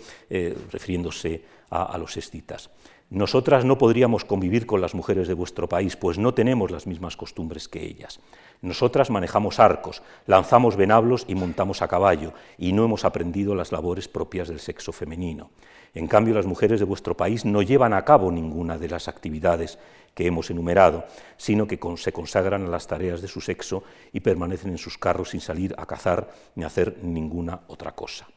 refiriéndose 0.71 1.43
a, 1.69 1.97
los 1.97 2.15
escitas. 2.15 2.69
Nosotras 3.09 3.63
no 3.63 3.77
podríamos 3.77 4.25
convivir 4.25 4.65
con 4.65 4.81
las 4.81 4.95
mujeres 4.95 5.27
de 5.27 5.35
vuestro 5.35 5.69
país, 5.69 5.95
pues 5.95 6.17
no 6.17 6.33
tenemos 6.33 6.71
las 6.71 6.87
mismas 6.87 7.15
costumbres 7.15 7.67
que 7.67 7.85
ellas. 7.85 8.19
Nosotras 8.61 9.09
manejamos 9.09 9.59
arcos, 9.59 10.01
lanzamos 10.25 10.75
venablos 10.75 11.25
y 11.27 11.35
montamos 11.35 11.81
a 11.81 11.87
caballo, 11.87 12.33
y 12.57 12.73
no 12.73 12.85
hemos 12.85 13.05
aprendido 13.05 13.55
las 13.55 13.71
labores 13.71 14.07
propias 14.07 14.47
del 14.47 14.59
sexo 14.59 14.91
femenino. 14.91 15.51
En 15.93 16.07
cambio, 16.07 16.33
las 16.33 16.47
mujeres 16.47 16.79
de 16.79 16.85
vuestro 16.85 17.15
país 17.15 17.45
no 17.45 17.61
llevan 17.61 17.93
a 17.93 18.03
cabo 18.03 18.31
ninguna 18.31 18.79
de 18.79 18.89
las 18.89 19.07
actividades 19.07 19.77
que 20.15 20.25
hemos 20.25 20.49
enumerado, 20.49 21.05
sino 21.37 21.67
que 21.67 21.79
se 21.97 22.13
consagran 22.13 22.65
a 22.65 22.69
las 22.69 22.87
tareas 22.87 23.21
de 23.21 23.27
su 23.27 23.41
sexo 23.41 23.83
y 24.11 24.21
permanecen 24.21 24.71
en 24.71 24.77
sus 24.77 24.97
carros 24.97 25.31
sin 25.31 25.41
salir 25.41 25.75
a 25.77 25.85
cazar 25.85 26.31
ni 26.55 26.63
hacer 26.63 26.97
ninguna 27.03 27.61
otra 27.67 27.91
cosa. 27.91 28.27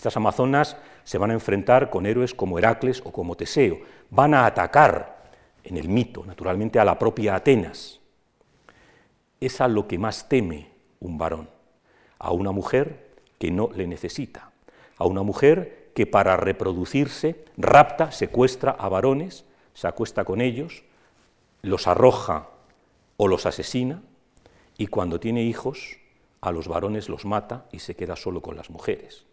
Estas 0.00 0.16
amazonas 0.16 0.78
se 1.04 1.18
van 1.18 1.30
a 1.30 1.34
enfrentar 1.34 1.90
con 1.90 2.06
héroes 2.06 2.32
como 2.32 2.58
Heracles 2.58 3.02
o 3.04 3.12
como 3.12 3.36
Teseo, 3.36 3.80
van 4.08 4.32
a 4.32 4.46
atacar 4.46 5.24
en 5.62 5.76
el 5.76 5.90
mito, 5.90 6.24
naturalmente, 6.24 6.80
a 6.80 6.86
la 6.86 6.98
propia 6.98 7.34
Atenas. 7.34 8.00
Es 9.42 9.60
a 9.60 9.68
lo 9.68 9.86
que 9.86 9.98
más 9.98 10.26
teme 10.26 10.70
un 11.00 11.18
varón, 11.18 11.50
a 12.18 12.32
una 12.32 12.50
mujer 12.50 13.10
que 13.38 13.50
no 13.50 13.68
le 13.74 13.86
necesita, 13.86 14.52
a 14.96 15.04
una 15.04 15.22
mujer 15.22 15.90
que 15.94 16.06
para 16.06 16.34
reproducirse 16.38 17.44
rapta, 17.58 18.10
secuestra 18.10 18.70
a 18.70 18.88
varones, 18.88 19.44
se 19.74 19.86
acuesta 19.86 20.24
con 20.24 20.40
ellos, 20.40 20.82
los 21.60 21.86
arroja 21.86 22.48
o 23.18 23.28
los 23.28 23.44
asesina, 23.44 24.00
y 24.78 24.86
cuando 24.86 25.20
tiene 25.20 25.42
hijos, 25.42 25.98
a 26.40 26.52
los 26.52 26.68
varones 26.68 27.10
los 27.10 27.26
mata 27.26 27.66
y 27.70 27.80
se 27.80 27.94
queda 27.94 28.16
solo 28.16 28.40
con 28.40 28.56
las 28.56 28.70
mujeres 28.70 29.26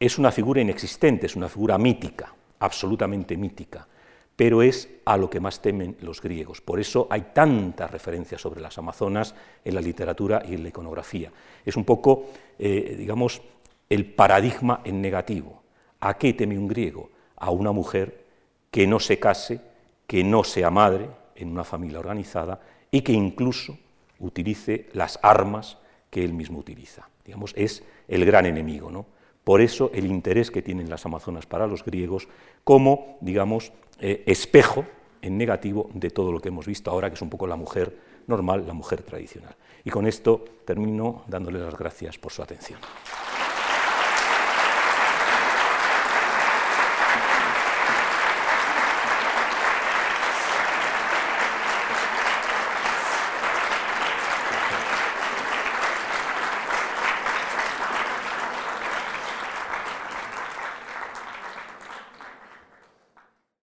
es 0.00 0.18
una 0.18 0.32
figura 0.32 0.62
inexistente, 0.62 1.26
es 1.26 1.36
una 1.36 1.48
figura 1.48 1.76
mítica, 1.76 2.34
absolutamente 2.58 3.36
mítica, 3.36 3.86
pero 4.34 4.62
es 4.62 4.88
a 5.04 5.18
lo 5.18 5.28
que 5.28 5.40
más 5.40 5.60
temen 5.60 5.98
los 6.00 6.22
griegos. 6.22 6.62
Por 6.62 6.80
eso 6.80 7.06
hay 7.10 7.26
tantas 7.34 7.90
referencias 7.90 8.40
sobre 8.40 8.62
las 8.62 8.78
Amazonas 8.78 9.34
en 9.62 9.74
la 9.74 9.82
literatura 9.82 10.42
y 10.48 10.54
en 10.54 10.62
la 10.62 10.70
iconografía. 10.70 11.30
Es 11.66 11.76
un 11.76 11.84
poco, 11.84 12.30
eh, 12.58 12.96
digamos, 12.98 13.42
el 13.90 14.06
paradigma 14.06 14.80
en 14.84 15.02
negativo. 15.02 15.62
¿A 16.00 16.16
qué 16.16 16.32
teme 16.32 16.58
un 16.58 16.68
griego? 16.68 17.10
A 17.36 17.50
una 17.50 17.70
mujer 17.70 18.24
que 18.70 18.86
no 18.86 18.98
se 19.00 19.18
case, 19.18 19.60
que 20.06 20.24
no 20.24 20.42
sea 20.44 20.70
madre 20.70 21.10
en 21.34 21.50
una 21.50 21.64
familia 21.64 21.98
organizada 21.98 22.58
y 22.90 23.02
que 23.02 23.12
incluso 23.12 23.76
utilice 24.18 24.88
las 24.94 25.18
armas 25.22 25.76
que 26.08 26.24
él 26.24 26.32
mismo 26.32 26.58
utiliza. 26.58 27.10
Digamos, 27.26 27.52
es 27.54 27.84
el 28.08 28.24
gran 28.24 28.46
enemigo, 28.46 28.90
¿no? 28.90 29.19
Por 29.50 29.60
eso 29.60 29.90
el 29.92 30.06
interés 30.06 30.48
que 30.48 30.62
tienen 30.62 30.88
las 30.88 31.04
Amazonas 31.06 31.44
para 31.44 31.66
los 31.66 31.84
griegos 31.84 32.28
como, 32.62 33.18
digamos, 33.20 33.72
eh, 33.98 34.22
espejo 34.26 34.84
en 35.22 35.36
negativo 35.38 35.90
de 35.92 36.10
todo 36.10 36.30
lo 36.30 36.38
que 36.38 36.50
hemos 36.50 36.66
visto 36.66 36.88
ahora, 36.88 37.10
que 37.10 37.14
es 37.14 37.22
un 37.22 37.30
poco 37.30 37.48
la 37.48 37.56
mujer 37.56 37.98
normal, 38.28 38.64
la 38.64 38.74
mujer 38.74 39.02
tradicional. 39.02 39.56
Y 39.82 39.90
con 39.90 40.06
esto 40.06 40.44
termino 40.64 41.24
dándole 41.26 41.58
las 41.58 41.76
gracias 41.76 42.16
por 42.16 42.30
su 42.30 42.44
atención. 42.44 42.78